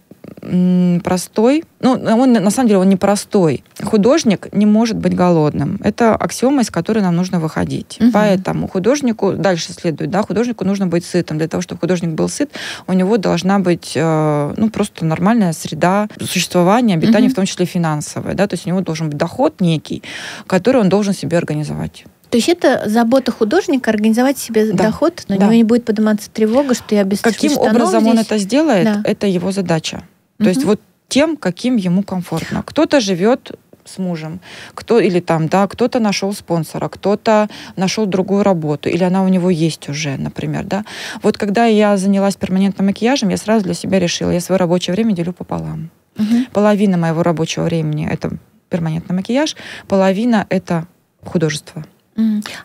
простой. 1.03 1.63
Ну, 1.79 1.93
он 1.93 2.33
на 2.33 2.49
самом 2.49 2.67
деле 2.67 2.79
он 2.79 2.89
не 2.89 2.95
простой. 2.95 3.63
Художник 3.81 4.47
не 4.53 4.65
может 4.65 4.97
быть 4.97 5.15
голодным. 5.15 5.79
Это 5.83 6.15
аксиома, 6.15 6.61
из 6.61 6.69
которой 6.69 6.99
нам 6.99 7.15
нужно 7.15 7.39
выходить. 7.39 7.97
Угу. 7.99 8.11
Поэтому 8.11 8.67
художнику 8.67 9.33
дальше 9.33 9.73
следует, 9.73 10.09
да, 10.11 10.21
художнику 10.21 10.65
нужно 10.65 10.87
быть 10.87 11.05
сытым. 11.05 11.37
Для 11.37 11.47
того, 11.47 11.61
чтобы 11.61 11.79
художник 11.79 12.11
был 12.11 12.29
сыт, 12.29 12.51
у 12.87 12.93
него 12.93 13.17
должна 13.17 13.59
быть, 13.59 13.93
э, 13.95 14.53
ну, 14.57 14.69
просто 14.69 15.05
нормальная 15.05 15.53
среда 15.53 16.07
существования, 16.19 16.95
обитания, 16.95 17.27
угу. 17.27 17.33
в 17.33 17.35
том 17.35 17.45
числе 17.45 17.65
финансовая, 17.65 18.35
да, 18.35 18.47
то 18.47 18.53
есть 18.53 18.65
у 18.65 18.69
него 18.69 18.81
должен 18.81 19.09
быть 19.09 19.17
доход 19.17 19.59
некий, 19.59 20.03
который 20.45 20.81
он 20.81 20.89
должен 20.89 21.13
себе 21.13 21.37
организовать. 21.37 22.05
То 22.29 22.37
есть 22.37 22.49
это 22.49 22.83
забота 22.85 23.31
художника 23.31 23.89
организовать 23.89 24.37
себе 24.37 24.73
да. 24.73 24.85
доход, 24.85 25.23
но 25.29 25.37
да. 25.37 25.45
у 25.45 25.45
него 25.45 25.53
не 25.53 25.63
будет 25.63 25.85
подниматься 25.85 26.29
тревога, 26.29 26.73
что 26.73 26.93
я 26.93 27.03
без 27.03 27.21
Каким 27.21 27.57
образом 27.57 28.01
здесь? 28.01 28.13
он 28.13 28.19
это 28.19 28.37
сделает, 28.37 28.83
да. 28.83 29.01
это 29.05 29.27
его 29.27 29.51
задача. 29.51 30.03
То 30.37 30.43
угу. 30.43 30.49
есть 30.49 30.63
вот 30.63 30.81
тем, 31.07 31.37
каким 31.37 31.77
ему 31.77 32.03
комфортно. 32.03 32.63
Кто-то 32.63 32.99
живет 32.99 33.57
с 33.85 33.97
мужем, 33.97 34.41
кто 34.73 34.99
или 34.99 35.19
там, 35.19 35.47
да, 35.47 35.67
кто-то 35.67 35.99
нашел 35.99 36.33
спонсора, 36.33 36.89
кто-то 36.89 37.49
нашел 37.75 38.05
другую 38.05 38.43
работу, 38.43 38.89
или 38.89 39.03
она 39.03 39.23
у 39.23 39.27
него 39.29 39.49
есть 39.49 39.87
уже, 39.89 40.17
например, 40.17 40.65
да. 40.65 40.83
Вот 41.23 41.37
когда 41.37 41.65
я 41.65 41.97
занялась 41.97 42.35
перманентным 42.35 42.87
макияжем, 42.87 43.29
я 43.29 43.37
сразу 43.37 43.63
для 43.63 43.73
себя 43.73 43.99
решила, 43.99 44.31
я 44.31 44.41
свое 44.41 44.59
рабочее 44.59 44.93
время 44.93 45.13
делю 45.13 45.33
пополам. 45.33 45.89
Угу. 46.17 46.47
Половина 46.51 46.97
моего 46.97 47.23
рабочего 47.23 47.63
времени 47.63 48.07
это 48.09 48.31
перманентный 48.69 49.15
макияж, 49.15 49.55
половина 49.87 50.45
это 50.49 50.87
художество. 51.23 51.85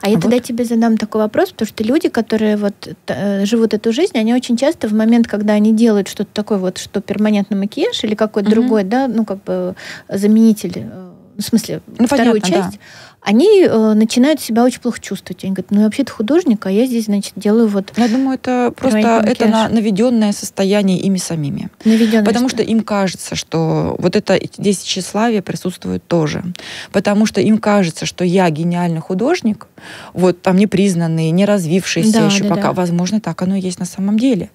А 0.00 0.09
я 0.09 0.14
вот. 0.14 0.22
тогда 0.22 0.38
тебе 0.38 0.64
задам 0.64 0.96
такой 0.96 1.20
вопрос, 1.20 1.53
потому 1.53 1.68
что 1.68 1.84
люди, 1.84 2.09
которые 2.09 2.57
вот 2.57 2.88
э, 3.07 3.44
живут 3.44 3.74
эту 3.74 3.92
жизнь, 3.92 4.16
они 4.16 4.34
очень 4.34 4.57
часто 4.57 4.88
в 4.88 4.94
момент, 4.94 5.28
когда 5.28 5.53
они 5.53 5.74
делают 5.74 6.09
что-то 6.09 6.30
такое 6.32 6.59
вот, 6.59 6.78
что 6.78 7.00
перманентный 7.00 7.57
макияж 7.57 8.03
или 8.05 8.14
какой-то 8.14 8.48
угу. 8.48 8.55
другой, 8.55 8.84
да, 8.84 9.09
ну 9.09 9.24
как 9.24 9.44
бы 9.44 9.74
заменитель, 10.09 10.72
э, 10.76 11.11
в 11.36 11.42
смысле 11.42 11.82
ну, 11.98 12.07
вторую 12.07 12.40
понятно, 12.40 12.48
часть, 12.48 12.78
да 12.78 12.84
они 13.22 13.62
э, 13.62 13.92
начинают 13.94 14.40
себя 14.40 14.64
очень 14.64 14.80
плохо 14.80 15.00
чувствовать. 15.00 15.44
Они 15.44 15.52
говорят, 15.52 15.70
ну 15.70 15.78
я 15.78 15.84
вообще-то 15.84 16.12
художник, 16.12 16.66
а 16.66 16.70
я 16.72 16.86
здесь, 16.86 17.04
значит, 17.04 17.34
делаю 17.36 17.68
вот... 17.68 17.92
Я 17.96 18.08
думаю, 18.08 18.34
это 18.34 18.72
просто 18.76 19.22
это 19.24 19.46
на, 19.46 19.68
наведенное 19.68 20.32
состояние 20.32 20.98
ими 20.98 21.18
самими. 21.18 21.70
Наведенное 21.84 22.24
Потому 22.24 22.48
что? 22.48 22.58
что 22.58 22.66
им 22.66 22.80
кажется, 22.80 23.36
что 23.36 23.94
вот 23.98 24.16
это 24.16 24.40
здесь 24.58 24.80
тщеславие 24.82 25.40
присутствует 25.40 26.04
тоже. 26.06 26.42
Потому 26.90 27.26
что 27.26 27.40
им 27.40 27.58
кажется, 27.58 28.06
что 28.06 28.24
я 28.24 28.50
гениальный 28.50 29.00
художник, 29.00 29.68
вот 30.14 30.42
там 30.42 30.56
непризнанный, 30.56 31.30
не 31.30 31.44
развившийся 31.44 32.12
да, 32.12 32.26
еще 32.26 32.42
да, 32.42 32.48
пока. 32.48 32.62
Да. 32.68 32.72
Возможно, 32.72 33.20
так 33.20 33.40
оно 33.42 33.54
и 33.54 33.60
есть 33.60 33.78
на 33.78 33.86
самом 33.86 34.18
деле. 34.18 34.50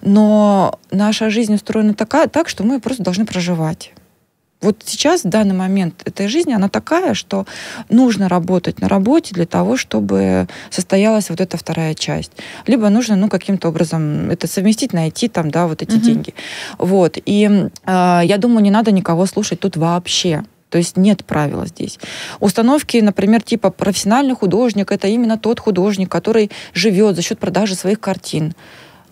Но 0.00 0.78
наша 0.90 1.28
жизнь 1.28 1.54
устроена 1.54 1.92
такая, 1.92 2.28
так, 2.28 2.48
что 2.48 2.64
мы 2.64 2.80
просто 2.80 3.02
должны 3.02 3.26
проживать. 3.26 3.92
Вот 4.62 4.82
сейчас, 4.84 5.24
в 5.24 5.28
данный 5.28 5.54
момент 5.54 6.02
этой 6.06 6.28
жизни, 6.28 6.52
она 6.52 6.68
такая, 6.68 7.14
что 7.14 7.46
нужно 7.90 8.28
работать 8.28 8.80
на 8.80 8.88
работе 8.88 9.34
для 9.34 9.46
того, 9.46 9.76
чтобы 9.76 10.48
состоялась 10.70 11.28
вот 11.28 11.40
эта 11.40 11.56
вторая 11.56 11.94
часть. 11.94 12.32
Либо 12.66 12.88
нужно, 12.88 13.16
ну, 13.16 13.28
каким-то 13.28 13.68
образом 13.68 14.30
это 14.30 14.46
совместить, 14.46 14.92
найти 14.92 15.28
там, 15.28 15.50
да, 15.50 15.66
вот 15.66 15.82
эти 15.82 15.96
угу. 15.96 16.00
деньги. 16.00 16.34
Вот. 16.78 17.18
И 17.24 17.44
э, 17.44 18.20
я 18.24 18.38
думаю, 18.38 18.62
не 18.62 18.70
надо 18.70 18.92
никого 18.92 19.26
слушать 19.26 19.60
тут 19.60 19.76
вообще. 19.76 20.42
То 20.70 20.78
есть 20.78 20.96
нет 20.96 21.24
правила 21.24 21.66
здесь. 21.66 21.98
Установки, 22.40 22.96
например, 22.98 23.42
типа 23.42 23.70
профессиональный 23.70 24.34
художник, 24.34 24.90
это 24.90 25.06
именно 25.06 25.38
тот 25.38 25.60
художник, 25.60 26.10
который 26.10 26.50
живет 26.74 27.14
за 27.14 27.22
счет 27.22 27.38
продажи 27.38 27.74
своих 27.74 28.00
картин. 28.00 28.54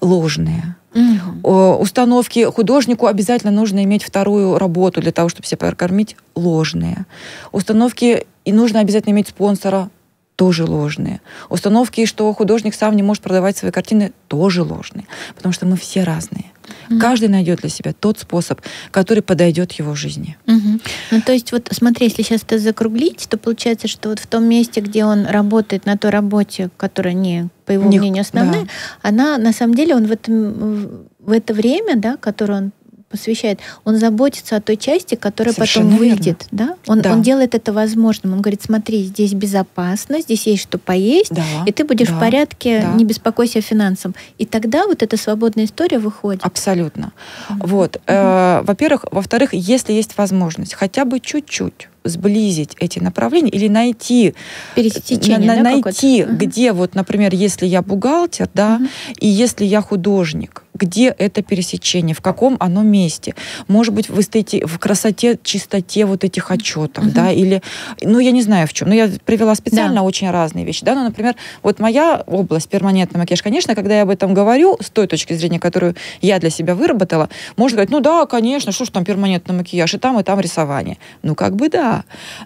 Ложные. 0.00 0.76
Угу. 0.94 1.80
Установки 1.80 2.44
художнику 2.44 3.06
обязательно 3.06 3.52
нужно 3.52 3.82
иметь 3.84 4.04
вторую 4.04 4.58
работу 4.58 5.00
для 5.00 5.12
того, 5.12 5.28
чтобы 5.28 5.46
себя 5.46 5.58
прокормить, 5.58 6.16
ложные. 6.34 7.06
Установки 7.52 8.26
и 8.44 8.52
нужно 8.52 8.80
обязательно 8.80 9.12
иметь 9.12 9.28
спонсора, 9.28 9.90
тоже 10.36 10.64
ложные. 10.64 11.20
Установки, 11.48 12.06
что 12.06 12.32
художник 12.32 12.74
сам 12.74 12.96
не 12.96 13.02
может 13.02 13.22
продавать 13.22 13.56
свои 13.56 13.70
картины, 13.70 14.12
тоже 14.28 14.62
ложные. 14.62 15.06
Потому 15.36 15.52
что 15.52 15.66
мы 15.66 15.76
все 15.76 16.02
разные. 16.02 16.46
Mm-hmm. 16.88 16.98
Каждый 16.98 17.28
найдет 17.28 17.60
для 17.60 17.70
себя 17.70 17.92
тот 17.92 18.18
способ, 18.18 18.60
который 18.90 19.22
подойдет 19.22 19.72
его 19.72 19.94
жизни. 19.94 20.36
Mm-hmm. 20.46 20.82
Ну, 21.12 21.20
то 21.22 21.32
есть, 21.32 21.52
вот 21.52 21.68
смотри, 21.70 22.06
если 22.06 22.22
сейчас 22.22 22.42
это 22.42 22.58
закруглить, 22.58 23.26
то 23.28 23.38
получается, 23.38 23.86
что 23.86 24.08
вот 24.08 24.18
в 24.18 24.26
том 24.26 24.44
месте, 24.44 24.80
где 24.80 25.04
он 25.04 25.26
работает 25.26 25.86
на 25.86 25.96
той 25.96 26.10
работе, 26.10 26.70
которая 26.76 27.14
не, 27.14 27.48
по 27.64 27.72
его 27.72 27.84
не, 27.84 27.98
мнению, 27.98 28.22
основная, 28.22 28.64
да. 28.64 28.68
она 29.02 29.38
на 29.38 29.52
самом 29.52 29.74
деле 29.74 29.94
он 29.94 30.06
в, 30.06 30.12
этом, 30.12 31.08
в 31.18 31.32
это 31.32 31.54
время, 31.54 31.96
да, 31.96 32.16
которое 32.16 32.58
он 32.58 32.72
посвящает, 33.14 33.60
он 33.84 33.96
заботится 33.96 34.56
о 34.56 34.60
той 34.60 34.76
части, 34.76 35.14
которая 35.14 35.54
Совершенно 35.54 35.92
потом 35.92 35.98
выйдет. 35.98 36.46
Да? 36.50 36.76
Он, 36.88 37.00
да. 37.00 37.12
он 37.12 37.22
делает 37.22 37.54
это 37.54 37.72
возможным. 37.72 38.32
Он 38.32 38.40
говорит, 38.40 38.62
смотри, 38.62 39.04
здесь 39.04 39.34
безопасно, 39.34 40.20
здесь 40.20 40.48
есть 40.48 40.64
что 40.64 40.78
поесть, 40.78 41.30
да. 41.30 41.44
и 41.64 41.70
ты 41.70 41.84
будешь 41.84 42.08
да. 42.08 42.16
в 42.16 42.18
порядке, 42.18 42.80
да. 42.82 42.94
не 42.94 43.04
беспокойся 43.04 43.60
о 43.60 43.62
финансах. 43.62 44.14
И 44.38 44.46
тогда 44.46 44.86
вот 44.86 45.04
эта 45.04 45.16
свободная 45.16 45.66
история 45.66 46.00
выходит. 46.00 46.44
Абсолютно. 46.44 47.12
Mm-hmm. 47.48 47.66
Вот. 47.66 47.96
Mm-hmm. 47.96 48.60
Э, 48.60 48.62
во-первых. 48.64 49.04
Во-вторых, 49.12 49.50
если 49.52 49.92
есть 49.92 50.18
возможность 50.18 50.74
хотя 50.74 51.04
бы 51.04 51.20
чуть-чуть 51.20 51.88
сблизить 52.04 52.76
эти 52.78 52.98
направления 52.98 53.50
или 53.50 53.68
найти, 53.68 54.34
Пересечение, 54.74 55.38
на, 55.38 55.56
да, 55.56 55.62
найти, 55.62 56.24
где 56.24 56.72
вот, 56.72 56.94
например, 56.94 57.34
если 57.34 57.66
я 57.66 57.82
бухгалтер, 57.82 58.48
да, 58.52 58.76
угу. 58.76 58.88
и 59.20 59.26
если 59.26 59.64
я 59.64 59.80
художник, 59.80 60.64
где 60.74 61.06
это 61.06 61.42
пересечение, 61.42 62.14
в 62.14 62.20
каком 62.20 62.56
оно 62.58 62.82
месте. 62.82 63.34
Может 63.68 63.94
быть, 63.94 64.08
в, 64.08 64.18
эстете, 64.20 64.66
в 64.66 64.78
красоте, 64.78 65.38
чистоте 65.42 66.04
вот 66.04 66.24
этих 66.24 66.50
отчетов, 66.50 67.04
угу. 67.04 67.12
да, 67.14 67.30
или, 67.30 67.62
ну, 68.02 68.18
я 68.18 68.32
не 68.32 68.42
знаю 68.42 68.66
в 68.66 68.72
чем. 68.72 68.88
Но 68.88 68.94
я 68.94 69.08
привела 69.24 69.54
специально 69.54 69.96
да. 69.96 70.02
очень 70.02 70.30
разные 70.30 70.64
вещи, 70.64 70.84
да, 70.84 70.94
ну, 70.94 71.04
например, 71.04 71.36
вот 71.62 71.78
моя 71.78 72.22
область, 72.26 72.68
перманентный 72.68 73.20
макияж, 73.20 73.42
конечно, 73.42 73.74
когда 73.74 73.96
я 73.96 74.02
об 74.02 74.10
этом 74.10 74.34
говорю, 74.34 74.76
с 74.80 74.90
той 74.90 75.06
точки 75.06 75.32
зрения, 75.32 75.60
которую 75.60 75.94
я 76.20 76.38
для 76.38 76.50
себя 76.50 76.74
выработала, 76.74 77.28
можно 77.56 77.76
говорить, 77.76 77.92
ну, 77.92 78.00
да, 78.00 78.26
конечно, 78.26 78.72
что 78.72 78.84
ж 78.84 78.88
там 78.88 79.04
перманентный 79.04 79.54
макияж, 79.54 79.94
и 79.94 79.98
там, 79.98 80.18
и 80.18 80.22
там 80.24 80.40
рисование. 80.40 80.98
Ну, 81.22 81.34
как 81.34 81.54
бы 81.54 81.68
да, 81.68 81.93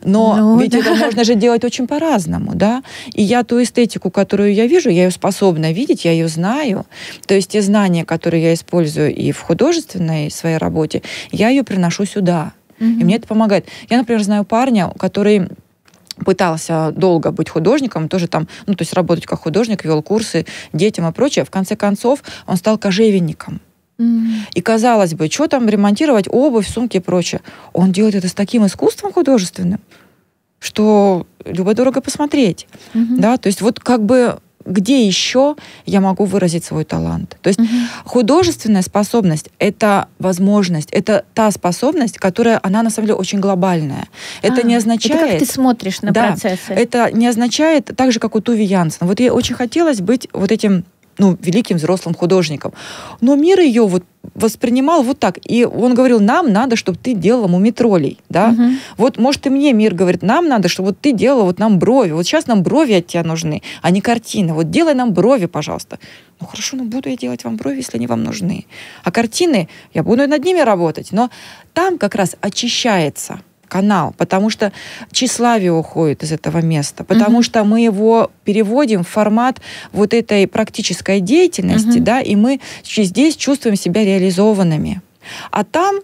но 0.04 0.36
ну, 0.36 0.60
ведь 0.60 0.72
да. 0.72 0.78
это 0.78 0.94
можно 0.94 1.24
же 1.24 1.34
делать 1.34 1.64
очень 1.64 1.86
по-разному, 1.86 2.52
да. 2.54 2.82
И 3.14 3.22
я 3.22 3.44
ту 3.44 3.62
эстетику, 3.62 4.10
которую 4.10 4.52
я 4.52 4.66
вижу, 4.66 4.90
я 4.90 5.04
ее 5.04 5.10
способна 5.10 5.72
видеть, 5.72 6.04
я 6.04 6.12
ее 6.12 6.28
знаю. 6.28 6.86
То 7.26 7.34
есть 7.34 7.50
те 7.50 7.62
знания, 7.62 8.04
которые 8.04 8.42
я 8.42 8.54
использую 8.54 9.14
и 9.14 9.32
в 9.32 9.40
художественной 9.40 10.30
своей 10.30 10.56
работе, 10.56 11.02
я 11.30 11.48
ее 11.48 11.62
приношу 11.62 12.04
сюда. 12.04 12.52
Угу. 12.80 12.88
И 12.88 13.04
мне 13.04 13.16
это 13.16 13.26
помогает. 13.26 13.66
Я, 13.88 13.98
например, 13.98 14.22
знаю 14.22 14.44
парня, 14.44 14.92
который 14.98 15.48
пытался 16.24 16.92
долго 16.94 17.30
быть 17.30 17.48
художником, 17.48 18.08
тоже 18.08 18.28
там, 18.28 18.48
ну, 18.66 18.74
то 18.74 18.82
есть 18.82 18.92
работать 18.92 19.26
как 19.26 19.40
художник, 19.40 19.84
вел 19.84 20.02
курсы 20.02 20.46
детям 20.72 21.06
и 21.08 21.12
прочее. 21.12 21.44
В 21.44 21.50
конце 21.50 21.76
концов, 21.76 22.22
он 22.46 22.56
стал 22.56 22.78
кожевенником. 22.78 23.60
И 24.54 24.60
казалось 24.60 25.14
бы, 25.14 25.28
что 25.28 25.48
там 25.48 25.68
ремонтировать 25.68 26.28
обувь, 26.28 26.68
сумки 26.68 26.98
и 26.98 27.00
прочее. 27.00 27.40
Он 27.72 27.90
делает 27.90 28.14
это 28.14 28.28
с 28.28 28.34
таким 28.34 28.64
искусством 28.64 29.12
художественным, 29.12 29.80
что 30.60 31.26
любо-дорого 31.44 32.00
посмотреть. 32.00 32.68
Mm-hmm. 32.94 33.16
Да, 33.18 33.36
то 33.38 33.48
есть 33.48 33.60
вот 33.60 33.80
как 33.80 34.04
бы 34.04 34.38
где 34.68 35.06
еще 35.06 35.56
я 35.86 36.00
могу 36.00 36.24
выразить 36.24 36.64
свой 36.64 36.84
талант. 36.84 37.36
То 37.40 37.48
есть 37.48 37.58
угу. 37.58 37.68
художественная 38.04 38.82
способность— 38.82 39.48
это 39.58 40.08
возможность, 40.18 40.90
это 40.92 41.24
та 41.34 41.50
способность, 41.50 42.18
которая, 42.18 42.60
она 42.62 42.82
на 42.82 42.90
самом 42.90 43.06
деле 43.06 43.18
очень 43.18 43.40
глобальная. 43.40 44.08
Это 44.42 44.60
а, 44.60 44.62
не 44.62 44.74
означает... 44.74 45.20
Это 45.20 45.30
как 45.30 45.38
ты 45.38 45.46
смотришь 45.46 46.02
на 46.02 46.12
да, 46.12 46.28
процессы. 46.28 46.72
Это 46.72 47.10
не 47.12 47.26
означает, 47.26 47.90
так 47.96 48.12
же, 48.12 48.20
как 48.20 48.36
у 48.36 48.40
Туви 48.40 48.64
Янсен. 48.64 49.06
Вот 49.06 49.20
ей 49.20 49.30
очень 49.30 49.54
хотелось 49.54 50.00
быть 50.00 50.28
вот 50.32 50.52
этим 50.52 50.84
ну, 51.18 51.36
великим 51.40 51.76
взрослым 51.76 52.14
художником. 52.14 52.72
Но 53.20 53.36
мир 53.36 53.60
ее 53.60 53.86
вот 53.86 54.04
воспринимал 54.34 55.02
вот 55.02 55.18
так. 55.18 55.38
И 55.44 55.64
он 55.64 55.94
говорил, 55.94 56.20
нам 56.20 56.52
надо, 56.52 56.76
чтобы 56.76 56.98
ты 56.98 57.14
делала 57.14 57.48
мумитролей, 57.48 58.18
да. 58.28 58.50
Угу. 58.50 58.62
Вот, 58.96 59.18
может, 59.18 59.46
и 59.46 59.50
мне 59.50 59.72
мир 59.72 59.94
говорит, 59.94 60.22
нам 60.22 60.48
надо, 60.48 60.68
чтобы 60.68 60.90
вот 60.90 61.00
ты 61.00 61.12
делала 61.12 61.44
вот 61.44 61.58
нам 61.58 61.78
брови. 61.78 62.12
Вот 62.12 62.24
сейчас 62.24 62.46
нам 62.46 62.62
брови 62.62 62.94
от 62.94 63.06
тебя 63.06 63.24
нужны, 63.24 63.62
а 63.82 63.90
не 63.90 64.00
картины. 64.00 64.54
Вот 64.54 64.70
делай 64.70 64.94
нам 64.94 65.12
брови, 65.12 65.46
пожалуйста. 65.46 65.98
Ну 66.40 66.46
хорошо, 66.46 66.76
ну 66.76 66.84
буду 66.84 67.08
я 67.08 67.16
делать 67.16 67.44
вам 67.44 67.56
брови, 67.56 67.76
если 67.76 67.96
они 67.96 68.06
вам 68.06 68.22
нужны. 68.22 68.66
А 69.02 69.10
картины, 69.10 69.68
я 69.94 70.02
буду 70.02 70.26
над 70.28 70.44
ними 70.44 70.60
работать. 70.60 71.08
Но 71.10 71.30
там 71.72 71.98
как 71.98 72.14
раз 72.14 72.36
очищается 72.40 73.40
канал, 73.68 74.14
потому 74.16 74.50
что 74.50 74.72
тщеславие 75.12 75.72
уходит 75.72 76.22
из 76.22 76.32
этого 76.32 76.58
места, 76.58 77.04
потому 77.04 77.40
mm-hmm. 77.40 77.44
что 77.44 77.64
мы 77.64 77.80
его 77.80 78.30
переводим 78.44 79.04
в 79.04 79.08
формат 79.08 79.60
вот 79.92 80.14
этой 80.14 80.46
практической 80.46 81.20
деятельности, 81.20 81.98
mm-hmm. 81.98 82.02
да, 82.02 82.20
и 82.20 82.36
мы 82.36 82.60
здесь 82.84 83.36
чувствуем 83.36 83.76
себя 83.76 84.04
реализованными. 84.04 85.02
А 85.50 85.64
там 85.64 86.00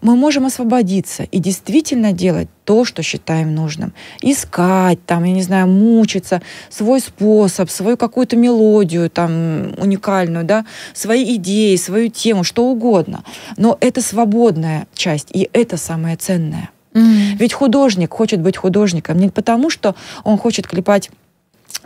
мы 0.00 0.16
можем 0.16 0.46
освободиться 0.46 1.24
и 1.24 1.38
действительно 1.38 2.12
делать 2.12 2.48
то, 2.64 2.84
что 2.84 3.02
считаем 3.02 3.54
нужным. 3.54 3.92
Искать, 4.22 5.04
там, 5.06 5.24
я 5.24 5.32
не 5.32 5.42
знаю, 5.42 5.66
мучиться, 5.66 6.40
свой 6.70 7.00
способ, 7.00 7.70
свою 7.70 7.96
какую-то 7.96 8.36
мелодию 8.36 9.10
там 9.10 9.74
уникальную, 9.78 10.44
да, 10.44 10.64
свои 10.94 11.36
идеи, 11.36 11.76
свою 11.76 12.08
тему, 12.10 12.44
что 12.44 12.66
угодно. 12.66 13.24
Но 13.56 13.76
это 13.80 14.00
свободная 14.00 14.86
часть, 14.94 15.28
и 15.32 15.48
это 15.52 15.76
самое 15.76 16.16
ценное. 16.16 16.70
Mm. 16.92 17.36
Ведь 17.38 17.52
художник 17.52 18.12
хочет 18.12 18.40
быть 18.40 18.56
художником 18.56 19.18
не 19.18 19.28
потому, 19.28 19.70
что 19.70 19.94
он 20.24 20.38
хочет 20.38 20.66
клепать 20.66 21.10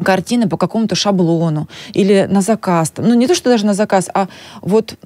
картины 0.03 0.49
по 0.49 0.57
какому-то 0.57 0.95
шаблону 0.95 1.69
или 1.93 2.27
на 2.29 2.41
заказ. 2.41 2.93
Ну, 2.97 3.15
не 3.15 3.27
то, 3.27 3.35
что 3.35 3.51
даже 3.51 3.67
на 3.67 3.75
заказ, 3.75 4.09
а 4.13 4.29
вот 4.61 4.97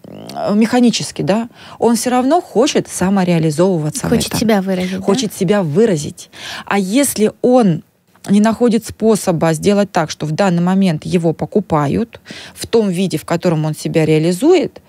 механически, 0.55 1.23
да. 1.23 1.49
Он 1.79 1.97
все 1.97 2.11
равно 2.11 2.41
хочет 2.41 2.89
самореализовываться. 2.89 4.09
Хочет 4.09 4.35
себя 4.35 4.63
выразить. 4.63 5.03
Хочет 5.03 5.31
да? 5.31 5.37
себя 5.37 5.63
выразить. 5.63 6.31
А 6.67 6.79
если 6.79 7.33
он 7.43 7.83
не 8.29 8.41
находит 8.41 8.85
способа 8.85 9.53
сделать 9.53 9.91
так, 9.93 10.11
что 10.11 10.27
в 10.27 10.33
данный 10.33 10.63
момент 10.63 11.05
его 11.05 11.33
покупают 11.33 12.21
в 12.55 12.67
том 12.67 12.89
виде, 12.89 13.19
в 13.19 13.25
котором 13.25 13.65
он 13.65 13.75
себя 13.75 14.05
реализует, 14.05 14.81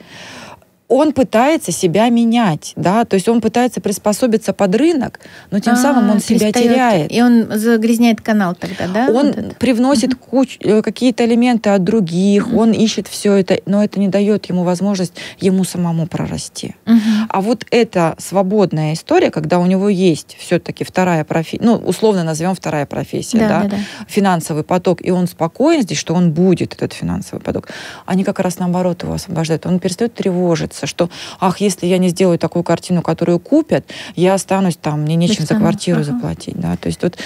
он 0.89 1.11
пытается 1.11 1.71
себя 1.71 2.07
менять, 2.09 2.71
да, 2.77 3.03
то 3.03 3.15
есть 3.15 3.27
он 3.27 3.41
пытается 3.41 3.81
приспособиться 3.81 4.53
под 4.53 4.75
рынок, 4.75 5.19
но 5.51 5.59
тем 5.59 5.73
а, 5.73 5.75
самым 5.75 6.09
он 6.11 6.19
себя 6.21 6.51
теряет. 6.51 7.11
И 7.11 7.21
он 7.21 7.47
загрязняет 7.51 8.21
канал 8.21 8.55
тогда, 8.55 8.87
да? 8.87 9.07
Он 9.11 9.33
вот 9.33 9.57
привносит 9.57 10.13
угу. 10.13 10.23
куч, 10.29 10.57
э, 10.61 10.81
какие-то 10.81 11.25
элементы 11.25 11.71
от 11.71 11.83
других, 11.83 12.47
угу. 12.47 12.59
он 12.59 12.71
ищет 12.71 13.07
все 13.07 13.33
это, 13.33 13.59
но 13.65 13.83
это 13.83 13.99
не 13.99 14.07
дает 14.07 14.45
ему 14.45 14.63
возможность 14.63 15.13
ему 15.39 15.65
самому 15.65 16.07
прорасти. 16.07 16.75
Угу. 16.85 16.99
А 17.29 17.41
вот 17.41 17.65
эта 17.69 18.15
свободная 18.17 18.93
история, 18.93 19.29
когда 19.29 19.59
у 19.59 19.65
него 19.65 19.89
есть 19.89 20.37
все-таки 20.39 20.85
вторая 20.85 21.25
профессия, 21.25 21.65
ну, 21.65 21.75
условно 21.75 22.23
назовем 22.23 22.55
вторая 22.55 22.85
профессия, 22.85 23.39
да, 23.39 23.47
да, 23.47 23.61
да, 23.63 23.69
да, 23.69 23.77
финансовый 24.07 24.63
поток, 24.63 25.05
и 25.05 25.11
он 25.11 25.27
спокоен 25.27 25.81
здесь, 25.81 25.97
что 25.97 26.13
он 26.13 26.31
будет, 26.31 26.73
этот 26.73 26.93
финансовый 26.93 27.41
поток, 27.41 27.67
они 28.05 28.23
как 28.23 28.39
раз 28.39 28.57
наоборот 28.59 29.03
его 29.03 29.13
освобождают. 29.13 29.65
Он 29.65 29.79
перестает 29.79 30.13
тревожиться, 30.13 30.76
боятся, 30.77 30.87
что, 30.87 31.09
ах, 31.39 31.59
если 31.61 31.87
я 31.87 31.97
не 31.97 32.09
сделаю 32.09 32.37
такую 32.37 32.63
картину, 32.63 33.01
которую 33.01 33.39
купят, 33.39 33.85
я 34.15 34.33
останусь 34.33 34.77
там, 34.77 35.01
мне 35.01 35.15
нечем 35.15 35.45
за 35.45 35.55
квартиру 35.55 36.01
ага. 36.01 36.11
заплатить. 36.11 36.59
Да? 36.59 36.75
То 36.77 36.87
есть 36.87 37.03
вот 37.03 37.17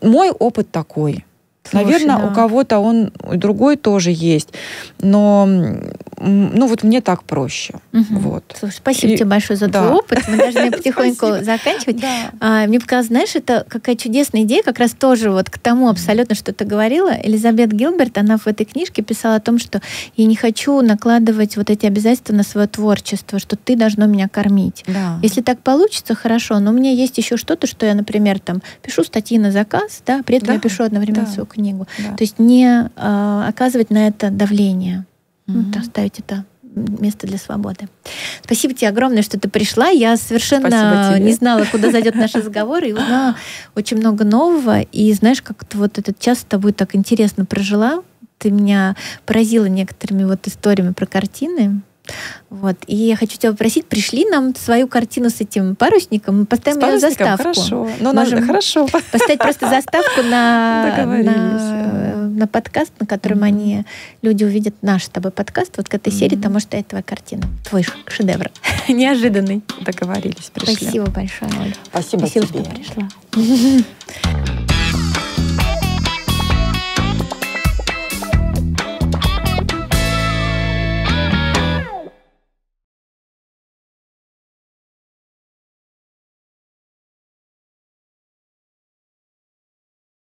мой 0.00 0.30
опыт 0.30 0.70
такой. 0.70 1.24
Слушай, 1.62 1.84
Наверное, 1.84 2.16
да. 2.16 2.26
у 2.26 2.34
кого-то 2.34 2.78
он 2.78 3.12
другой 3.34 3.76
тоже 3.76 4.10
есть, 4.12 4.48
но 5.00 5.46
ну 6.20 6.66
вот 6.66 6.82
мне 6.82 7.00
так 7.00 7.24
проще. 7.24 7.74
Угу. 7.92 8.04
Вот. 8.10 8.56
Слушай, 8.58 8.74
спасибо 8.74 9.12
и, 9.12 9.16
тебе 9.16 9.26
большое 9.26 9.58
за 9.58 9.68
да. 9.68 9.82
твой 9.82 9.98
опыт. 9.98 10.24
Мы 10.28 10.36
должны 10.36 10.70
потихоньку 10.72 11.42
заканчивать. 11.42 12.00
Да. 12.00 12.30
А, 12.40 12.66
мне 12.66 12.80
показалось, 12.80 13.06
знаешь, 13.06 13.34
это 13.34 13.64
какая 13.68 13.96
чудесная 13.96 14.42
идея, 14.42 14.62
как 14.62 14.78
раз 14.78 14.92
тоже 14.92 15.30
вот 15.30 15.48
к 15.48 15.58
тому 15.58 15.88
абсолютно, 15.88 16.34
что 16.34 16.52
ты 16.52 16.64
говорила. 16.64 17.10
Элизабет 17.22 17.72
Гилберт, 17.72 18.18
она 18.18 18.36
в 18.36 18.46
этой 18.46 18.64
книжке 18.64 19.02
писала 19.02 19.36
о 19.36 19.40
том, 19.40 19.58
что 19.58 19.80
я 20.16 20.26
не 20.26 20.36
хочу 20.36 20.80
накладывать 20.80 21.56
вот 21.56 21.70
эти 21.70 21.86
обязательства 21.86 22.34
на 22.34 22.42
свое 22.42 22.66
творчество, 22.66 23.38
что 23.38 23.56
ты 23.56 23.76
должно 23.76 24.06
меня 24.06 24.28
кормить. 24.28 24.84
Да. 24.86 25.18
Если 25.22 25.40
так 25.40 25.60
получится, 25.60 26.14
хорошо, 26.14 26.58
но 26.58 26.70
у 26.70 26.74
меня 26.74 26.90
есть 26.90 27.16
еще 27.18 27.36
что-то, 27.36 27.66
что 27.66 27.86
я, 27.86 27.94
например, 27.94 28.40
там 28.40 28.62
пишу 28.82 29.04
статьи 29.04 29.38
на 29.38 29.52
заказ, 29.52 30.02
да, 30.06 30.22
при 30.24 30.36
этом 30.36 30.48
да. 30.48 30.54
я 30.54 30.60
пишу 30.60 30.84
одновременно 30.84 31.26
да. 31.26 31.32
свою 31.32 31.46
книгу. 31.50 31.86
Да. 31.98 32.16
То 32.16 32.24
есть 32.24 32.38
не 32.38 32.66
э, 32.66 33.44
оказывать 33.48 33.90
на 33.90 34.08
это 34.08 34.30
давление, 34.30 35.06
mm-hmm. 35.46 35.64
вот, 35.64 35.76
оставить 35.76 36.18
это 36.18 36.44
место 36.74 37.26
для 37.26 37.38
свободы. 37.38 37.88
Спасибо 38.42 38.74
тебе 38.74 38.88
огромное, 38.88 39.22
что 39.22 39.38
ты 39.38 39.48
пришла. 39.48 39.88
Я 39.88 40.16
совершенно 40.16 41.18
не 41.18 41.32
знала, 41.32 41.64
куда 41.70 41.90
зайдет 41.90 42.14
наш 42.14 42.34
разговор, 42.34 42.84
и 42.84 42.92
узнала 42.92 43.36
очень 43.74 43.96
много 43.96 44.24
нового. 44.24 44.80
И 44.80 45.12
знаешь, 45.12 45.42
как 45.42 45.64
то 45.64 45.78
вот 45.78 45.98
этот 45.98 46.18
час 46.18 46.38
с 46.40 46.44
тобой 46.44 46.72
так 46.72 46.94
интересно 46.94 47.44
прожила. 47.44 48.02
Ты 48.38 48.50
меня 48.50 48.96
поразила 49.26 49.66
некоторыми 49.66 50.24
вот 50.24 50.46
историями 50.46 50.92
про 50.92 51.06
картины. 51.06 51.82
Вот. 52.50 52.76
И 52.86 52.96
я 52.96 53.16
хочу 53.16 53.38
тебя 53.38 53.52
попросить, 53.52 53.86
пришли 53.86 54.28
нам 54.28 54.54
свою 54.56 54.88
картину 54.88 55.30
с 55.30 55.40
этим 55.40 55.76
парусником, 55.76 56.40
мы 56.40 56.46
поставим 56.46 56.88
ее 56.88 56.98
заставку. 56.98 57.42
Хорошо. 57.42 57.88
Ну, 58.00 58.12
Можем 58.12 58.40
надо, 58.40 58.46
хорошо. 58.46 58.86
Поставить 58.86 59.38
просто 59.38 59.68
заставку 59.68 60.22
на, 60.22 61.06
на, 61.06 62.16
на 62.26 62.46
подкаст, 62.46 62.92
на 62.98 63.06
котором 63.06 63.42
они, 63.42 63.84
люди 64.22 64.44
увидят 64.44 64.74
наш 64.82 65.04
с 65.04 65.08
тобой 65.08 65.30
подкаст. 65.30 65.76
Вот 65.76 65.88
к 65.88 65.94
этой 65.94 66.12
серии 66.12 66.36
там 66.36 66.52
может 66.52 66.68
стоять 66.68 66.88
твоя 66.88 67.02
картина. 67.02 67.42
Твой 67.68 67.84
шедевр. 68.08 68.50
Неожиданный. 68.88 69.62
Договорились, 69.80 70.50
пришли. 70.52 70.74
Спасибо 70.76 71.10
большое, 71.10 71.50
Оля. 71.60 71.74
Спасибо, 71.84 72.26
Спасибо 72.26 72.46
тебе. 72.46 72.64
что 72.84 73.08
пришла. 73.34 74.64